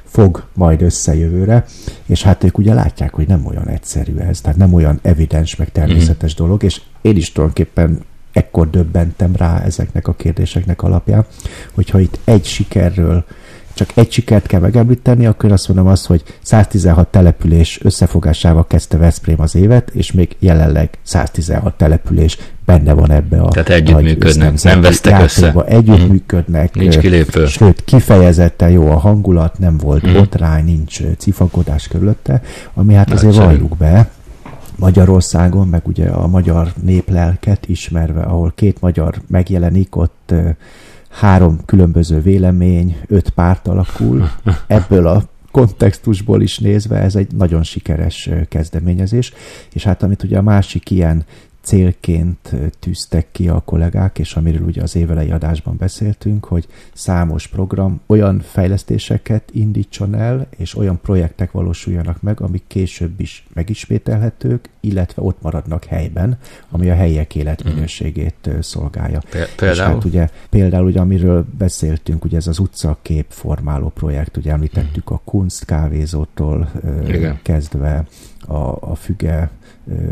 fog 0.08 0.44
majd 0.54 0.82
összejövőre, 0.82 1.64
és 2.06 2.22
hát 2.22 2.44
ők 2.44 2.58
ugye 2.58 2.74
látják, 2.74 3.14
hogy 3.14 3.26
nem 3.26 3.46
olyan 3.46 3.68
egyszerű 3.68 4.16
ez, 4.16 4.40
tehát 4.40 4.58
nem 4.58 4.72
olyan 4.72 4.98
evidens, 5.02 5.56
meg 5.56 5.72
természetes 5.72 6.32
mm. 6.32 6.36
dolog, 6.36 6.62
és 6.62 6.80
én 7.00 7.16
is 7.16 7.32
tulajdonképpen 7.32 8.00
ekkor 8.32 8.70
döbbentem 8.70 9.36
rá 9.36 9.62
ezeknek 9.62 10.08
a 10.08 10.14
kérdéseknek 10.14 10.82
alapján, 10.82 11.26
hogyha 11.74 12.00
itt 12.00 12.18
egy 12.24 12.44
sikerről 12.44 13.24
csak 13.78 13.90
egy 13.94 14.12
sikert 14.12 14.46
kell 14.46 14.60
megemlíteni, 14.60 15.26
akkor 15.26 15.52
azt 15.52 15.68
mondom 15.68 15.86
azt, 15.86 16.06
hogy 16.06 16.22
116 16.42 17.08
település 17.08 17.80
összefogásával 17.82 18.66
kezdte 18.66 18.96
Veszprém 18.96 19.40
az 19.40 19.54
évet, 19.54 19.90
és 19.90 20.12
még 20.12 20.36
jelenleg 20.38 20.90
116 21.02 21.76
település 21.76 22.38
benne 22.64 22.92
van 22.92 23.10
ebbe 23.10 23.40
a 23.40 23.48
Tehát 23.48 23.68
együttműködnek, 23.68 24.62
nem 24.62 24.80
vesztek 24.80 25.22
össze. 25.22 25.54
Együttműködnek. 25.66 26.78
Mm. 26.78 26.80
Nincs 26.80 26.98
kilépő. 26.98 27.46
Sőt, 27.46 27.84
kifejezetten 27.84 28.70
jó 28.70 28.90
a 28.90 28.98
hangulat, 28.98 29.58
nem 29.58 29.76
volt 29.76 30.08
mm. 30.08 30.12
botrány, 30.12 30.64
nincs 30.64 31.00
cifakodás 31.18 31.88
körülötte, 31.88 32.42
ami 32.74 32.94
hát 32.94 33.08
Nagyszerű. 33.08 33.30
azért 33.30 33.44
valljuk 33.44 33.76
be, 33.76 34.10
Magyarországon, 34.76 35.68
meg 35.68 35.86
ugye 35.86 36.08
a 36.08 36.26
magyar 36.26 36.72
néplelket 36.82 37.68
ismerve, 37.68 38.22
ahol 38.22 38.52
két 38.54 38.80
magyar 38.80 39.14
megjelenik, 39.28 39.96
ott 39.96 40.32
három 41.18 41.58
különböző 41.64 42.20
vélemény, 42.20 42.96
öt 43.06 43.30
párt 43.30 43.68
alakul. 43.68 44.30
Ebből 44.66 45.06
a 45.06 45.22
kontextusból 45.50 46.42
is 46.42 46.58
nézve 46.58 46.96
ez 46.96 47.14
egy 47.14 47.32
nagyon 47.32 47.62
sikeres 47.62 48.30
kezdeményezés, 48.48 49.32
és 49.72 49.84
hát 49.84 50.02
amit 50.02 50.22
ugye 50.22 50.38
a 50.38 50.42
másik 50.42 50.90
ilyen 50.90 51.24
célként 51.68 52.54
tűztek 52.78 53.26
ki 53.32 53.48
a 53.48 53.60
kollégák, 53.60 54.18
és 54.18 54.34
amiről 54.34 54.66
ugye 54.66 54.82
az 54.82 54.96
évelei 54.96 55.30
adásban 55.30 55.76
beszéltünk, 55.76 56.44
hogy 56.44 56.66
számos 56.94 57.46
program 57.46 58.00
olyan 58.06 58.40
fejlesztéseket 58.40 59.50
indítson 59.52 60.14
el, 60.14 60.46
és 60.56 60.76
olyan 60.76 61.00
projektek 61.00 61.50
valósuljanak 61.52 62.22
meg, 62.22 62.40
amik 62.40 62.62
később 62.66 63.20
is 63.20 63.46
megismételhetők, 63.52 64.68
illetve 64.80 65.22
ott 65.22 65.42
maradnak 65.42 65.84
helyben, 65.84 66.38
ami 66.70 66.90
a 66.90 66.94
helyiek 66.94 67.34
életminőségét 67.34 68.50
szolgálja. 68.60 69.20
Például? 69.30 69.72
És 69.72 69.78
hát 69.78 70.04
ugye, 70.04 70.28
például 70.50 70.86
ugye, 70.86 71.00
amiről 71.00 71.46
beszéltünk, 71.58 72.24
ugye 72.24 72.36
ez 72.36 72.46
az 72.46 72.58
utcakép 72.58 73.26
formáló 73.28 73.88
projekt, 73.88 74.36
ugye 74.36 74.52
említettük 74.52 75.10
a 75.10 75.20
Kunst 75.24 75.64
kávézótól 75.64 76.70
Igen. 77.06 77.38
kezdve 77.42 78.06
a, 78.46 78.90
a 78.90 78.94
füge 78.94 79.50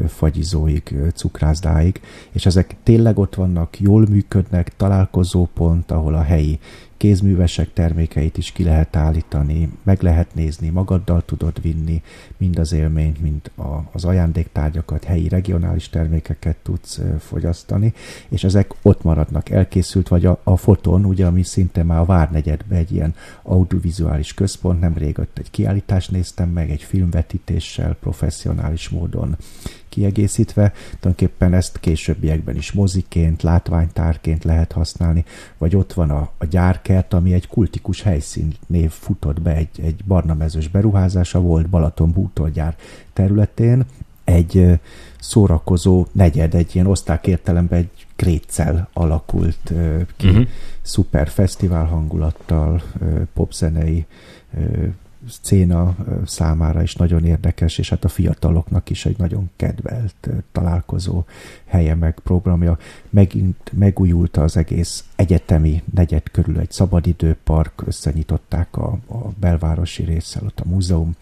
fagyizóig, 0.07 0.95
cukrászdáig, 1.15 2.01
és 2.33 2.47
ezek 2.47 2.77
tényleg 2.83 3.19
ott 3.19 3.35
vannak, 3.35 3.81
jól 3.81 4.07
működnek, 4.09 4.77
találkozópont, 4.77 5.91
ahol 5.91 6.15
a 6.15 6.23
helyi 6.23 6.59
kézművesek 6.97 7.73
termékeit 7.73 8.39
is 8.39 8.53
ki 8.53 8.65
lehet 8.65 8.97
állítani, 8.97 9.71
meg 9.83 10.03
lehet 10.03 10.35
nézni, 10.35 10.69
magaddal 10.69 11.25
tudod 11.25 11.63
vinni 11.63 12.03
mind 12.37 12.59
az 12.59 12.73
élményt, 12.73 13.21
mind 13.21 13.51
a, 13.57 13.89
az 13.93 14.05
ajándéktárgyakat, 14.05 15.05
helyi 15.05 15.29
regionális 15.29 15.89
termékeket 15.89 16.57
tudsz 16.63 17.01
fogyasztani, 17.19 17.93
és 18.29 18.45
ezek 18.45 18.75
ott 18.83 19.03
maradnak. 19.03 19.51
Elkészült, 19.51 20.09
vagy 20.09 20.27
a, 20.27 20.41
a 20.43 20.57
foton, 20.57 21.05
ugye, 21.05 21.27
ami 21.27 21.43
szinte 21.43 21.83
már 21.83 21.99
a 21.99 22.05
Várnegyedben 22.05 22.79
egy 22.79 22.93
ilyen 22.93 23.15
audiovizuális 23.43 24.35
központ, 24.35 24.81
nemrég 24.81 25.19
ott 25.19 25.39
egy 25.39 25.51
kiállítást 25.51 26.11
néztem 26.11 26.49
meg, 26.49 26.71
egy 26.71 26.83
filmvetítéssel 26.83 27.95
professzionális 27.95 28.89
módon 28.89 29.37
kiegészítve, 29.97 30.73
tulajdonképpen 31.01 31.55
ezt 31.55 31.81
későbbiekben 31.81 32.57
is 32.57 32.73
moziként, 32.73 33.43
látványtárként 33.43 34.45
lehet 34.45 34.73
használni, 34.73 35.25
vagy 35.59 35.77
ott 35.77 35.93
van 35.93 36.11
a, 36.11 36.31
a 36.39 36.45
gyárkert, 36.45 37.13
ami 37.13 37.33
egy 37.33 37.49
kultikus 37.49 38.03
helyszín 38.03 38.55
név 38.67 38.91
futott 38.91 39.41
be, 39.41 39.55
egy, 39.55 39.81
egy 39.83 40.05
barnamezős 40.05 40.69
beruházása 40.69 41.41
volt 41.41 41.69
Balaton 41.69 42.11
bútorgyár 42.11 42.77
területén, 43.13 43.85
egy 44.25 44.81
szórakozó 45.21 46.07
negyed, 46.13 46.55
egy 46.55 46.75
ilyen 46.75 46.87
oszták 46.87 47.27
értelemben 47.27 47.79
egy 47.79 48.07
kréccel 48.17 48.89
alakult 48.93 49.73
ki, 50.17 50.29
uh-huh. 50.29 50.47
szuper 50.83 51.29
fesztivál 51.29 51.85
hangulattal, 51.85 52.83
popzenei 53.35 54.07
széna 55.43 55.97
számára 56.25 56.83
is 56.83 56.95
nagyon 56.95 57.25
érdekes, 57.25 57.79
és 57.79 57.89
hát 57.89 58.05
a 58.05 58.09
fiataloknak 58.09 58.91
is 58.91 59.07
egy 59.07 59.19
nagyon 59.19 59.51
kedvelt 59.57 60.29
találkozó 60.53 61.25
helye 61.65 61.95
meg 61.95 62.19
programja. 62.23 62.79
Megint 63.17 63.73
megújult 63.73 64.37
az 64.37 64.57
egész 64.57 65.05
egyetemi 65.15 65.83
negyed 65.95 66.31
körül 66.31 66.59
egy 66.59 66.71
szabadidőpark, 66.71 67.83
összenyitották 67.87 68.77
a, 68.77 68.99
a 69.09 69.29
belvárosi 69.41 70.05
résszel, 70.05 70.43
ott 70.45 70.61
a 70.61 70.69
múzeum 70.69 71.15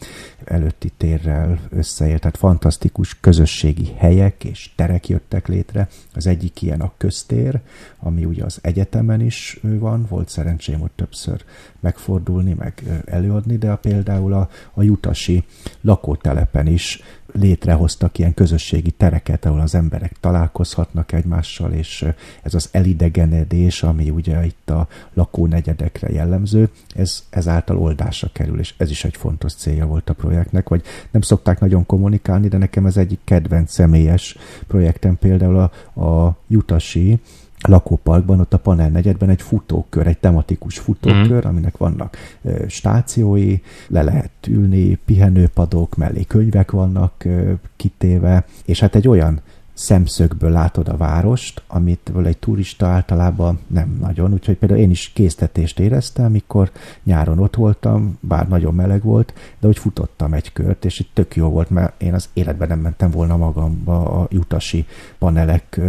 előtti 0.44 0.92
térrel 0.96 1.58
összeért, 1.70 2.20
tehát 2.20 2.36
fantasztikus 2.36 3.20
közösségi 3.20 3.92
helyek 3.96 4.44
és 4.44 4.70
terek 4.76 5.08
jöttek 5.08 5.48
létre. 5.48 5.88
Az 6.14 6.26
egyik 6.26 6.62
ilyen 6.62 6.80
a 6.80 6.92
köztér, 6.96 7.60
ami 7.98 8.24
ugye 8.24 8.44
az 8.44 8.58
egyetemen 8.62 9.20
is 9.20 9.60
van, 9.62 10.06
volt 10.08 10.28
szerencsém 10.28 10.80
ott 10.80 10.96
többször 10.96 11.44
megfordulni, 11.80 12.52
meg 12.52 13.02
előadni, 13.04 13.56
de 13.56 13.70
a, 13.70 13.76
például 13.76 14.32
a, 14.32 14.48
a 14.72 14.82
jutasi 14.82 15.44
lakótelepen 15.80 16.66
is 16.66 17.02
létrehoztak 17.38 18.18
ilyen 18.18 18.34
közösségi 18.34 18.90
tereket, 18.90 19.44
ahol 19.44 19.60
az 19.60 19.74
emberek 19.74 20.16
találkozhatnak 20.20 21.12
egymással, 21.12 21.72
és 21.72 22.06
ez 22.42 22.54
az 22.54 22.68
elidegenedés, 22.72 23.82
ami 23.82 24.10
ugye 24.10 24.44
itt 24.44 24.70
a 24.70 24.88
lakónegyedekre 25.14 26.10
jellemző, 26.10 26.68
ez 26.94 27.22
ezáltal 27.30 27.78
oldásra 27.78 28.28
kerül, 28.32 28.58
és 28.58 28.74
ez 28.76 28.90
is 28.90 29.04
egy 29.04 29.16
fontos 29.16 29.54
célja 29.54 29.86
volt 29.86 30.10
a 30.10 30.14
projektnek, 30.14 30.68
vagy 30.68 30.82
nem 31.10 31.22
szokták 31.22 31.60
nagyon 31.60 31.86
kommunikálni, 31.86 32.48
de 32.48 32.58
nekem 32.58 32.86
ez 32.86 32.96
egyik 32.96 33.20
kedvenc 33.24 33.72
személyes 33.72 34.36
projektem 34.66 35.18
például 35.18 35.56
a, 35.94 36.00
a 36.04 36.36
Jutasi, 36.48 37.20
lakóparkban, 37.66 38.40
ott 38.40 38.54
a 38.54 38.58
panel 38.58 38.88
negyedben 38.88 39.28
egy 39.28 39.42
futókör, 39.42 40.06
egy 40.06 40.18
tematikus 40.18 40.78
futókör, 40.78 41.44
mm. 41.44 41.48
aminek 41.48 41.76
vannak 41.76 42.16
ö, 42.42 42.64
stációi, 42.68 43.60
le 43.88 44.02
lehet 44.02 44.30
ülni, 44.48 44.98
pihenőpadok, 45.04 45.96
mellé 45.96 46.22
könyvek 46.22 46.70
vannak 46.70 47.24
ö, 47.24 47.52
kitéve, 47.76 48.44
és 48.64 48.80
hát 48.80 48.94
egy 48.94 49.08
olyan 49.08 49.40
szemszögből 49.74 50.50
látod 50.50 50.88
a 50.88 50.96
várost, 50.96 51.62
amit 51.66 52.12
egy 52.24 52.38
turista 52.38 52.86
általában 52.86 53.58
nem 53.66 53.96
nagyon, 54.00 54.32
úgyhogy 54.32 54.56
például 54.56 54.80
én 54.80 54.90
is 54.90 55.08
késztetést 55.14 55.80
éreztem, 55.80 56.30
mikor 56.30 56.70
nyáron 57.02 57.38
ott 57.38 57.54
voltam, 57.54 58.18
bár 58.20 58.48
nagyon 58.48 58.74
meleg 58.74 59.02
volt, 59.02 59.34
de 59.60 59.66
hogy 59.66 59.78
futottam 59.78 60.32
egy 60.32 60.52
kört, 60.52 60.84
és 60.84 61.00
itt 61.00 61.10
tök 61.12 61.36
jó 61.36 61.48
volt, 61.48 61.70
mert 61.70 62.02
én 62.02 62.14
az 62.14 62.28
életben 62.32 62.68
nem 62.68 62.78
mentem 62.78 63.10
volna 63.10 63.36
magamba 63.36 64.20
a 64.20 64.26
jutasi 64.30 64.86
panelek 65.18 65.80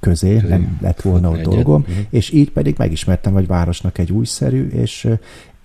közé, 0.00 0.36
nem 0.48 0.78
lett 0.80 1.00
volna 1.00 1.30
ott 1.30 1.42
dolgom, 1.42 1.80
mhm. 1.80 1.98
és 2.10 2.30
így 2.30 2.50
pedig 2.50 2.74
megismertem, 2.78 3.32
hogy 3.32 3.46
városnak 3.46 3.98
egy 3.98 4.12
újszerű, 4.12 4.68
és 4.68 5.08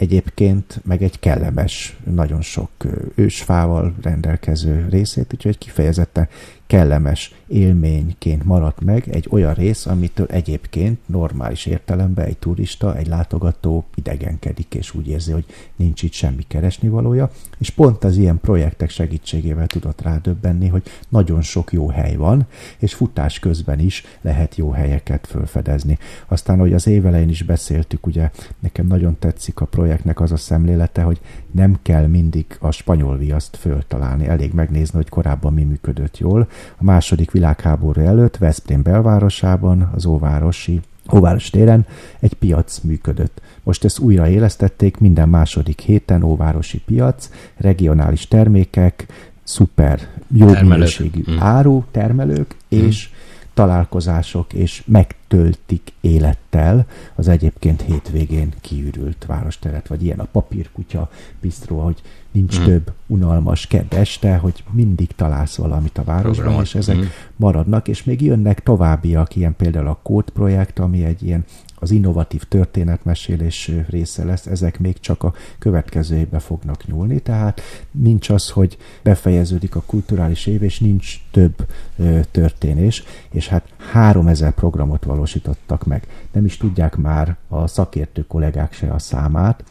egyébként 0.03 0.81
meg 0.83 1.03
egy 1.03 1.19
kellemes, 1.19 1.97
nagyon 2.03 2.41
sok 2.41 2.69
ősfával 3.15 3.93
rendelkező 4.01 4.87
részét, 4.89 5.33
úgyhogy 5.33 5.57
kifejezetten 5.57 6.27
kellemes 6.67 7.35
élményként 7.47 8.43
maradt 8.43 8.81
meg 8.81 9.09
egy 9.09 9.27
olyan 9.29 9.53
rész, 9.53 9.85
amitől 9.85 10.27
egyébként 10.29 10.99
normális 11.05 11.65
értelemben 11.65 12.25
egy 12.25 12.37
turista, 12.37 12.95
egy 12.97 13.07
látogató 13.07 13.85
idegenkedik, 13.95 14.73
és 14.75 14.93
úgy 14.93 15.07
érzi, 15.07 15.31
hogy 15.31 15.45
nincs 15.75 16.03
itt 16.03 16.13
semmi 16.13 16.43
keresni 16.47 16.87
valója, 16.87 17.31
és 17.63 17.69
pont 17.69 18.03
az 18.03 18.17
ilyen 18.17 18.39
projektek 18.39 18.89
segítségével 18.89 19.67
tudott 19.67 20.01
rádöbbenni, 20.01 20.67
hogy 20.67 20.83
nagyon 21.09 21.41
sok 21.41 21.71
jó 21.71 21.89
hely 21.89 22.15
van, 22.15 22.47
és 22.77 22.93
futás 22.93 23.39
közben 23.39 23.79
is 23.79 24.03
lehet 24.21 24.55
jó 24.55 24.71
helyeket 24.71 25.27
fölfedezni. 25.27 25.97
Aztán, 26.27 26.59
hogy 26.59 26.73
az 26.73 26.87
évelején 26.87 27.29
is 27.29 27.43
beszéltük, 27.43 28.05
ugye 28.05 28.29
nekem 28.59 28.87
nagyon 28.87 29.19
tetszik 29.19 29.59
a 29.59 29.65
projektnek 29.65 30.19
az 30.19 30.31
a 30.31 30.37
szemlélete, 30.37 31.01
hogy 31.01 31.21
nem 31.51 31.79
kell 31.81 32.07
mindig 32.07 32.45
a 32.59 32.71
spanyol 32.71 33.17
viaszt 33.17 33.55
föltalálni, 33.55 34.27
elég 34.27 34.53
megnézni, 34.53 34.95
hogy 34.95 35.09
korábban 35.09 35.53
mi 35.53 35.63
működött 35.63 36.17
jól. 36.17 36.47
A 36.77 36.83
második 36.83 37.31
világháború 37.31 38.01
előtt 38.01 38.37
Veszprém 38.37 38.81
belvárosában, 38.81 39.91
az 39.95 40.05
Óvárosi 40.05 40.81
Óváros 41.11 41.49
téren 41.49 41.85
egy 42.19 42.33
piac 42.33 42.79
működött. 42.79 43.41
Most 43.63 43.83
ezt 43.83 43.99
újra 43.99 44.27
élesztették, 44.27 44.97
minden 44.97 45.29
második 45.29 45.79
héten 45.79 46.23
óvárosi 46.23 46.79
piac, 46.85 47.29
regionális 47.57 48.27
termékek, 48.27 49.05
szuper 49.43 50.07
jó 50.35 50.47
minőségű 50.47 51.21
mm. 51.31 51.37
áru, 51.39 51.83
termelők, 51.91 52.55
mm. 52.75 52.79
és 52.79 53.09
találkozások, 53.53 54.53
és 54.53 54.83
megtöltik 54.85 55.93
élettel 56.01 56.85
az 57.15 57.27
egyébként 57.27 57.81
hétvégén 57.81 58.53
kiürült 58.61 59.25
városteret, 59.25 59.87
vagy 59.87 60.03
ilyen 60.03 60.19
a 60.19 60.27
papírkutya 60.31 61.09
bistró, 61.41 61.79
hogy 61.79 62.01
nincs 62.31 62.59
mm. 62.59 62.63
több 62.63 62.91
unalmas 63.07 63.67
kedd 63.67 63.95
este, 63.95 64.37
hogy 64.37 64.63
mindig 64.71 65.11
találsz 65.15 65.55
valamit 65.55 65.97
a 65.97 66.03
városban, 66.03 66.33
Programot. 66.33 66.65
és 66.65 66.75
ezek 66.75 66.97
mm. 66.97 67.03
maradnak, 67.35 67.87
és 67.87 68.03
még 68.03 68.21
jönnek 68.21 68.63
továbbiak, 68.63 69.35
ilyen 69.35 69.55
például 69.55 69.87
a 69.87 69.99
Kód 70.03 70.29
projekt, 70.29 70.79
ami 70.79 71.03
egy 71.03 71.23
ilyen 71.23 71.45
az 71.83 71.91
innovatív 71.91 72.43
történetmesélés 72.43 73.71
része 73.89 74.23
lesz, 74.23 74.45
ezek 74.45 74.79
még 74.79 74.99
csak 74.99 75.23
a 75.23 75.33
következő 75.59 76.15
évbe 76.15 76.39
fognak 76.39 76.87
nyúlni, 76.87 77.19
tehát 77.19 77.61
nincs 77.91 78.29
az, 78.29 78.49
hogy 78.49 78.77
befejeződik 79.01 79.75
a 79.75 79.83
kulturális 79.85 80.45
év, 80.45 80.63
és 80.63 80.79
nincs 80.79 81.21
több 81.31 81.55
ö, 81.97 82.19
történés, 82.31 83.03
és 83.31 83.47
hát 83.47 83.67
3000 83.91 84.53
programot 84.53 85.03
valósítottak 85.03 85.85
meg. 85.85 86.07
Nem 86.31 86.45
is 86.45 86.57
tudják 86.57 86.95
már 86.95 87.37
a 87.47 87.67
szakértő 87.67 88.25
kollégák 88.27 88.73
se 88.73 88.91
a 88.91 88.99
számát, 88.99 89.63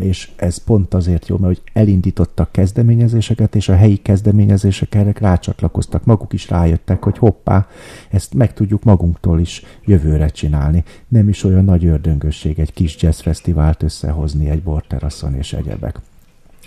és 0.00 0.30
ez 0.36 0.56
pont 0.56 0.94
azért 0.94 1.28
jó, 1.28 1.36
mert 1.38 1.54
hogy 1.54 1.70
elindítottak 1.72 2.52
kezdeményezéseket, 2.52 3.54
és 3.54 3.68
a 3.68 3.76
helyi 3.76 3.96
kezdeményezések 3.96 4.94
erre 4.94 5.12
rácsatlakoztak. 5.14 6.04
Maguk 6.04 6.32
is 6.32 6.50
rájöttek, 6.50 7.02
hogy 7.02 7.18
hoppá, 7.18 7.66
ezt 8.10 8.34
meg 8.34 8.52
tudjuk 8.52 8.84
magunktól 8.84 9.40
is 9.40 9.62
jövőre 9.84 10.28
csinálni. 10.28 10.84
Nem 11.08 11.28
is 11.28 11.44
olyan 11.44 11.64
nagy 11.64 11.84
ördöngösség 11.84 12.58
egy 12.58 12.72
kis 12.72 13.02
jazzfesztivált 13.02 13.82
összehozni 13.82 14.50
egy 14.50 14.62
borteraszon 14.62 15.34
és 15.34 15.52
egyebek. 15.52 16.00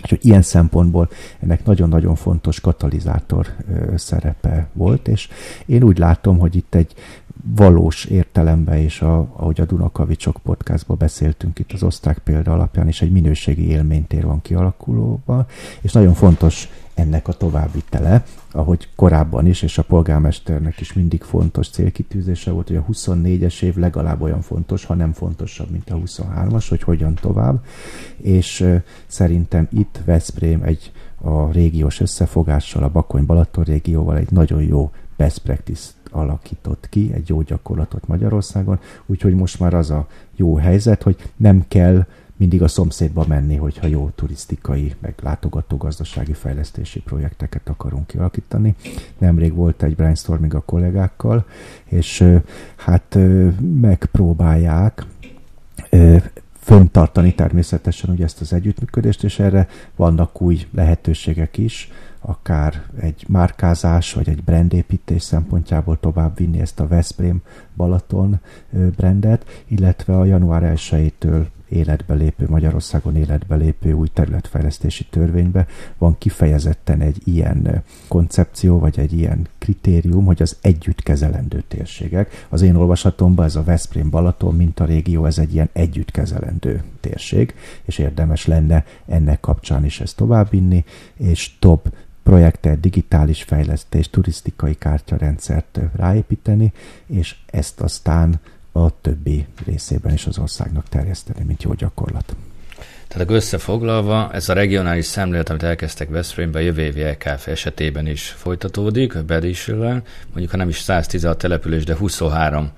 Úgyhogy 0.02 0.26
ilyen 0.26 0.42
szempontból 0.42 1.08
ennek 1.40 1.64
nagyon-nagyon 1.64 2.14
fontos 2.14 2.60
katalizátor 2.60 3.46
szerepe 3.94 4.68
volt, 4.72 5.08
és 5.08 5.28
én 5.66 5.82
úgy 5.82 5.98
látom, 5.98 6.38
hogy 6.38 6.56
itt 6.56 6.74
egy 6.74 6.94
valós 7.56 8.04
értelemben, 8.04 8.76
és 8.76 9.00
a, 9.00 9.18
ahogy 9.18 9.60
a 9.60 9.64
Dunakavicsok 9.64 10.36
podcastban 10.42 10.96
beszéltünk 10.98 11.58
itt 11.58 11.72
az 11.72 11.82
osztrák 11.82 12.18
példa 12.18 12.52
alapján, 12.52 12.88
is 12.88 13.02
egy 13.02 13.12
minőségi 13.12 13.68
élménytér 13.68 14.24
van 14.24 14.42
kialakulóban, 14.42 15.46
és 15.80 15.92
nagyon 15.92 16.14
fontos 16.14 16.68
ennek 16.94 17.28
a 17.28 17.32
továbbvitele, 17.32 18.24
ahogy 18.50 18.88
korábban 18.96 19.46
is, 19.46 19.62
és 19.62 19.78
a 19.78 19.82
polgármesternek 19.82 20.80
is 20.80 20.92
mindig 20.92 21.22
fontos 21.22 21.68
célkitűzése 21.68 22.50
volt, 22.50 22.68
hogy 22.68 22.76
a 22.76 22.84
24-es 22.92 23.62
év 23.62 23.76
legalább 23.76 24.20
olyan 24.20 24.40
fontos, 24.40 24.84
ha 24.84 24.94
nem 24.94 25.12
fontosabb, 25.12 25.70
mint 25.70 25.90
a 25.90 25.96
23-as, 25.96 26.66
hogy 26.68 26.82
hogyan 26.82 27.14
tovább, 27.14 27.64
és 28.16 28.66
szerintem 29.06 29.68
itt 29.70 30.00
Veszprém 30.04 30.62
egy 30.62 30.92
a 31.20 31.50
régiós 31.50 32.00
összefogással, 32.00 32.82
a 32.82 32.88
Bakony-Balaton 32.88 33.64
régióval 33.64 34.16
egy 34.16 34.30
nagyon 34.30 34.62
jó 34.62 34.90
best 35.16 35.38
practice 35.38 35.90
alakított 36.12 36.88
ki, 36.88 37.12
egy 37.12 37.28
jó 37.28 37.42
gyakorlatot 37.42 38.06
Magyarországon, 38.06 38.80
úgyhogy 39.06 39.34
most 39.34 39.60
már 39.60 39.74
az 39.74 39.90
a 39.90 40.06
jó 40.36 40.56
helyzet, 40.56 41.02
hogy 41.02 41.16
nem 41.36 41.64
kell 41.68 42.04
mindig 42.36 42.62
a 42.62 42.68
szomszédba 42.68 43.24
menni, 43.28 43.56
hogyha 43.56 43.86
jó 43.86 44.10
turisztikai, 44.14 44.94
meg 45.00 45.14
látogató 45.22 45.76
gazdasági 45.76 46.32
fejlesztési 46.32 47.00
projekteket 47.00 47.68
akarunk 47.68 48.06
kialakítani. 48.06 48.74
Nemrég 49.18 49.54
volt 49.54 49.82
egy 49.82 49.96
brainstorming 49.96 50.54
a 50.54 50.60
kollégákkal, 50.60 51.44
és 51.84 52.24
hát 52.76 53.18
megpróbálják 53.80 55.06
föntartani 56.62 57.34
természetesen 57.34 58.10
ugye 58.10 58.24
ezt 58.24 58.40
az 58.40 58.52
együttműködést, 58.52 59.24
és 59.24 59.38
erre 59.38 59.68
vannak 59.96 60.40
új 60.40 60.66
lehetőségek 60.74 61.58
is, 61.58 61.90
akár 62.20 62.82
egy 63.00 63.24
márkázás, 63.28 64.12
vagy 64.12 64.28
egy 64.28 64.44
brandépítés 64.44 65.22
szempontjából 65.22 66.00
tovább 66.00 66.36
vinni 66.36 66.60
ezt 66.60 66.80
a 66.80 66.86
Veszprém 66.86 67.42
Balaton 67.76 68.40
brandet, 68.96 69.64
illetve 69.66 70.18
a 70.18 70.24
január 70.24 70.72
1-től 70.76 71.46
életbe 71.72 72.14
lépő, 72.14 72.46
Magyarországon 72.48 73.16
életbe 73.16 73.56
lépő 73.56 73.92
új 73.92 74.08
területfejlesztési 74.08 75.04
törvénybe 75.10 75.66
van 75.98 76.18
kifejezetten 76.18 77.00
egy 77.00 77.20
ilyen 77.24 77.82
koncepció, 78.08 78.78
vagy 78.78 78.98
egy 78.98 79.12
ilyen 79.12 79.46
kritérium, 79.58 80.24
hogy 80.24 80.42
az 80.42 80.56
együtt 80.60 81.02
kezelendő 81.02 81.62
térségek. 81.68 82.46
Az 82.48 82.62
én 82.62 82.74
olvasatomban 82.74 83.44
ez 83.44 83.56
a 83.56 83.62
Veszprém 83.62 84.10
Balaton, 84.10 84.54
mint 84.54 84.80
a 84.80 84.84
régió, 84.84 85.26
ez 85.26 85.38
egy 85.38 85.54
ilyen 85.54 85.70
együtt 85.72 86.10
kezelendő 86.10 86.82
térség, 87.00 87.54
és 87.84 87.98
érdemes 87.98 88.46
lenne 88.46 88.84
ennek 89.06 89.40
kapcsán 89.40 89.84
is 89.84 90.00
ezt 90.00 90.16
továbbvinni, 90.16 90.84
és 91.16 91.58
több 91.58 91.92
projektet, 92.22 92.80
digitális 92.80 93.42
fejlesztés, 93.42 94.10
turisztikai 94.10 94.74
kártyarendszert 94.74 95.80
ráépíteni, 95.96 96.72
és 97.06 97.36
ezt 97.46 97.80
aztán 97.80 98.40
a 98.72 99.00
többi 99.00 99.46
részében 99.66 100.12
is 100.12 100.26
az 100.26 100.38
országnak 100.38 100.88
terjeszteni, 100.88 101.44
mint 101.44 101.62
jó 101.62 101.72
gyakorlat. 101.72 102.36
Tehát 103.08 103.30
összefoglalva, 103.30 104.30
ez 104.32 104.48
a 104.48 104.52
regionális 104.52 105.04
szemlélet, 105.04 105.48
amit 105.48 105.62
elkezdtek 105.62 106.08
Veszprémbe, 106.08 106.62
jövő 106.62 106.82
évi 106.82 107.02
LKF 107.02 107.46
esetében 107.46 108.06
is 108.06 108.28
folytatódik, 108.28 109.24
Bedisről, 109.24 110.02
mondjuk 110.26 110.50
ha 110.50 110.56
nem 110.56 110.68
is 110.68 110.78
116 110.78 111.38
település, 111.38 111.84
de 111.84 111.96
23 111.96 112.70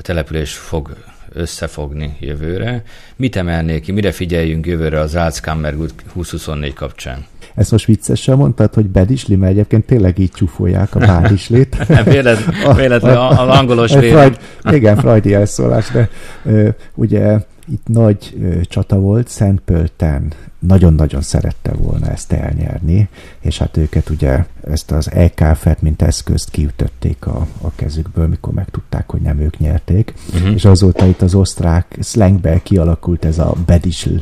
település 0.00 0.54
fog 0.54 0.96
összefogni 1.32 2.16
jövőre. 2.20 2.82
Mit 3.16 3.36
emelnék 3.36 3.82
ki, 3.82 3.92
mire 3.92 4.12
figyeljünk 4.12 4.66
jövőre 4.66 5.00
az 5.00 5.14
Alzheimer 5.14 5.74
2024 6.12 6.72
kapcsán? 6.72 7.26
Ezt 7.54 7.70
most 7.70 7.84
viccesen 7.84 8.36
mondtad, 8.36 8.74
hogy 8.74 8.86
bedisli, 8.86 9.36
mert 9.36 9.52
egyébként 9.52 9.86
tényleg 9.86 10.18
így 10.18 10.30
csúfolják 10.30 10.94
a 10.94 10.98
bádislit. 10.98 11.76
véletlenül 12.04 12.74
véletlen, 12.74 13.16
a, 13.16 13.30
a, 13.30 13.48
a 13.48 13.58
angolos 13.58 13.92
Freud, 13.92 14.38
Igen, 14.70 14.96
Freudi 14.96 15.34
elszólás, 15.34 15.90
de 15.90 16.08
ö, 16.44 16.68
ugye 16.94 17.38
itt 17.72 17.86
nagy 17.86 18.36
ö, 18.42 18.60
csata 18.60 18.96
volt 18.96 19.28
Szentpölten 19.28 20.32
nagyon-nagyon 20.66 21.22
szerette 21.22 21.72
volna 21.72 22.10
ezt 22.10 22.32
elnyerni, 22.32 23.08
és 23.40 23.58
hát 23.58 23.76
őket 23.76 24.10
ugye 24.10 24.44
ezt 24.68 24.90
az 24.90 25.10
EKF-et, 25.10 25.82
mint 25.82 26.02
eszközt 26.02 26.50
kiütötték 26.50 27.26
a, 27.26 27.46
a 27.60 27.74
kezükből, 27.74 28.26
mikor 28.26 28.52
megtudták, 28.52 29.10
hogy 29.10 29.20
nem 29.20 29.38
ők 29.38 29.58
nyerték, 29.58 30.14
uh-huh. 30.34 30.54
és 30.54 30.64
azóta 30.64 31.06
itt 31.06 31.22
az 31.22 31.34
osztrák 31.34 31.98
slangbe 32.02 32.62
kialakult 32.62 33.24
ez 33.24 33.38
a 33.38 33.54
bedisl, 33.66 34.14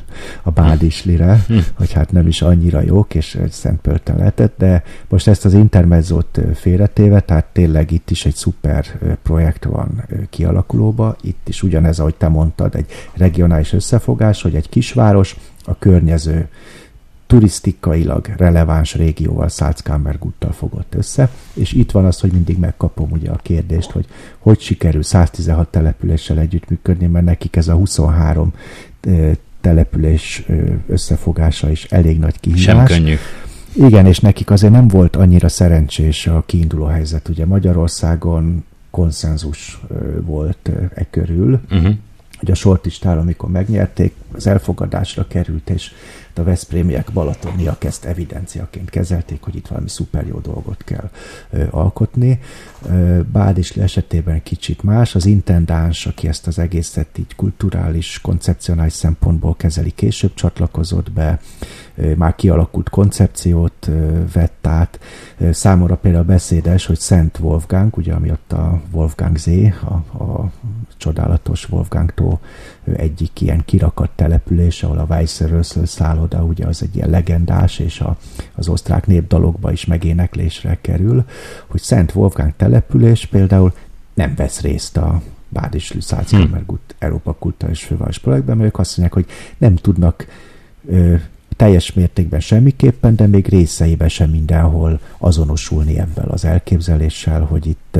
a 0.42 0.50
bádislire, 0.50 1.32
uh-huh. 1.32 1.64
hogy 1.74 1.92
hát 1.92 2.12
nem 2.12 2.26
is 2.26 2.42
annyira 2.42 2.80
jók, 2.80 3.14
és 3.14 3.38
szentpölten 3.50 4.16
lehetett, 4.16 4.54
de 4.58 4.82
most 5.08 5.28
ezt 5.28 5.44
az 5.44 5.52
intermezzót 5.52 6.40
félretéve, 6.54 7.20
tehát 7.20 7.46
tényleg 7.52 7.90
itt 7.90 8.10
is 8.10 8.26
egy 8.26 8.34
szuper 8.34 8.98
projekt 9.22 9.64
van 9.64 10.04
kialakulóba, 10.30 11.16
itt 11.22 11.48
is 11.48 11.62
ugyanez, 11.62 11.98
ahogy 11.98 12.14
te 12.14 12.28
mondtad, 12.28 12.74
egy 12.74 12.86
regionális 13.14 13.72
összefogás, 13.72 14.42
hogy 14.42 14.54
egy 14.54 14.68
kisváros 14.68 15.36
a 15.64 15.78
környező 15.78 16.48
turisztikailag 17.30 18.26
releváns 18.36 18.94
régióval, 18.94 19.48
Salzkammerguttal 19.48 20.52
fogott 20.52 20.94
össze, 20.94 21.30
és 21.54 21.72
itt 21.72 21.90
van 21.90 22.04
az, 22.04 22.20
hogy 22.20 22.32
mindig 22.32 22.58
megkapom 22.58 23.10
ugye 23.10 23.30
a 23.30 23.38
kérdést, 23.42 23.90
hogy 23.90 24.06
hogy 24.38 24.60
sikerül 24.60 25.02
116 25.02 25.68
településsel 25.68 26.38
együttműködni, 26.38 27.06
mert 27.06 27.24
nekik 27.24 27.56
ez 27.56 27.68
a 27.68 27.74
23 27.74 28.52
település 29.60 30.46
összefogása 30.86 31.70
is 31.70 31.84
elég 31.84 32.18
nagy 32.18 32.40
kihívás. 32.40 32.62
Sem 32.62 32.84
könnyű. 32.84 33.14
Igen, 33.72 34.06
és 34.06 34.18
nekik 34.18 34.50
azért 34.50 34.72
nem 34.72 34.88
volt 34.88 35.16
annyira 35.16 35.48
szerencsés 35.48 36.26
a 36.26 36.42
kiinduló 36.46 36.84
helyzet. 36.84 37.28
Ugye 37.28 37.46
Magyarországon 37.46 38.64
konszenzus 38.90 39.80
volt 40.20 40.70
e 40.94 41.06
körül, 41.10 41.60
uh-huh 41.70 41.94
hogy 42.40 42.50
a 42.50 42.54
sortistál, 42.54 43.18
amikor 43.18 43.50
megnyerték, 43.50 44.14
az 44.32 44.46
elfogadásra 44.46 45.26
került, 45.26 45.70
és 45.70 45.92
a 46.40 46.42
Veszprémiek 46.42 47.10
balatoniak 47.12 47.84
ezt 47.84 48.04
evidenciaként 48.04 48.90
kezelték, 48.90 49.42
hogy 49.42 49.56
itt 49.56 49.66
valami 49.66 49.88
szuper 49.88 50.26
jó 50.26 50.38
dolgot 50.38 50.84
kell 50.84 51.10
ö, 51.50 51.64
alkotni. 51.70 52.40
Bádisli 53.32 53.82
esetében 53.82 54.42
kicsit 54.42 54.82
más, 54.82 55.14
az 55.14 55.26
intendáns, 55.26 56.06
aki 56.06 56.28
ezt 56.28 56.46
az 56.46 56.58
egészet 56.58 57.18
így 57.18 57.34
kulturális, 57.36 58.20
koncepcionális 58.20 58.92
szempontból 58.92 59.56
kezeli, 59.56 59.90
később 59.90 60.34
csatlakozott 60.34 61.12
be, 61.12 61.40
már 62.16 62.34
kialakult 62.34 62.88
koncepciót 62.88 63.90
vett 64.32 64.66
át. 64.66 65.00
Számomra 65.50 65.96
például 65.96 66.24
beszédes, 66.24 66.86
hogy 66.86 66.98
Szent 66.98 67.38
Wolfgang, 67.38 67.96
ugye 67.96 68.12
ami 68.12 68.30
ott 68.30 68.52
a 68.52 68.80
Wolfgang 68.90 69.36
Z, 69.36 69.46
a, 69.84 70.22
a 70.22 70.50
csodálatos 70.96 71.70
Wolfgang 71.70 72.14
tó 72.14 72.40
egyik 72.96 73.40
ilyen 73.40 73.62
kirakat 73.64 74.10
település, 74.14 74.82
ahol 74.82 74.98
a 74.98 75.06
Weisseröszl 75.08 75.84
szálloda 75.84 76.42
ugye 76.42 76.66
az 76.66 76.82
egy 76.82 76.96
ilyen 76.96 77.10
legendás, 77.10 77.78
és 77.78 78.00
a, 78.00 78.16
az 78.54 78.68
osztrák 78.68 79.06
népdalokba 79.06 79.72
is 79.72 79.84
megéneklésre 79.84 80.78
kerül, 80.80 81.24
hogy 81.66 81.80
Szent 81.80 82.14
Wolfgang 82.14 82.52
település 82.56 83.26
például 83.26 83.72
nem 84.14 84.34
vesz 84.36 84.60
részt 84.60 84.96
a 84.96 85.22
Bádis 85.48 85.94
Salzkammergut 86.00 86.80
hmm. 86.86 86.96
Európa 86.98 87.32
Kulturális 87.32 87.84
Főváros 87.84 88.18
projektben, 88.18 88.56
mert 88.56 88.68
ők 88.68 88.78
azt 88.78 88.96
mondják, 88.96 89.24
hogy 89.24 89.34
nem 89.58 89.76
tudnak 89.76 90.26
teljes 91.60 91.92
mértékben 91.92 92.40
semmiképpen, 92.40 93.16
de 93.16 93.26
még 93.26 93.48
részeiben 93.48 94.08
sem 94.08 94.30
mindenhol 94.30 95.00
azonosulni 95.18 95.98
ebben 95.98 96.28
az 96.28 96.44
elképzeléssel, 96.44 97.40
hogy 97.40 97.66
itt 97.66 97.98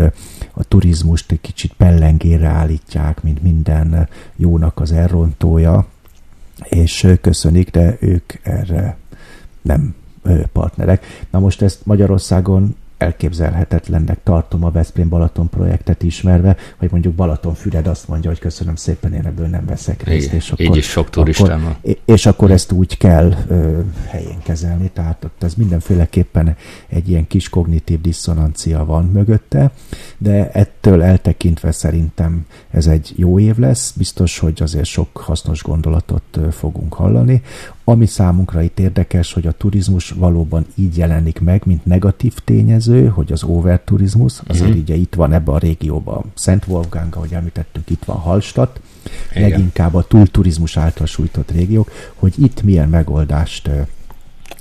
a 0.52 0.64
turizmust 0.64 1.32
egy 1.32 1.40
kicsit 1.40 1.72
pellengére 1.72 2.46
állítják, 2.46 3.22
mint 3.22 3.42
minden 3.42 4.08
jónak 4.36 4.80
az 4.80 4.92
elrontója, 4.92 5.86
és 6.62 7.06
köszönik, 7.20 7.70
de 7.70 7.96
ők 8.00 8.32
erre 8.42 8.96
nem 9.62 9.94
partnerek. 10.52 11.26
Na 11.30 11.38
most 11.38 11.62
ezt 11.62 11.86
Magyarországon 11.86 12.76
elképzelhetetlennek 13.00 14.22
tartom 14.22 14.64
a 14.64 14.70
Veszprém 14.70 15.08
Balaton 15.08 15.48
projektet 15.48 16.02
ismerve, 16.02 16.56
hogy 16.78 16.90
mondjuk 16.90 17.14
Balaton 17.14 17.54
Füred 17.54 17.86
azt 17.86 18.08
mondja, 18.08 18.30
hogy 18.30 18.38
köszönöm 18.38 18.74
szépen, 18.74 19.12
én 19.12 19.26
ebből 19.26 19.46
nem 19.46 19.64
veszek 19.66 20.02
részt. 20.02 20.26
Igen, 20.26 20.36
és 20.36 20.50
akkor, 20.50 20.64
így 20.64 20.76
is 20.76 20.88
sok 20.88 21.10
turistám 21.10 21.76
És 22.04 22.26
akkor 22.26 22.50
ezt 22.50 22.72
úgy 22.72 22.96
kell 22.96 23.32
ö, 23.48 23.80
helyén 24.06 24.38
kezelni, 24.42 24.90
tehát 24.92 25.24
ott 25.24 25.42
ez 25.42 25.54
mindenféleképpen 25.54 26.56
egy 26.88 27.08
ilyen 27.08 27.26
kis 27.26 27.48
kognitív 27.48 28.00
diszonancia 28.00 28.84
van 28.84 29.04
mögötte, 29.04 29.70
de 30.18 30.50
ettől 30.50 31.02
eltekintve 31.02 31.72
szerintem 31.72 32.46
ez 32.70 32.86
egy 32.86 33.12
jó 33.16 33.38
év 33.38 33.58
lesz, 33.58 33.92
biztos, 33.96 34.38
hogy 34.38 34.62
azért 34.62 34.84
sok 34.84 35.16
hasznos 35.16 35.62
gondolatot 35.62 36.38
fogunk 36.50 36.94
hallani. 36.94 37.42
Ami 37.90 38.06
számunkra 38.06 38.62
itt 38.62 38.78
érdekes, 38.78 39.32
hogy 39.32 39.46
a 39.46 39.52
turizmus 39.52 40.10
valóban 40.10 40.66
így 40.74 40.96
jelenik 40.96 41.40
meg, 41.40 41.62
mint 41.64 41.84
negatív 41.84 42.34
tényező, 42.44 43.06
hogy 43.06 43.32
az 43.32 43.42
overturizmus, 43.42 44.40
azért 44.46 44.66
uh-huh. 44.66 44.82
ugye 44.82 44.94
itt 44.94 45.14
van 45.14 45.32
ebbe 45.32 45.52
a 45.52 45.58
régióban 45.58 46.24
Szent 46.34 46.66
Wolfgang, 46.66 47.16
ahogy 47.16 47.32
említettünk, 47.32 47.90
itt 47.90 48.04
van 48.04 48.16
Hallstatt, 48.16 48.80
Igen. 49.30 49.50
leginkább 49.50 49.94
a 49.94 50.02
túlturizmus 50.02 50.76
által 50.76 51.06
sújtott 51.06 51.50
régiók, 51.50 51.90
hogy 52.14 52.34
itt 52.36 52.62
milyen 52.62 52.88
megoldást 52.88 53.70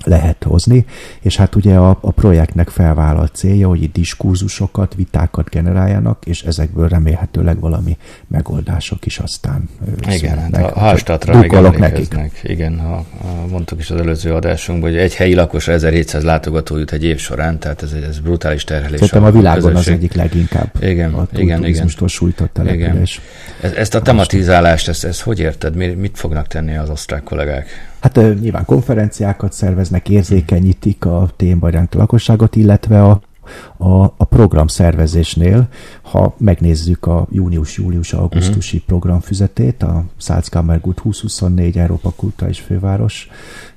lehet 0.05 0.43
hozni, 0.43 0.85
és 1.21 1.37
hát 1.37 1.55
ugye 1.55 1.75
a, 1.75 1.97
a 2.01 2.11
projektnek 2.11 2.69
felvállalt 2.69 3.35
célja, 3.35 3.67
hogy 3.67 3.83
itt 3.83 3.93
diskurzusokat, 3.93 4.95
vitákat 4.95 5.49
generáljanak, 5.49 6.25
és 6.25 6.41
ezekből 6.43 6.87
remélhetőleg 6.87 7.59
valami 7.59 7.97
megoldások 8.27 9.05
is 9.05 9.17
aztán 9.17 9.69
Igen, 10.09 10.37
hát 10.37 10.55
a 10.75 10.79
Hallstattra 10.79 11.37
megemlékeznek. 11.37 12.39
Igen, 12.43 12.79
ha, 12.79 13.05
ha 13.21 13.45
mondtuk 13.49 13.79
is 13.79 13.89
az 13.89 13.99
előző 13.99 14.33
adásunkban, 14.33 14.89
hogy 14.89 14.99
egy 14.99 15.15
helyi 15.15 15.33
lakos 15.33 15.67
1700 15.67 16.23
látogató 16.23 16.77
jut 16.77 16.91
egy 16.91 17.03
év 17.03 17.17
során, 17.17 17.59
tehát 17.59 17.81
ez, 17.81 17.91
ez 17.91 18.19
brutális 18.19 18.63
terhelés. 18.63 18.99
Szerintem 18.99 19.23
a 19.23 19.31
világon 19.31 19.71
közösség. 19.71 19.93
az 19.93 19.99
egyik 19.99 20.13
leginkább 20.13 20.71
igen, 20.81 21.13
a 21.13 21.27
igen, 21.33 21.65
igen. 21.65 21.87
sújtott 22.05 22.53
település. 22.53 23.21
Igen. 23.59 23.75
Ezt 23.75 23.95
a 23.95 24.01
tematizálást, 24.01 24.87
ezt, 24.87 25.05
ezt 25.05 25.21
hogy 25.21 25.39
érted? 25.39 25.75
Mit 25.75 26.17
fognak 26.17 26.47
tenni 26.47 26.77
az 26.77 26.89
osztrák 26.89 27.23
kollégák? 27.23 27.88
Hát 27.99 28.39
nyilván 28.39 28.65
konferenciákat 28.65 29.53
szerveznek, 29.53 30.09
érzékenyítik 30.09 31.05
a 31.05 31.29
témbaránk 31.35 31.93
lakosságot, 31.93 32.55
illetve 32.55 33.03
a 33.03 33.21
a, 33.77 34.03
a 34.03 34.25
program 34.29 34.67
szervezésnél, 34.67 35.67
ha 36.01 36.35
megnézzük 36.37 37.05
a 37.05 37.27
június-július-augusztusi 37.31 38.75
uh-huh. 38.75 38.89
programfüzetét, 38.89 39.83
a 39.83 40.03
Salzkammergut 40.17 41.01
2024 41.01 41.77
Európa 41.77 42.09
Kulturális 42.15 42.59
Főváros 42.59 43.29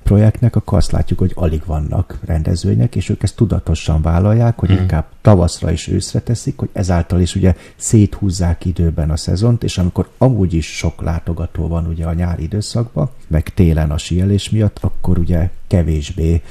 projektnek, 0.03 0.55
akkor 0.55 0.77
azt 0.77 0.91
látjuk, 0.91 1.19
hogy 1.19 1.31
alig 1.35 1.61
vannak 1.65 2.19
rendezvények, 2.25 2.95
és 2.95 3.09
ők 3.09 3.23
ezt 3.23 3.35
tudatosan 3.35 4.01
vállalják, 4.01 4.59
hogy 4.59 4.69
uh-huh. 4.69 4.83
inkább 4.83 5.05
tavaszra 5.21 5.71
és 5.71 5.87
őszre 5.87 6.19
teszik, 6.19 6.57
hogy 6.57 6.69
ezáltal 6.73 7.21
is 7.21 7.35
ugye 7.35 7.55
széthúzzák 7.75 8.65
időben 8.65 9.09
a 9.09 9.17
szezont, 9.17 9.63
és 9.63 9.77
amikor 9.77 10.09
amúgy 10.17 10.53
is 10.53 10.77
sok 10.77 11.01
látogató 11.01 11.67
van 11.67 11.87
ugye 11.87 12.05
a 12.05 12.13
nyári 12.13 12.43
időszakban, 12.43 13.09
meg 13.27 13.49
télen 13.49 13.91
a 13.91 13.97
síelés 13.97 14.49
miatt, 14.49 14.77
akkor 14.81 15.17
ugye 15.17 15.49
kevésbé 15.67 16.41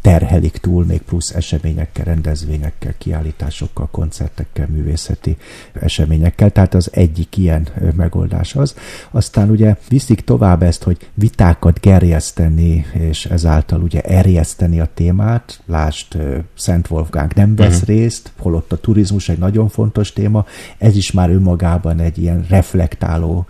terhelik 0.00 0.56
túl 0.56 0.84
még 0.84 1.02
plusz 1.02 1.30
eseményekkel, 1.30 2.04
rendezvényekkel, 2.04 2.94
kiállításokkal, 2.98 3.88
koncertekkel, 3.90 4.66
művészeti 4.66 5.36
eseményekkel. 5.72 6.50
Tehát 6.50 6.74
az 6.74 6.90
egyik 6.92 7.36
ilyen 7.36 7.68
megoldás 7.96 8.54
az. 8.54 8.74
Aztán 9.10 9.50
ugye 9.50 9.76
viszik 9.88 10.20
tovább 10.20 10.62
ezt, 10.62 10.82
hogy 10.82 11.08
vitákat 11.14 11.80
gerjeszteni, 11.80 12.86
és 12.92 13.24
ezáltal 13.24 13.80
ugye 13.80 14.00
erjeszteni 14.00 14.80
a 14.80 14.88
témát. 14.94 15.60
Lást, 15.66 16.16
Szent 16.54 16.90
Wolfgang 16.90 17.32
nem 17.32 17.56
vesz 17.56 17.80
uh-huh. 17.80 17.88
részt, 17.88 18.32
holott 18.38 18.72
a 18.72 18.76
turizmus 18.76 19.28
egy 19.28 19.38
nagyon 19.38 19.68
fontos 19.68 20.12
téma. 20.12 20.46
Ez 20.78 20.96
is 20.96 21.12
már 21.12 21.30
önmagában 21.30 22.00
egy 22.00 22.18
ilyen 22.18 22.44
reflektáló 22.48 23.46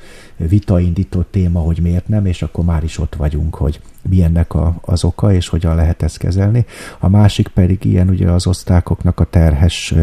vitaindító 0.49 1.24
téma, 1.30 1.61
hogy 1.61 1.78
miért 1.82 2.09
nem, 2.09 2.26
és 2.26 2.43
akkor 2.43 2.64
már 2.64 2.84
is 2.84 2.99
ott 2.99 3.14
vagyunk, 3.14 3.55
hogy 3.55 3.80
mi 4.09 4.24
a, 4.49 4.74
az 4.80 5.05
oka, 5.05 5.32
és 5.32 5.49
hogyan 5.49 5.74
lehet 5.74 6.03
ezt 6.03 6.18
kezelni. 6.18 6.64
A 6.99 7.09
másik 7.09 7.49
pedig 7.49 7.84
ilyen 7.84 8.09
ugye 8.09 8.30
az 8.30 8.47
osztrákoknak 8.47 9.20
a 9.20 9.24
terhes 9.24 9.95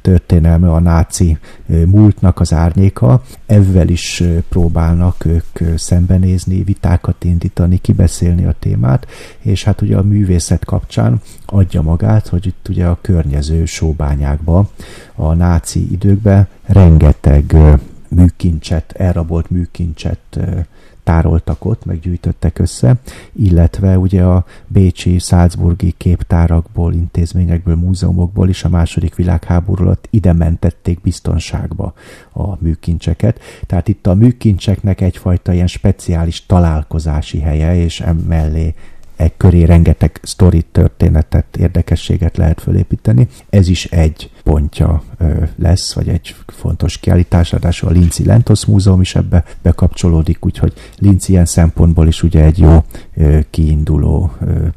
történelme, 0.00 0.72
a 0.72 0.80
náci 0.80 1.38
múltnak 1.66 2.40
az 2.40 2.52
árnyéka. 2.52 3.22
Ezzel 3.46 3.88
is 3.88 4.22
próbálnak 4.48 5.24
ők 5.24 5.78
szembenézni, 5.78 6.62
vitákat 6.62 7.24
indítani, 7.24 7.78
kibeszélni 7.78 8.44
a 8.44 8.54
témát, 8.58 9.06
és 9.38 9.64
hát 9.64 9.80
ugye 9.80 9.96
a 9.96 10.02
művészet 10.02 10.64
kapcsán 10.64 11.20
adja 11.46 11.82
magát, 11.82 12.28
hogy 12.28 12.46
itt 12.46 12.66
ugye 12.68 12.86
a 12.86 12.98
környező 13.00 13.64
sóbányákban, 13.64 14.68
a 15.14 15.34
náci 15.34 15.92
időkben 15.92 16.48
rengeteg 16.66 17.54
műkincset, 18.14 18.92
elrabolt 18.92 19.50
műkincset 19.50 20.38
tároltak 21.02 21.64
ott, 21.64 21.84
meg 21.84 22.00
gyűjtöttek 22.00 22.58
össze, 22.58 22.96
illetve 23.32 23.98
ugye 23.98 24.22
a 24.22 24.44
bécsi, 24.66 25.18
Salzburgi 25.18 25.94
képtárakból, 25.96 26.92
intézményekből, 26.92 27.76
múzeumokból 27.76 28.48
is 28.48 28.64
a 28.64 28.68
második 28.68 29.14
világháború 29.14 29.84
alatt 29.84 30.06
ide 30.10 30.32
mentették 30.32 31.00
biztonságba 31.00 31.94
a 32.32 32.62
műkincseket. 32.62 33.40
Tehát 33.66 33.88
itt 33.88 34.06
a 34.06 34.14
műkincseknek 34.14 35.00
egyfajta 35.00 35.52
ilyen 35.52 35.66
speciális 35.66 36.46
találkozási 36.46 37.40
helye, 37.40 37.76
és 37.76 38.00
emellé 38.00 38.74
e 39.22 39.32
köré 39.36 39.64
rengeteg 39.64 40.20
sztorit, 40.22 40.66
történetet, 40.72 41.56
érdekességet 41.56 42.36
lehet 42.36 42.60
fölépíteni. 42.60 43.28
Ez 43.50 43.68
is 43.68 43.84
egy 43.84 44.30
pontja 44.42 45.02
lesz, 45.56 45.94
vagy 45.94 46.08
egy 46.08 46.34
fontos 46.46 46.98
kiállítás, 46.98 47.50
ráadásul 47.50 47.88
a 47.88 47.92
Linci 47.92 48.24
Lentos 48.24 48.64
Múzeum 48.64 49.00
is 49.00 49.14
ebbe 49.14 49.44
bekapcsolódik, 49.62 50.44
úgyhogy 50.44 50.72
Linz 50.98 51.28
ilyen 51.28 51.44
szempontból 51.44 52.06
is 52.06 52.22
ugye 52.22 52.44
egy 52.44 52.58
jó 52.58 52.84
kiinduló 53.50 54.32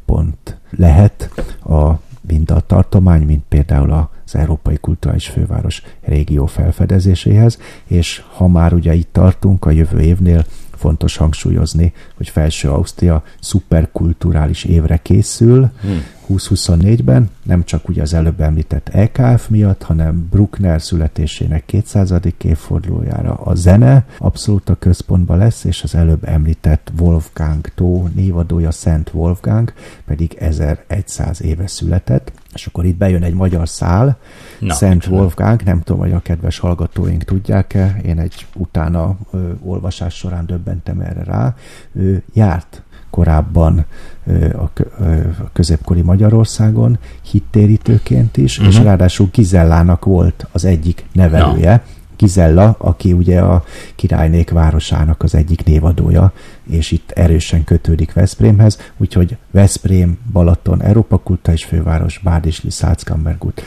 pont 0.06 0.58
lehet 0.70 1.30
a 1.64 2.04
mind 2.28 2.52
a 2.52 2.60
tartomány, 2.60 3.22
mint 3.22 3.44
például 3.50 4.10
az 4.26 4.36
Európai 4.36 4.78
Kulturális 4.78 5.28
Főváros 5.28 5.82
régió 6.02 6.46
felfedezéséhez, 6.46 7.60
és 7.88 8.24
ha 8.36 8.48
már 8.48 8.74
ugye 8.74 8.94
itt 8.94 9.10
tartunk 9.12 9.66
a 9.66 9.72
jövő 9.72 10.00
évnél, 10.00 10.46
fontos 10.86 11.18
hangsúlyozni, 11.18 11.94
hogy 12.18 12.30
Felső 12.30 12.70
Ausztria 12.70 13.24
szuperkulturális 13.40 14.64
évre 14.64 14.98
készül 14.98 15.70
hmm. 15.82 16.04
2024-ben, 16.28 17.30
nem 17.44 17.64
csak 17.64 17.90
ugye 17.90 18.02
az 18.02 18.14
előbb 18.14 18.42
említett 18.42 18.90
EKF 18.90 19.48
miatt, 19.48 19.84
hanem 19.84 20.28
Bruckner 20.32 20.82
születésének 20.82 21.66
200. 21.66 22.14
évfordulójára 22.44 23.34
a 23.34 23.56
zene 23.56 24.06
abszolút 24.18 24.70
a 24.70 24.76
központban 24.76 25.38
lesz, 25.38 25.64
és 25.64 25.84
az 25.84 25.96
előbb 25.96 26.28
említett 26.28 26.92
Wolfgang 27.00 27.68
Tó 27.76 28.08
névadója 28.16 28.72
Szent 28.72 29.12
Wolfgang 29.14 29.74
pedig 30.06 30.36
1100 30.40 31.42
éve 31.42 31.68
született, 31.68 32.32
és 32.56 32.66
akkor 32.66 32.86
itt 32.86 32.98
bejön 32.98 33.24
egy 33.24 33.34
magyar 33.34 33.70
szál, 33.70 34.18
Na, 34.60 34.74
Szent 34.74 35.08
Wolfgang, 35.08 35.62
nem 35.64 35.82
tudom, 35.82 36.02
hogy 36.02 36.12
a 36.12 36.20
kedves 36.20 36.60
hallgatóink 36.60 37.24
tudják-e, 37.24 38.00
én 38.06 38.20
egy 38.20 38.46
utána 38.56 39.18
ö, 39.32 39.52
olvasás 39.64 40.14
során 40.14 40.46
döbbentem 40.46 41.00
erre 41.00 41.24
rá, 41.24 41.56
ő 41.92 42.24
járt 42.34 42.82
korábban 43.10 43.86
ö, 44.26 44.58
a, 44.58 44.72
ö, 45.00 45.20
a 45.40 45.50
középkori 45.54 46.02
Magyarországon 46.02 46.98
hittérítőként 47.32 48.38
is, 48.38 48.58
uh-huh. 48.58 48.74
és 48.74 48.78
mhm. 48.78 48.88
ráadásul 48.88 49.30
Gizellának 49.32 50.06
volt 50.06 50.48
az 50.52 50.66
egyik 50.66 51.06
nevelője, 51.12 51.84
Na. 52.18 52.28
Gizella, 52.28 52.76
aki 52.78 53.14
ugye 53.14 53.40
a 53.40 53.64
királynék 53.96 54.50
városának 54.50 55.24
az 55.24 55.36
egyik 55.36 55.64
névadója, 55.64 56.34
és 56.70 56.92
itt 56.92 57.12
erősen 57.12 57.64
kötődik 57.64 58.14
Veszprémhez, 58.14 58.92
úgyhogy 58.98 59.38
Veszprém, 59.52 60.18
Balaton, 60.32 60.84
Európa 60.84 61.18
Kulta 61.18 61.52
és 61.52 61.64
főváros, 61.64 62.20
Bádisli, 62.24 62.70
Salzkammergut, 62.70 63.64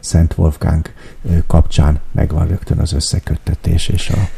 Szent 0.00 0.34
Wolfgang 0.36 0.90
kapcsán 1.46 2.00
megvan 2.12 2.48
rögtön 2.48 2.78
az 2.78 2.92
összeköttetés 2.92 3.88
és 3.88 4.10
a 4.10 4.28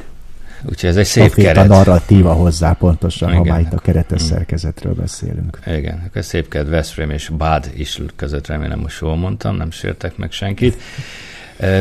Úgyhogy 0.69 0.91
ez 0.91 0.97
egy 0.97 1.07
szép 1.07 1.31
a 1.31 1.35
keret. 1.35 1.57
A 1.57 1.67
narratíva 1.67 2.33
hozzá 2.33 2.73
pontosan, 2.73 3.29
Igen. 3.29 3.41
ha 3.41 3.45
már 3.45 3.61
itt 3.61 3.73
a 3.73 3.79
keretes 3.79 4.23
mm. 4.23 4.27
szerkezetről 4.27 4.95
beszélünk. 4.95 5.59
Igen, 5.67 6.03
akkor 6.07 6.25
szép 6.25 6.49
keret 6.49 6.69
Veszprém 6.69 7.11
és 7.11 7.29
Bad 7.29 7.71
is 7.77 8.01
között, 8.17 8.47
remélem 8.47 8.79
most 8.79 9.01
jól 9.01 9.17
mondtam, 9.17 9.57
nem 9.57 9.71
sértek 9.71 10.17
meg 10.17 10.33
senkit. 10.33 10.77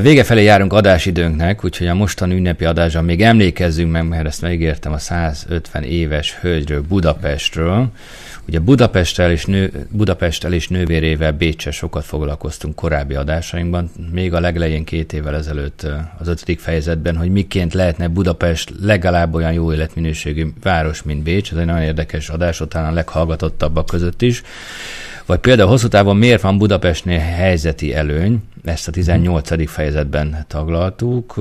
Vége 0.02 0.24
felé 0.24 0.44
járunk 0.44 0.74
adásidőnknek, 0.74 1.64
úgyhogy 1.64 1.88
a 1.88 1.94
mostani 1.94 2.36
ünnepi 2.36 2.66
adásra 2.66 3.02
még 3.02 3.22
emlékezzünk 3.22 3.92
meg, 3.92 4.08
mert 4.08 4.26
ezt 4.26 4.42
megígértem 4.42 4.92
a 4.92 4.98
150 4.98 5.84
éves 5.84 6.38
hölgyről, 6.42 6.82
Budapestről. 6.82 7.88
Ugye 8.48 8.60
Budapesttel 8.60 9.32
és, 9.32 9.46
nő, 9.46 9.88
Budapesttel 9.90 10.54
és 10.54 10.68
nővérével 10.68 11.32
Bécsel 11.32 11.72
sokat 11.72 12.04
foglalkoztunk 12.04 12.76
korábbi 12.76 13.14
adásainkban, 13.14 13.92
még 14.12 14.34
a 14.34 14.40
legelején 14.40 14.84
két 14.84 15.14
évvel 15.14 15.36
ezelőtt 15.36 15.88
az 16.20 16.28
ötödik 16.28 16.60
fejezetben, 16.60 17.18
hogy 17.18 17.30
miként 17.30 17.74
lehetne 17.74 18.08
Budapest 18.08 18.74
legalább 18.82 19.34
olyan 19.34 19.54
jó 19.54 19.74
életminőségű 19.74 20.48
város, 20.62 21.04
mint 21.04 21.24
Bécs. 21.24 21.52
Ez 21.52 21.58
egy 21.58 21.66
nagyon 21.66 21.82
érdekes 21.82 22.30
adás, 22.30 22.62
talán 22.70 22.92
a 22.92 22.94
leghallgatottabbak 22.94 23.86
között 23.86 24.22
is. 24.22 24.42
Vagy 25.26 25.40
például 25.40 25.70
hosszú 25.70 25.88
távon 25.88 26.18
miért 26.18 26.42
van 26.42 26.58
Budapestnél 26.58 27.20
helyzeti 27.20 27.94
előny, 27.94 28.44
ezt 28.64 28.88
a 28.88 28.92
18. 28.92 29.70
fejezetben 29.70 30.46
taglaltuk. 30.48 31.36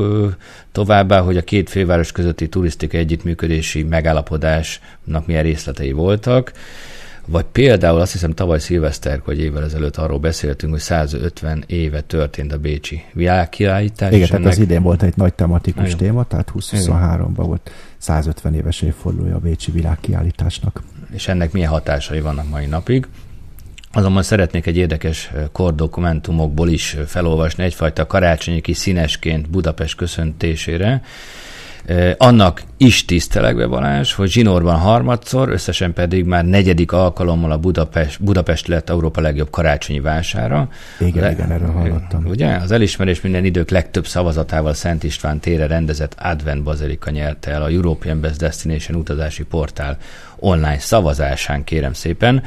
Továbbá, 0.73 1.21
hogy 1.21 1.37
a 1.37 1.43
két 1.43 1.71
főváros 1.71 2.13
közötti 2.13 2.49
turisztikai 2.49 3.01
együttműködési 3.01 3.83
megállapodásnak 3.83 5.27
milyen 5.27 5.43
részletei 5.43 5.93
voltak. 5.93 6.53
Vagy 7.27 7.45
például 7.53 8.01
azt 8.01 8.13
hiszem 8.13 8.33
tavaly 8.33 8.59
szilveszter, 8.59 9.21
vagy 9.25 9.41
évvel 9.41 9.65
ezelőtt 9.65 9.97
arról 9.97 10.19
beszéltünk, 10.19 10.73
hogy 10.73 10.81
150 10.81 11.65
éve 11.67 12.01
történt 12.01 12.53
a 12.53 12.59
Bécsi 12.59 13.05
világkiállítás. 13.13 14.13
Igen, 14.13 14.27
tehát 14.27 14.41
ennek... 14.41 14.53
az 14.53 14.59
idén 14.59 14.83
volt 14.83 15.03
egy 15.03 15.17
nagy 15.17 15.35
tematikus 15.35 15.85
Igen. 15.85 15.97
téma, 15.97 16.25
tehát 16.25 16.53
2023-ban 16.55 17.33
volt 17.37 17.71
150 17.99 18.55
éves 18.55 18.81
évfordulója 18.81 19.35
a 19.35 19.39
Bécsi 19.39 19.71
világkiállításnak. 19.71 20.83
És 21.11 21.29
ennek 21.29 21.53
milyen 21.53 21.71
hatásai 21.71 22.21
vannak 22.21 22.49
mai 22.49 22.67
napig. 22.67 23.07
Azonban 23.93 24.23
szeretnék 24.23 24.67
egy 24.67 24.77
érdekes 24.77 25.31
kordokumentumokból 25.53 26.69
is 26.69 26.97
felolvasni 27.07 27.65
egyfajta 27.65 28.07
karácsonyi 28.07 28.61
kis 28.61 28.77
színesként 28.77 29.51
Budapest 29.51 29.97
köszöntésére, 29.97 31.03
annak 32.17 32.63
is 32.77 33.05
tisztelek 33.05 33.69
Balázs, 33.69 34.13
hogy 34.13 34.31
Zsinórban 34.31 34.79
harmadszor, 34.79 35.49
összesen 35.49 35.93
pedig 35.93 36.25
már 36.25 36.45
negyedik 36.45 36.93
alkalommal 36.93 37.51
a 37.51 37.59
Budapest, 37.59 38.23
Budapest 38.23 38.67
lett 38.67 38.91
Európa 38.91 39.21
legjobb 39.21 39.51
karácsonyi 39.51 40.01
vására. 40.01 40.69
Igen, 40.99 41.23
Le, 41.23 41.31
igen, 41.31 41.51
erről 41.51 41.71
hallottam. 41.73 42.27
Ugye? 42.27 42.55
Az 42.55 42.71
elismerés 42.71 43.21
minden 43.21 43.45
idők 43.45 43.71
legtöbb 43.71 44.07
szavazatával 44.07 44.75
Szent 44.75 45.03
István 45.03 45.41
tére 45.41 45.67
rendezett 45.67 46.17
Advent 46.19 46.63
Bazilika 46.63 47.11
nyerte 47.11 47.51
el 47.51 47.63
a 47.63 47.69
European 47.69 48.21
Best 48.21 48.39
Destination 48.39 48.99
utazási 48.99 49.43
portál 49.43 49.97
online 50.43 50.79
szavazásán, 50.79 51.65
kérem 51.65 51.93
szépen. 51.93 52.43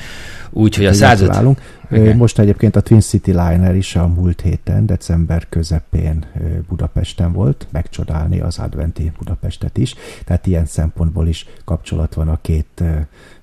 Úgyhogy 0.49 0.85
a 0.85 0.93
150... 0.93 1.57
Igen. 1.91 2.17
Most 2.17 2.39
egyébként 2.39 2.75
a 2.75 2.81
Twin 2.81 2.99
City 2.99 3.31
Liner 3.31 3.75
is 3.75 3.95
a 3.95 4.07
múlt 4.07 4.41
héten, 4.41 4.85
december 4.85 5.49
közepén 5.49 6.25
Budapesten 6.67 7.31
volt, 7.31 7.67
megcsodálni 7.71 8.39
az 8.39 8.59
adventi 8.59 9.11
Budapestet 9.17 9.77
is, 9.77 9.95
tehát 10.25 10.47
ilyen 10.47 10.65
szempontból 10.65 11.27
is 11.27 11.45
kapcsolat 11.65 12.13
van 12.13 12.27
a 12.27 12.39
két 12.41 12.83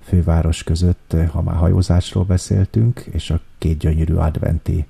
főváros 0.00 0.62
között, 0.62 1.16
ha 1.32 1.42
már 1.42 1.56
hajózásról 1.56 2.24
beszéltünk, 2.24 3.00
és 3.12 3.30
a 3.30 3.40
két 3.58 3.78
gyönyörű 3.78 4.14
adventi 4.14 4.86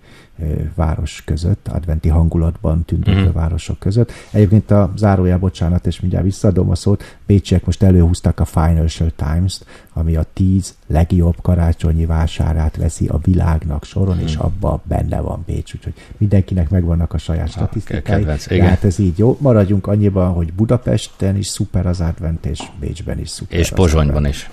város 0.75 1.23
között, 1.25 1.69
adventi 1.69 2.09
hangulatban 2.09 2.85
tüntető 2.85 3.21
mm-hmm. 3.21 3.33
városok 3.33 3.79
között. 3.79 4.13
Egyébként 4.31 4.71
a 4.71 4.93
zárójá, 4.97 5.37
bocsánat, 5.37 5.87
és 5.87 6.01
mindjárt 6.01 6.25
visszaadom 6.25 6.71
a 6.71 6.75
szót, 6.75 7.19
Bécsiek 7.27 7.65
most 7.65 7.83
előhúztak 7.83 8.41
a 8.41 8.45
Financial 8.45 9.11
Times-t, 9.17 9.67
ami 9.93 10.17
a 10.17 10.27
tíz 10.33 10.75
legjobb 10.87 11.37
karácsonyi 11.43 12.07
vásárát 12.07 12.77
veszi 12.77 13.07
a 13.07 13.19
világnak 13.43 13.84
soron, 13.84 14.16
mm. 14.16 14.20
és 14.20 14.34
abban 14.34 14.80
benne 14.84 15.20
van 15.20 15.43
Bécs, 15.47 15.74
úgyhogy 15.74 15.95
mindenkinek 16.16 16.70
megvannak 16.70 17.12
a 17.12 17.18
saját 17.18 17.47
ah, 17.47 17.53
statisztikái. 17.53 18.61
Hát 18.61 18.84
ez 18.84 18.99
így 18.99 19.18
jó. 19.18 19.36
Maradjunk 19.40 19.86
annyiban, 19.86 20.32
hogy 20.32 20.53
Budapesten 20.53 21.36
is 21.36 21.47
szuper 21.47 21.86
az 21.86 22.01
advent, 22.01 22.47
és 22.47 22.61
Bécsben 22.80 23.18
is 23.18 23.28
szuper 23.28 23.59
És 23.59 23.70
Pozsonyban 23.70 24.26
is 24.26 24.51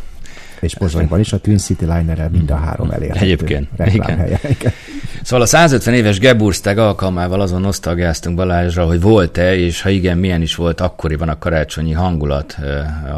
és 0.59 0.75
Pozsonyban 0.75 1.19
is, 1.19 1.33
a 1.33 1.37
Twin 1.37 1.57
City 1.57 1.85
Liner-rel 1.85 2.29
mind 2.29 2.51
a 2.51 2.55
három 2.55 2.91
elérhető 2.91 3.25
Egyébként. 3.25 3.67
Igen. 3.85 4.37
Szóval 5.23 5.45
a 5.45 5.47
150 5.47 5.93
éves 5.93 6.19
Gebursztag 6.19 6.77
alkalmával 6.77 7.41
azon 7.41 7.61
nosztalgiáztunk 7.61 8.35
Balázsra, 8.35 8.85
hogy 8.85 9.01
volt-e, 9.01 9.55
és 9.55 9.81
ha 9.81 9.89
igen, 9.89 10.17
milyen 10.17 10.41
is 10.41 10.55
volt 10.55 10.81
akkoriban 10.81 11.29
a 11.29 11.37
karácsonyi 11.37 11.91
hangulat 11.91 12.57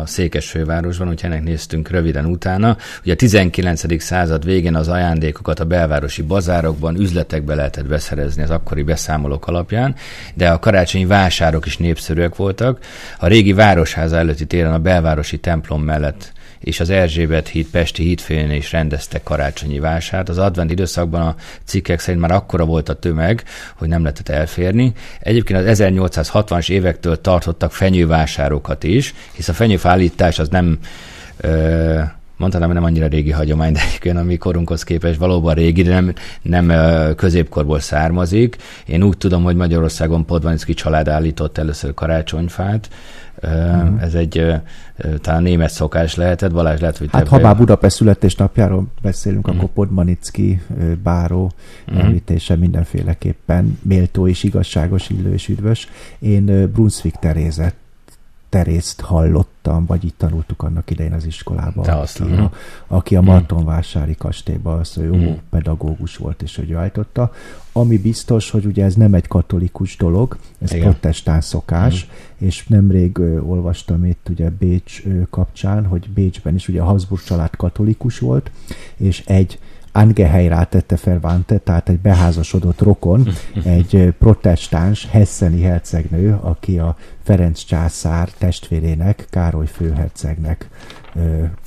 a 0.02 0.06
Székesfővárosban, 0.06 1.10
úgyhogy 1.10 1.30
ennek 1.30 1.44
néztünk 1.44 1.90
röviden 1.90 2.26
utána. 2.26 2.78
Ugye 3.04 3.14
a 3.14 3.16
19. 3.16 4.02
század 4.02 4.46
végén 4.46 4.76
az 4.76 4.88
ajándékokat 4.88 5.60
a 5.60 5.66
belvárosi 5.66 6.22
bazárokban, 6.22 7.00
üzletekbe 7.00 7.56
lehetett 7.56 7.86
beszerezni 7.86 8.44
az 8.44 8.50
akkori 8.50 8.84
beszámolók 8.84 9.48
alapján, 9.48 9.96
de 10.34 10.50
a 10.50 10.60
karácsonyi 10.60 11.06
vásárok 11.06 11.66
is 11.66 11.78
népszerűek 11.78 12.36
voltak. 12.36 12.80
A 13.20 13.28
régi 13.28 13.54
városháza 13.54 14.18
előtti 14.18 14.46
téren 14.46 14.74
a 14.74 14.80
belvárosi 14.80 15.38
templom 15.38 15.84
mellett 15.84 16.32
és 16.64 16.80
az 16.80 16.90
Erzsébet 16.90 17.48
híd 17.48 17.68
Pesti 17.68 18.04
hídfélén 18.04 18.52
is 18.52 18.72
rendeztek 18.72 19.24
karácsonyi 19.24 19.80
vásárt. 19.80 20.30
Az 20.30 20.38
advent 20.38 20.72
időszakban 20.72 21.22
a 21.22 21.36
cikkek 21.64 22.00
szerint 22.00 22.22
már 22.22 22.32
akkora 22.32 22.66
volt 22.66 22.90
a 22.90 23.00
tömeg, 23.00 23.44
hogy 23.76 23.88
nem 23.88 24.02
lehetett 24.02 24.30
elférni. 24.30 24.94
Egyébként 25.20 25.60
az 25.60 25.82
1860-as 25.82 26.70
évektől 26.70 27.22
tartottak 27.22 27.72
fenyővásárokat 27.72 28.84
is, 28.84 29.14
hisz 29.32 29.48
a 29.48 29.54
fenyőfállítás 29.54 30.40
az 30.40 30.50
nem 30.50 30.80
ö, 31.38 32.00
mondhatnám, 32.42 32.72
nem 32.72 32.84
annyira 32.84 33.08
régi 33.08 33.32
hagyomány, 33.32 33.74
de 33.74 33.80
egyébként 33.88 34.18
ami 34.18 34.38
korunkhoz 34.38 34.84
képest 34.84 35.20
valóban 35.20 35.54
régi, 35.54 35.82
de 35.82 36.00
nem, 36.00 36.14
nem 36.42 36.72
középkorból 37.16 37.80
származik. 37.80 38.56
Én 38.86 39.04
úgy 39.04 39.18
tudom, 39.18 39.44
hogy 39.44 39.56
Magyarországon 39.56 40.26
Podvanicki 40.26 40.74
család 40.74 41.08
állított 41.08 41.58
először 41.58 41.94
karácsonyfát, 41.94 42.90
Mm. 43.48 43.98
Ez 43.98 44.14
egy 44.14 44.46
talán 45.22 45.44
német 45.44 45.70
szokás 45.70 46.16
lehetett, 46.16 46.52
Balázs 46.52 46.80
lehet, 46.80 46.98
hogy 46.98 47.10
Hát 47.12 47.28
ha 47.28 47.40
már 47.40 47.58
Budapest 47.58 47.96
születésnapjáról 47.96 48.86
beszélünk, 49.02 49.52
mm. 49.52 49.58
akkor 49.58 49.70
Podmanicki 49.70 50.62
báró 51.04 51.52
mm. 51.94 51.98
említése 51.98 52.56
mindenféleképpen 52.56 53.80
méltó 53.82 54.28
és 54.28 54.44
igazságos, 54.44 55.10
illő 55.10 55.34
és 55.34 55.48
üdvös. 55.48 55.88
Én 56.20 56.72
Brunswick 56.74 57.20
Terézet 57.20 57.76
Terészt 58.52 59.02
hallottam, 59.02 59.86
vagy 59.86 60.04
itt 60.04 60.18
tanultuk 60.18 60.64
annak 60.64 60.90
idején 60.90 61.14
az 61.14 61.26
iskolában, 61.26 61.86
aki, 61.86 62.24
a, 62.24 62.52
aki 62.88 63.16
a 63.16 63.22
Martonvásári 63.22 64.16
kastélyban 64.16 64.80
az 64.80 65.00
jó 65.04 65.16
mm. 65.16 65.34
pedagógus 65.50 66.18
volt, 66.18 66.42
és 66.42 66.56
hogy 66.56 66.70
ő 66.70 66.76
állította. 66.76 67.32
Ami 67.72 67.98
biztos, 67.98 68.50
hogy 68.50 68.66
ugye 68.66 68.84
ez 68.84 68.96
nem 68.96 69.14
egy 69.14 69.28
katolikus 69.28 69.98
dolog, 69.98 70.38
ez 70.60 70.74
Igen. 70.74 70.90
protestáns 70.90 71.46
szokás, 71.46 72.06
mm. 72.06 72.46
és 72.46 72.68
nemrég 72.68 73.18
ö, 73.18 73.40
olvastam 73.40 74.06
itt 74.06 74.28
ugye 74.30 74.50
Bécs 74.50 75.06
ö, 75.06 75.22
kapcsán, 75.30 75.86
hogy 75.86 76.10
Bécsben 76.10 76.56
is 76.56 76.68
ugye 76.68 76.82
a 76.82 76.86
Habsburg 76.86 77.24
család 77.24 77.56
katolikus 77.56 78.20
volt, 78.20 78.52
és 78.98 79.24
egy 79.26 79.60
Angehely 79.92 80.48
tette 80.70 80.98
Fervante, 80.98 81.58
tehát 81.58 81.90
egy 81.90 82.00
beházasodott 82.00 82.82
rokon, 82.82 83.28
egy 83.64 84.14
protestáns 84.20 85.08
hesseni 85.10 85.62
hercegnő, 85.62 86.38
aki 86.42 86.80
a 86.80 86.98
Ferenc 87.24 87.60
császár 87.60 88.30
testvérének, 88.38 89.28
Károly 89.30 89.68
főhercegnek 89.68 90.70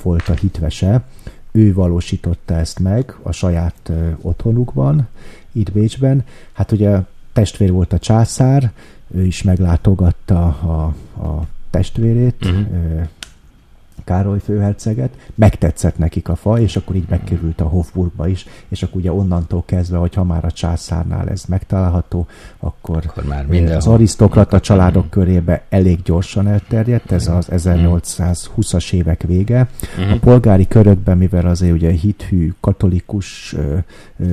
volt 0.03 0.29
a 0.29 0.33
hitvese. 0.33 1.03
Ő 1.51 1.73
valósította 1.73 2.55
ezt 2.55 2.79
meg 2.79 3.15
a 3.23 3.31
saját 3.31 3.91
otthonukban, 4.21 5.07
itt 5.51 5.71
Bécsben. 5.71 6.23
Hát 6.53 6.71
ugye 6.71 6.99
testvér 7.33 7.71
volt 7.71 7.93
a 7.93 7.99
császár, 7.99 8.71
ő 9.15 9.25
is 9.25 9.43
meglátogatta 9.43 10.45
a, 10.45 10.83
a 11.23 11.47
testvérét, 11.69 12.45
uh-huh. 12.45 13.07
Károly 14.03 14.39
főherceget, 14.39 15.31
megtetszett 15.35 15.97
nekik 15.97 16.29
a 16.29 16.35
fa, 16.35 16.59
és 16.59 16.75
akkor 16.75 16.95
így 16.95 17.05
megkerült 17.09 17.61
a 17.61 17.67
Hofburgba 17.67 18.27
is, 18.27 18.45
és 18.67 18.83
akkor 18.83 18.97
ugye 18.97 19.11
onnantól 19.11 19.63
kezdve, 19.65 19.97
hogy 19.97 20.13
ha 20.13 20.23
már 20.23 20.45
a 20.45 20.51
császárnál 20.51 21.29
ez 21.29 21.45
megtalálható, 21.45 22.27
akkor, 22.59 23.03
akkor 23.07 23.23
már 23.23 23.45
minden 23.45 23.75
az 23.75 23.87
arisztokrata 23.87 24.59
családok 24.59 25.09
körébe 25.09 25.63
elég 25.69 26.01
gyorsan 26.01 26.47
elterjedt, 26.47 27.11
ez 27.11 27.27
az 27.27 27.47
1820-as 27.51 28.93
évek 28.93 29.21
vége. 29.21 29.69
A 30.13 30.17
polgári 30.19 30.67
körökben, 30.67 31.17
mivel 31.17 31.47
azért 31.47 31.73
ugye 31.73 31.91
hithű 31.91 32.53
katolikus 32.59 33.55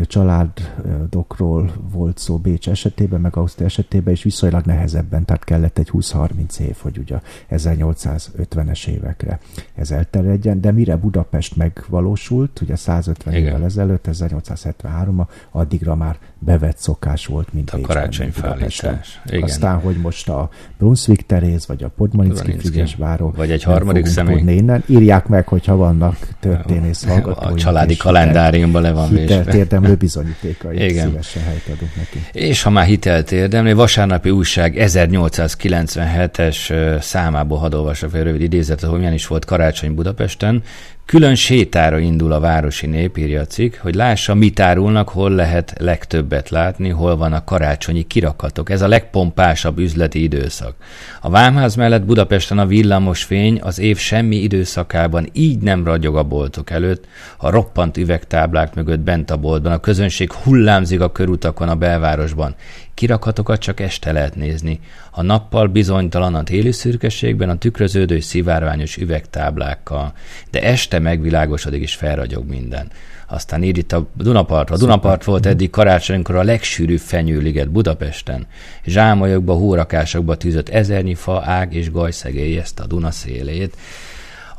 családokról 0.03 1.73
volt 1.93 2.19
szó 2.19 2.37
Bécs 2.37 2.69
esetében, 2.69 3.21
meg 3.21 3.37
Ausztria 3.37 3.67
esetében, 3.67 4.15
és 4.15 4.23
viszonylag 4.23 4.65
nehezebben, 4.65 5.25
tehát 5.25 5.45
kellett 5.45 5.79
egy 5.79 5.91
20-30 5.93 6.59
év, 6.59 6.77
hogy 6.81 6.99
ugye 6.99 7.21
1850-es 7.51 8.87
évekre 8.87 9.39
ez 9.75 9.91
elterjedjen, 9.91 10.61
de 10.61 10.71
mire 10.71 10.97
Budapest 10.97 11.57
megvalósult, 11.57 12.61
ugye 12.61 12.77
150 12.77 13.35
Igen. 13.35 13.47
évvel 13.47 13.65
ezelőtt, 13.65 14.07
1873 14.07 15.27
addigra 15.51 15.95
már 15.95 16.19
bevett 16.45 16.79
szokás 16.79 17.27
volt, 17.27 17.53
mint 17.53 17.71
a 17.71 17.81
karácsonyfállítás. 17.81 19.21
Igen. 19.27 19.43
Aztán, 19.43 19.79
hogy 19.79 19.97
most 19.97 20.29
a 20.29 20.51
Brunswick 20.79 21.27
Teréz, 21.27 21.67
vagy 21.67 21.83
a 21.83 21.89
Podmanicki 21.89 22.59
Füzesváró, 22.59 23.33
vagy 23.37 23.51
egy 23.51 23.63
harmadik 23.63 24.07
személy. 24.07 24.57
Innen. 24.57 24.85
Írják 24.87 25.27
meg, 25.27 25.49
hogyha 25.49 25.77
vannak 25.77 26.17
történész 26.41 27.05
hallgatóink. 27.05 27.57
A 27.57 27.61
családi 27.61 27.97
kalendáriumban 27.97 28.83
le 28.83 28.93
van 28.93 29.09
Hitelt 29.09 29.55
érdemlő 29.55 29.95
bizonyítékai. 29.95 30.89
Igen. 30.89 31.07
Szívesen 31.07 31.43
helyt 31.43 31.67
adunk 31.67 31.97
neki. 31.97 32.19
És 32.33 32.63
ha 32.63 32.71
már 32.71 32.85
hitelt 32.85 33.33
érdemlő, 33.33 33.75
vasárnapi 33.75 34.31
újság 34.31 34.75
1897-es 34.79 37.01
számából 37.01 37.59
hadd 37.59 37.75
olvasok 37.75 38.15
egy 38.15 38.23
rövid 38.23 38.41
idézetet, 38.41 38.91
hogy 38.91 38.99
milyen 38.99 39.13
is 39.13 39.27
volt 39.27 39.45
karácsony 39.45 39.95
Budapesten. 39.95 40.63
Külön 41.07 41.35
sétára 41.35 41.99
indul 41.99 42.33
a 42.33 42.41
városi 42.41 42.87
nép, 42.87 43.19
írja 43.19 43.41
a 43.41 43.47
cikk, 43.47 43.75
hogy 43.75 43.95
lássa, 43.95 44.35
mit 44.35 44.61
árulnak, 44.61 45.09
hol 45.09 45.31
lehet 45.31 45.75
legtöbbet 45.79 46.51
látni, 46.51 46.89
hol 46.89 47.17
van 47.17 47.33
a 47.33 47.45
karácsonyi 47.45 48.03
kirakatok. 48.03 48.71
Ez 48.71 48.83
a 48.83 48.89
legpompásabb 48.89 49.79
üzleti 49.79 50.23
időszak. 50.23 50.75
A 51.21 51.31
Vámház 51.31 51.75
mellett 51.75 52.05
Budapesten 52.05 52.59
a 52.59 52.67
villamos 52.67 53.23
fény 53.23 53.61
az 53.63 53.79
év 53.79 53.97
semmi 53.97 54.37
időszakában 54.37 55.29
így 55.33 55.59
nem 55.59 55.85
ragyog 55.85 56.17
a 56.17 56.23
boltok 56.23 56.71
előtt, 56.71 57.05
a 57.37 57.51
roppant 57.51 57.97
üvegtáblák 57.97 58.75
mögött 58.75 59.01
bent 59.01 59.31
a 59.31 59.37
boltban, 59.37 59.73
a 59.73 59.81
közönség 59.81 60.33
hullámzik 60.33 61.01
a 61.01 61.13
körutakon 61.13 61.69
a 61.69 61.75
belvárosban. 61.75 62.55
Kirakatokat 62.95 63.61
csak 63.61 63.81
este 63.81 64.13
lehet 64.13 64.35
nézni. 64.35 64.81
A 65.11 65.23
nappal 65.23 65.67
bizonytalan 65.67 66.35
a 66.35 66.43
téli 66.43 66.73
szürkeségben 66.73 67.49
a 67.49 67.59
tükröződő 67.59 68.21
szivárványos 68.21 68.97
üvegtáblákkal. 68.97 70.13
De 70.51 70.63
este 70.63 70.99
megvilágosodik 70.99 71.83
és 71.83 71.95
felragyog 71.95 72.49
minden. 72.49 72.91
Aztán 73.27 73.63
ír 73.63 73.79
itt 73.79 73.93
a 73.93 74.07
Dunapartra. 74.17 74.75
A 74.75 74.79
Dunapart 74.79 75.25
volt 75.25 75.47
eddig 75.47 75.71
karácsonykor 75.71 76.35
a 76.35 76.43
legsűrűbb 76.43 76.99
fenyőliget 76.99 77.71
Budapesten. 77.71 78.47
Zsámolyokba, 78.85 79.53
hórakásokba 79.53 80.37
tűzött 80.37 80.69
ezernyi 80.69 81.15
fa, 81.15 81.43
ág 81.45 81.75
és 81.75 81.91
gaj 81.91 82.13
ezt 82.59 82.81
a 82.81 82.87
Duna 82.87 83.11
szélét. 83.11 83.77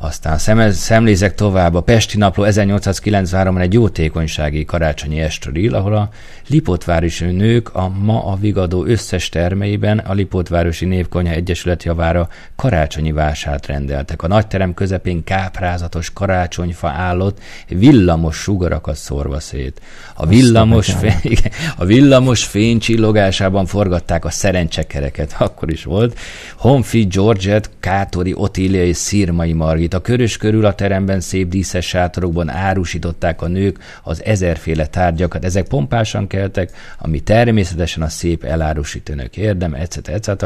Aztán 0.03 0.37
szemez, 0.37 0.77
szemlézek 0.77 1.35
tovább 1.35 1.75
a 1.75 1.81
Pesti 1.81 2.17
Napló 2.17 2.43
1893-ban 2.47 3.61
egy 3.61 3.73
jótékonysági 3.73 4.65
karácsonyi 4.65 5.21
estről, 5.21 5.75
ahol 5.75 5.95
a 5.95 6.09
Lipotvárosi 6.47 7.25
nők 7.25 7.75
a 7.75 7.89
ma 7.89 8.25
a 8.25 8.35
Vigadó 8.35 8.85
összes 8.85 9.29
termeiben 9.29 9.97
a 9.97 10.13
Lipotvárosi 10.13 10.85
Névkonyha 10.85 11.33
Egyesület 11.33 11.83
javára 11.83 12.29
karácsonyi 12.55 13.11
vásárt 13.11 13.65
rendeltek. 13.65 14.21
A 14.21 14.27
nagyterem 14.27 14.73
közepén 14.73 15.23
káprázatos 15.23 16.13
karácsonyfa 16.13 16.87
állott, 16.87 17.39
villamos 17.67 18.35
sugarakat 18.35 18.95
szorva 18.95 19.39
szét. 19.39 19.81
A 20.13 20.25
villamos, 20.25 20.91
fény, 20.91 21.37
a 21.77 21.85
villamos 21.85 22.43
fény 22.43 22.79
csillogásában 22.79 23.65
forgatták 23.65 24.25
a 24.25 24.29
szerencsekereket, 24.29 25.35
akkor 25.39 25.71
is 25.71 25.83
volt. 25.83 26.19
Honfi, 26.57 27.03
Georgette, 27.03 27.69
Kátori, 27.79 28.33
Otília 28.35 28.85
és 28.85 28.97
Szirmai 28.97 29.53
Margit. 29.53 29.93
A 29.93 30.01
körös 30.01 30.37
körül 30.37 30.65
a 30.65 30.75
teremben 30.75 31.19
szép 31.19 31.47
díszes 31.47 31.85
sátorokban 31.87 32.49
árusították 32.49 33.41
a 33.41 33.47
nők 33.47 33.79
az 34.03 34.23
ezerféle 34.23 34.85
tárgyakat. 34.85 35.45
Ezek 35.45 35.67
pompásan 35.67 36.27
keltek, 36.33 36.71
ami 36.97 37.19
természetesen 37.19 38.03
a 38.03 38.09
szép 38.09 38.43
elárusítőnök 38.43 39.37
érdem, 39.37 39.73
etc. 39.73 40.07
etc. 40.07 40.41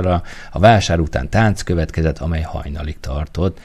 A 0.52 0.60
vásár 0.60 1.00
után 1.00 1.30
tánc 1.30 1.62
következett, 1.62 2.18
amely 2.18 2.42
hajnalig 2.42 3.00
tartott. 3.00 3.60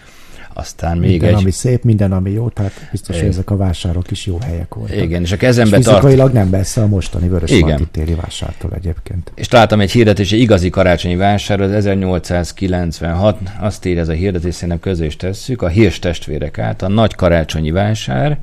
Aztán 0.54 0.98
még 0.98 1.10
minden, 1.10 1.28
egy... 1.28 1.34
ami 1.34 1.50
szép, 1.50 1.82
minden, 1.82 2.12
ami 2.12 2.30
jó, 2.30 2.48
tehát 2.48 2.88
biztos, 2.90 3.18
hogy 3.18 3.28
ezek 3.28 3.50
a 3.50 3.56
vásárok 3.56 4.10
is 4.10 4.26
jó 4.26 4.38
helyek 4.44 4.74
voltak. 4.74 4.96
Igen, 4.96 5.22
és 5.22 5.32
a 5.32 5.36
kezembe 5.36 5.78
és 5.78 5.84
fizikailag 5.84 6.18
tart... 6.18 6.32
nem 6.32 6.48
messze 6.48 6.82
a 6.82 6.86
mostani 6.86 7.28
Vörös 7.28 7.50
Igen. 7.50 7.88
téli 7.90 8.14
vásártól 8.14 8.70
egyébként. 8.74 9.32
És 9.34 9.46
találtam 9.46 9.80
egy 9.80 9.90
hirdetés, 9.90 10.32
egy 10.32 10.40
igazi 10.40 10.70
karácsonyi 10.70 11.16
vásár, 11.16 11.60
az 11.60 11.70
1896, 11.72 13.38
azt 13.60 13.84
írja 13.84 14.00
ez 14.00 14.08
a 14.08 14.12
hirdetés, 14.12 14.54
szerintem 14.54 14.80
közé 14.80 15.04
is 15.04 15.16
tesszük, 15.16 15.62
a 15.62 15.68
Hírs 15.68 15.98
testvérek 15.98 16.58
által, 16.58 16.88
nagy 16.88 17.14
karácsonyi 17.14 17.70
vásár, 17.70 18.38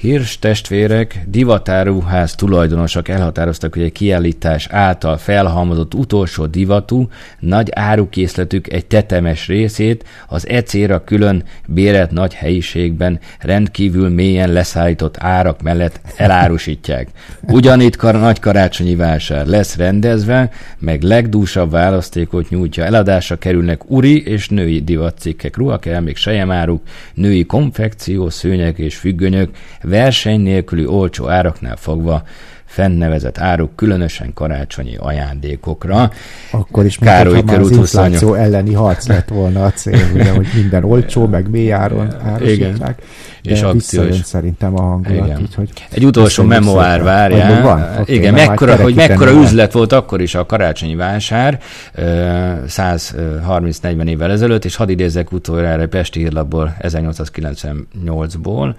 Hírs 0.00 0.38
testvérek, 0.38 1.24
divatáruház 1.26 2.34
tulajdonosok 2.34 3.08
elhatároztak, 3.08 3.74
hogy 3.74 3.82
egy 3.82 3.92
kiállítás 3.92 4.66
által 4.70 5.16
felhalmozott 5.16 5.94
utolsó 5.94 6.46
divatú, 6.46 7.08
nagy 7.38 7.68
árukészletük 7.72 8.72
egy 8.72 8.86
tetemes 8.86 9.46
részét 9.46 10.04
az 10.28 10.48
ecéra 10.48 11.04
külön 11.04 11.44
bérelt 11.66 12.10
nagy 12.10 12.34
helyiségben 12.34 13.20
rendkívül 13.38 14.08
mélyen 14.08 14.52
leszállított 14.52 15.16
árak 15.18 15.62
mellett 15.62 16.00
elárusítják. 16.16 17.08
Ugyanitt 17.40 17.96
kar- 17.96 18.20
nagy 18.20 18.38
karácsonyi 18.38 18.94
vásár 18.96 19.46
lesz 19.46 19.76
rendezve, 19.76 20.50
meg 20.78 21.02
legdúsabb 21.02 21.70
választékot 21.70 22.48
nyújtja. 22.48 22.84
Eladásra 22.84 23.36
kerülnek 23.36 23.90
uri 23.90 24.22
és 24.22 24.48
női 24.48 24.80
divatcikkek, 24.84 25.56
ruhakelmék, 25.56 26.16
sejemáruk, 26.16 26.82
női 27.14 27.46
konfekció, 27.46 28.30
szőnyek 28.30 28.78
és 28.78 28.96
függönyök, 28.96 29.50
verseny 29.90 30.40
nélküli 30.40 30.86
olcsó 30.86 31.28
áraknál 31.28 31.76
fogva 31.76 32.22
fennnevezett 32.70 33.38
áruk, 33.38 33.76
különösen 33.76 34.32
karácsonyi 34.34 34.96
ajándékokra. 34.98 36.10
Akkor 36.50 36.84
is, 36.84 36.96
Károly 36.96 37.42
már 37.42 37.60
az 37.60 37.70
infláció 37.70 38.34
elleni 38.34 38.74
harc 38.74 39.06
lett 39.06 39.28
volna 39.28 39.64
a 39.64 39.70
cél, 39.70 40.10
ugye, 40.14 40.30
hogy 40.30 40.46
minden 40.54 40.84
olcsó, 40.84 41.26
meg 41.26 41.50
mély 41.50 41.72
áron 41.72 42.14
árusítják. 42.32 43.02
De 43.42 43.50
és 43.50 43.62
akciós. 43.62 44.16
szerintem 44.24 44.78
a 44.78 44.80
hangulat. 44.80 45.26
Igen. 45.26 45.40
Így, 45.40 45.54
hogy 45.54 45.70
Egy 45.90 46.04
utolsó 46.04 46.44
memoár 46.44 47.02
várja. 47.02 47.62
Van? 47.62 47.82
Okay, 48.00 48.14
Igen, 48.14 48.34
mekkora, 48.34 48.76
hogy 48.76 48.94
mekkora 48.94 49.30
üzlet 49.30 49.72
volt 49.72 49.92
akkor 49.92 50.20
is 50.20 50.34
a 50.34 50.46
karácsonyi 50.46 50.94
vásár, 50.94 51.60
130-40 51.96 54.08
évvel 54.08 54.30
ezelőtt, 54.30 54.64
és 54.64 54.76
hadd 54.76 54.88
idézzek 54.88 55.32
utoljára 55.32 55.88
Pesti 55.88 56.20
hírlapból 56.20 56.76
1898-ból, 56.80 58.74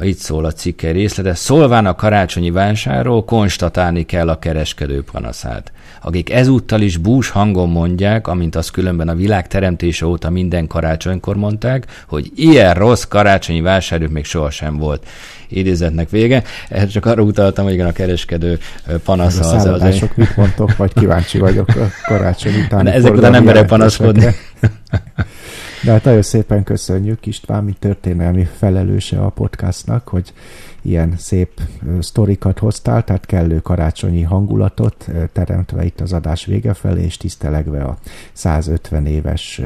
itt 0.00 0.18
szól 0.18 0.44
a 0.44 0.52
cikke 0.52 0.90
részlete, 0.90 1.34
szólván 1.34 1.86
a 1.86 1.94
karácsonyi 1.94 2.50
vásárról 2.50 3.24
konstatálni 3.24 4.04
kell 4.04 4.28
a 4.28 4.38
kereskedő 4.38 5.02
panaszát, 5.02 5.72
akik 6.00 6.30
ezúttal 6.30 6.80
is 6.80 6.96
bús 6.96 7.28
hangon 7.28 7.68
mondják, 7.68 8.26
amint 8.26 8.56
az 8.56 8.70
különben 8.70 9.08
a 9.08 9.14
világ 9.14 9.48
teremtése 9.48 10.06
óta 10.06 10.30
minden 10.30 10.66
karácsonykor 10.66 11.36
mondták, 11.36 12.04
hogy 12.06 12.30
ilyen 12.34 12.74
rossz 12.74 13.04
karácsonyi 13.04 13.60
vásárjuk 13.60 14.10
még 14.10 14.24
sohasem 14.24 14.76
volt. 14.78 15.06
Idézetnek 15.48 16.10
vége. 16.10 16.42
Csak 16.90 17.06
arra 17.06 17.22
utaltam, 17.22 17.64
hogy 17.64 17.74
igen, 17.74 17.86
a 17.86 17.92
kereskedő 17.92 18.58
panasza 19.04 19.50
az. 19.50 19.64
Az 19.64 20.04
mit 20.14 20.36
mondtok, 20.36 20.76
vagy 20.76 20.92
kíváncsi 20.94 21.38
vagyok 21.38 21.68
a 21.68 21.86
karácsony 22.06 22.52
után. 22.64 22.86
Ezek 22.86 23.14
után 23.14 23.34
emberek 23.34 23.66
panaszkodni. 23.66 24.26
De 25.84 25.90
hát 25.90 26.04
nagyon 26.04 26.22
szépen 26.22 26.64
köszönjük 26.64 27.26
István, 27.26 27.64
mint 27.64 27.78
történelmi 27.78 28.44
felelőse 28.44 29.20
a 29.20 29.28
podcastnak, 29.28 30.08
hogy 30.08 30.32
ilyen 30.82 31.14
szép 31.16 31.60
sztorikat 32.00 32.58
hoztál, 32.58 33.04
tehát 33.04 33.26
kellő 33.26 33.60
karácsonyi 33.60 34.22
hangulatot 34.22 35.08
teremtve 35.32 35.84
itt 35.84 36.00
az 36.00 36.12
adás 36.12 36.44
vége 36.44 36.74
felé, 36.74 37.02
és 37.02 37.16
tisztelegve 37.16 37.84
a 37.84 37.98
150 38.32 39.06
éves 39.06 39.60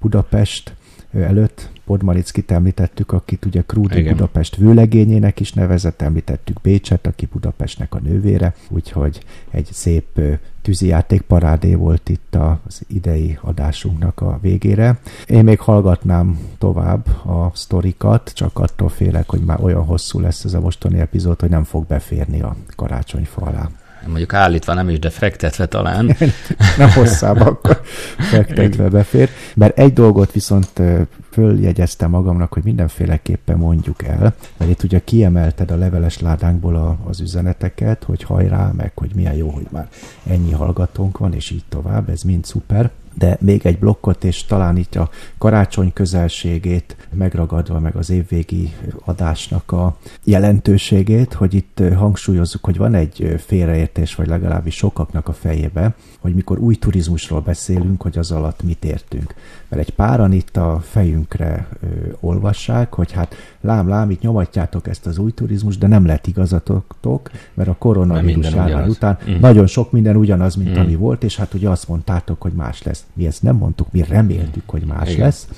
Budapest 0.00 0.74
előtt. 1.12 1.70
Podmarickit 1.84 2.50
említettük, 2.50 3.12
akit 3.12 3.44
ugye 3.44 3.62
Krúdi 3.66 3.98
Igen. 3.98 4.12
Budapest 4.12 4.56
vőlegényének 4.56 5.40
is 5.40 5.52
nevezett, 5.52 6.02
említettük 6.02 6.60
Bécset, 6.60 7.06
aki 7.06 7.26
Budapestnek 7.26 7.94
a 7.94 8.00
nővére, 8.02 8.54
úgyhogy 8.68 9.20
egy 9.50 9.68
szép 9.72 10.20
tűzijáték 10.62 11.20
parádé 11.20 11.74
volt 11.74 12.08
itt 12.08 12.36
az 12.64 12.82
idei 12.86 13.38
adásunknak 13.40 14.20
a 14.20 14.38
végére. 14.42 14.98
Én 15.26 15.44
még 15.44 15.60
hallgatnám 15.60 16.38
tovább 16.58 17.06
a 17.06 17.50
sztorikat, 17.54 18.32
csak 18.34 18.58
attól 18.58 18.88
félek, 18.88 19.30
hogy 19.30 19.40
már 19.40 19.60
olyan 19.62 19.84
hosszú 19.84 20.20
lesz 20.20 20.44
ez 20.44 20.54
a 20.54 20.60
mostani 20.60 21.00
epizód, 21.00 21.40
hogy 21.40 21.50
nem 21.50 21.64
fog 21.64 21.86
beférni 21.86 22.40
a 22.40 22.56
karácsonyfa 22.76 23.40
alá 23.40 23.68
mondjuk 24.06 24.32
állítva 24.32 24.74
nem 24.74 24.88
is, 24.88 24.98
de 24.98 25.10
fektetve 25.10 25.66
talán. 25.66 26.16
nem 26.78 26.90
hosszább, 26.90 27.40
akkor 27.40 27.80
fektetve 28.18 28.88
befér. 28.88 29.28
Mert 29.54 29.78
egy 29.78 29.92
dolgot 29.92 30.32
viszont 30.32 30.82
följegyeztem 31.30 32.10
magamnak, 32.10 32.52
hogy 32.52 32.64
mindenféleképpen 32.64 33.56
mondjuk 33.56 34.02
el, 34.02 34.34
mert 34.56 34.70
itt 34.70 34.82
ugye 34.82 35.00
kiemelted 35.04 35.70
a 35.70 35.76
leveles 35.76 36.20
ládánkból 36.20 36.76
a, 36.76 36.98
az 37.08 37.20
üzeneteket, 37.20 38.04
hogy 38.04 38.22
hajrá, 38.22 38.70
meg 38.76 38.92
hogy 38.94 39.10
milyen 39.14 39.34
jó, 39.34 39.48
hogy 39.48 39.66
már 39.70 39.88
ennyi 40.26 40.52
hallgatónk 40.52 41.18
van, 41.18 41.34
és 41.34 41.50
így 41.50 41.64
tovább, 41.68 42.08
ez 42.08 42.22
mind 42.22 42.44
szuper 42.44 42.90
de 43.14 43.36
még 43.40 43.66
egy 43.66 43.78
blokkot, 43.78 44.24
és 44.24 44.44
talán 44.44 44.76
itt 44.76 44.94
a 44.94 45.10
karácsony 45.38 45.92
közelségét 45.92 46.96
megragadva 47.14 47.80
meg 47.80 47.96
az 47.96 48.10
évvégi 48.10 48.74
adásnak 49.04 49.72
a 49.72 49.96
jelentőségét, 50.24 51.32
hogy 51.32 51.54
itt 51.54 51.82
hangsúlyozzuk, 51.96 52.64
hogy 52.64 52.76
van 52.76 52.94
egy 52.94 53.34
félreértés, 53.46 54.14
vagy 54.14 54.26
legalábbis 54.26 54.74
sokaknak 54.74 55.28
a 55.28 55.32
fejébe, 55.32 55.94
hogy 56.20 56.34
mikor 56.34 56.58
új 56.58 56.74
turizmusról 56.74 57.40
beszélünk, 57.40 58.02
hogy 58.02 58.18
az 58.18 58.30
alatt 58.30 58.62
mit 58.62 58.84
értünk. 58.84 59.34
Mert 59.68 59.82
egy 59.82 59.94
páran 59.94 60.32
itt 60.32 60.56
a 60.56 60.80
fejünkre 60.82 61.68
ö, 61.80 61.86
olvassák, 62.20 62.94
hogy 62.94 63.12
hát 63.12 63.34
lám, 63.60 63.88
lám, 63.88 64.10
itt 64.10 64.20
nyomatjátok 64.20 64.88
ezt 64.88 65.06
az 65.06 65.18
új 65.18 65.32
turizmus, 65.32 65.78
de 65.78 65.86
nem 65.86 66.06
lett 66.06 66.26
igazatotok, 66.26 67.30
mert 67.54 67.68
a 67.68 67.76
koronavírus 67.78 68.50
járvány 68.50 68.88
után 68.88 69.18
mm. 69.30 69.40
nagyon 69.40 69.66
sok 69.66 69.92
minden 69.92 70.16
ugyanaz, 70.16 70.54
mint 70.54 70.78
mm. 70.78 70.80
ami 70.80 70.94
volt, 70.94 71.24
és 71.24 71.36
hát 71.36 71.54
ugye 71.54 71.68
azt 71.68 71.88
mondtátok, 71.88 72.42
hogy 72.42 72.52
más 72.52 72.82
lesz. 72.82 73.01
Mi 73.12 73.26
ezt 73.26 73.42
nem 73.42 73.56
mondtuk, 73.56 73.92
mi 73.92 74.04
reméltük, 74.08 74.68
hogy 74.70 74.84
más 74.84 75.08
Igen. 75.08 75.24
lesz. 75.24 75.48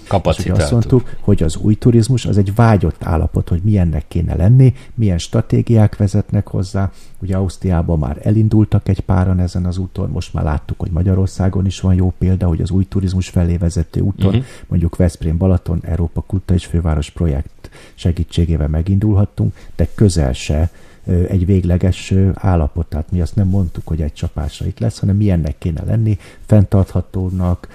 És 0.44 0.60
azt 0.60 0.70
mondtuk, 0.70 1.16
hogy 1.20 1.42
az 1.42 1.56
új 1.56 1.74
turizmus 1.74 2.26
az 2.26 2.38
egy 2.38 2.54
vágyott 2.54 3.04
állapot, 3.04 3.48
hogy 3.48 3.60
milyennek 3.62 4.04
kéne 4.08 4.34
lenni, 4.34 4.74
milyen 4.94 5.18
stratégiák 5.18 5.96
vezetnek 5.96 6.48
hozzá. 6.48 6.90
Ugye 7.18 7.36
Ausztriában 7.36 7.98
már 7.98 8.18
elindultak 8.22 8.88
egy 8.88 9.00
páran 9.00 9.40
ezen 9.40 9.64
az 9.64 9.78
úton, 9.78 10.10
most 10.10 10.34
már 10.34 10.44
láttuk, 10.44 10.80
hogy 10.80 10.90
Magyarországon 10.90 11.66
is 11.66 11.80
van 11.80 11.94
jó 11.94 12.12
példa, 12.18 12.46
hogy 12.46 12.60
az 12.60 12.70
új 12.70 12.84
turizmus 12.84 13.28
felé 13.28 13.56
vezető 13.56 14.00
úton, 14.00 14.34
uh-huh. 14.34 14.44
mondjuk 14.66 14.96
Veszprém 14.96 15.36
Balaton, 15.36 15.80
Európa 15.84 16.20
Kulta 16.20 16.54
és 16.54 16.66
Főváros 16.66 17.10
projekt 17.10 17.70
segítségével 17.94 18.68
megindulhattunk, 18.68 19.54
de 19.76 19.88
közel 19.94 20.32
se 20.32 20.70
egy 21.06 21.46
végleges 21.46 22.14
állapot. 22.34 22.86
Tehát 22.86 23.10
mi 23.10 23.20
azt 23.20 23.36
nem 23.36 23.48
mondtuk, 23.48 23.86
hogy 23.86 24.02
egy 24.02 24.12
csapásra 24.12 24.66
itt 24.66 24.78
lesz, 24.78 24.98
hanem 24.98 25.16
milyennek 25.16 25.58
kéne 25.58 25.84
lenni, 25.84 26.18
fenntarthatónak, 26.46 27.68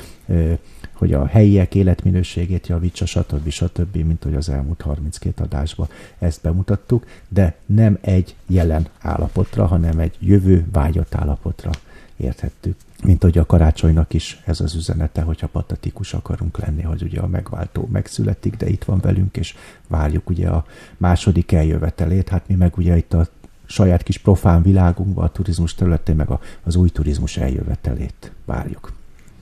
hogy 0.93 1.13
a 1.13 1.25
helyiek 1.25 1.75
életminőségét 1.75 2.67
javítsa, 2.67 3.05
stb. 3.05 3.49
stb., 3.49 3.95
mint 3.95 4.23
hogy 4.23 4.35
az 4.35 4.49
elmúlt 4.49 4.81
32 4.81 5.43
adásban 5.43 5.87
ezt 6.19 6.41
bemutattuk, 6.41 7.05
de 7.27 7.55
nem 7.65 7.97
egy 8.01 8.35
jelen 8.47 8.87
állapotra, 8.99 9.65
hanem 9.65 9.99
egy 9.99 10.15
jövő 10.19 10.67
vágyott 10.71 11.15
állapotra 11.15 11.71
érthettük. 12.19 12.75
Mint 13.03 13.23
hogy 13.23 13.37
a 13.37 13.45
karácsonynak 13.45 14.13
is 14.13 14.41
ez 14.45 14.59
az 14.59 14.75
üzenete, 14.75 15.21
hogyha 15.21 15.47
patetikus 15.47 16.13
akarunk 16.13 16.57
lenni, 16.57 16.81
hogy 16.81 17.01
ugye 17.01 17.19
a 17.19 17.27
megváltó 17.27 17.87
megszületik, 17.91 18.55
de 18.55 18.67
itt 18.67 18.83
van 18.83 18.99
velünk, 18.99 19.37
és 19.37 19.55
várjuk 19.87 20.29
ugye 20.29 20.47
a 20.47 20.65
második 20.97 21.51
eljövetelét. 21.51 22.29
Hát 22.29 22.47
mi 22.47 22.55
meg 22.55 22.77
ugye 22.77 22.97
itt 22.97 23.13
a 23.13 23.27
saját 23.65 24.03
kis 24.03 24.17
profán 24.17 24.61
világunkban, 24.61 25.25
a 25.25 25.31
turizmus 25.31 25.75
területén, 25.75 26.15
meg 26.15 26.29
a, 26.29 26.39
az 26.63 26.75
új 26.75 26.89
turizmus 26.89 27.37
eljövetelét 27.37 28.31
várjuk. 28.45 28.93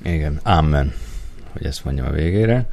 Igen, 0.04 0.40
amen, 0.44 0.94
hogy 1.52 1.66
ezt 1.66 1.86
mondjam 1.86 2.08
a 2.08 2.12
végére. 2.12 2.70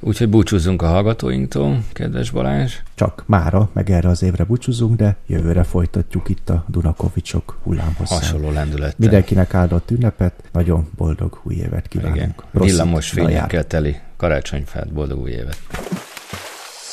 Úgyhogy 0.00 0.28
búcsúzzunk 0.28 0.82
a 0.82 0.86
hallgatóinktól, 0.86 1.78
kedves 1.92 2.30
Balázs. 2.30 2.74
Csak 2.94 3.22
mára, 3.26 3.68
meg 3.72 3.90
erre 3.90 4.08
az 4.08 4.22
évre 4.22 4.44
búcsúzunk, 4.44 4.96
de 4.96 5.16
jövőre 5.26 5.62
folytatjuk 5.62 6.28
itt 6.28 6.50
a 6.50 6.64
Dunakovicsok 6.68 7.58
hullámhosszán. 7.62 8.18
Hasonló 8.18 8.50
lendülettel. 8.50 8.94
Mindenkinek 8.96 9.54
áldott 9.54 9.90
ünnepet, 9.90 10.32
nagyon 10.52 10.88
boldog 10.96 11.40
új 11.42 11.54
évet 11.54 11.88
kívánunk. 11.88 12.16
Igen. 12.16 12.34
Villamos 12.50 13.10
fényekkel 13.10 13.64
teli 13.64 13.96
karácsonyfát, 14.16 14.92
boldog 14.92 15.20
új 15.20 15.30
évet. 15.30 15.58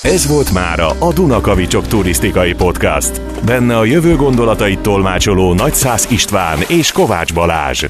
Ez 0.03 0.27
volt 0.27 0.53
mára 0.53 0.89
a 0.89 1.13
Dunakavicsok 1.13 1.87
turisztikai 1.87 2.53
podcast. 2.53 3.21
Benne 3.45 3.77
a 3.77 3.83
jövő 3.83 4.15
gondolatait 4.15 4.79
tolmácsoló 4.79 5.53
Nagyszász 5.53 6.09
István 6.09 6.57
és 6.67 6.91
Kovács 6.91 7.33
Balázs. 7.33 7.85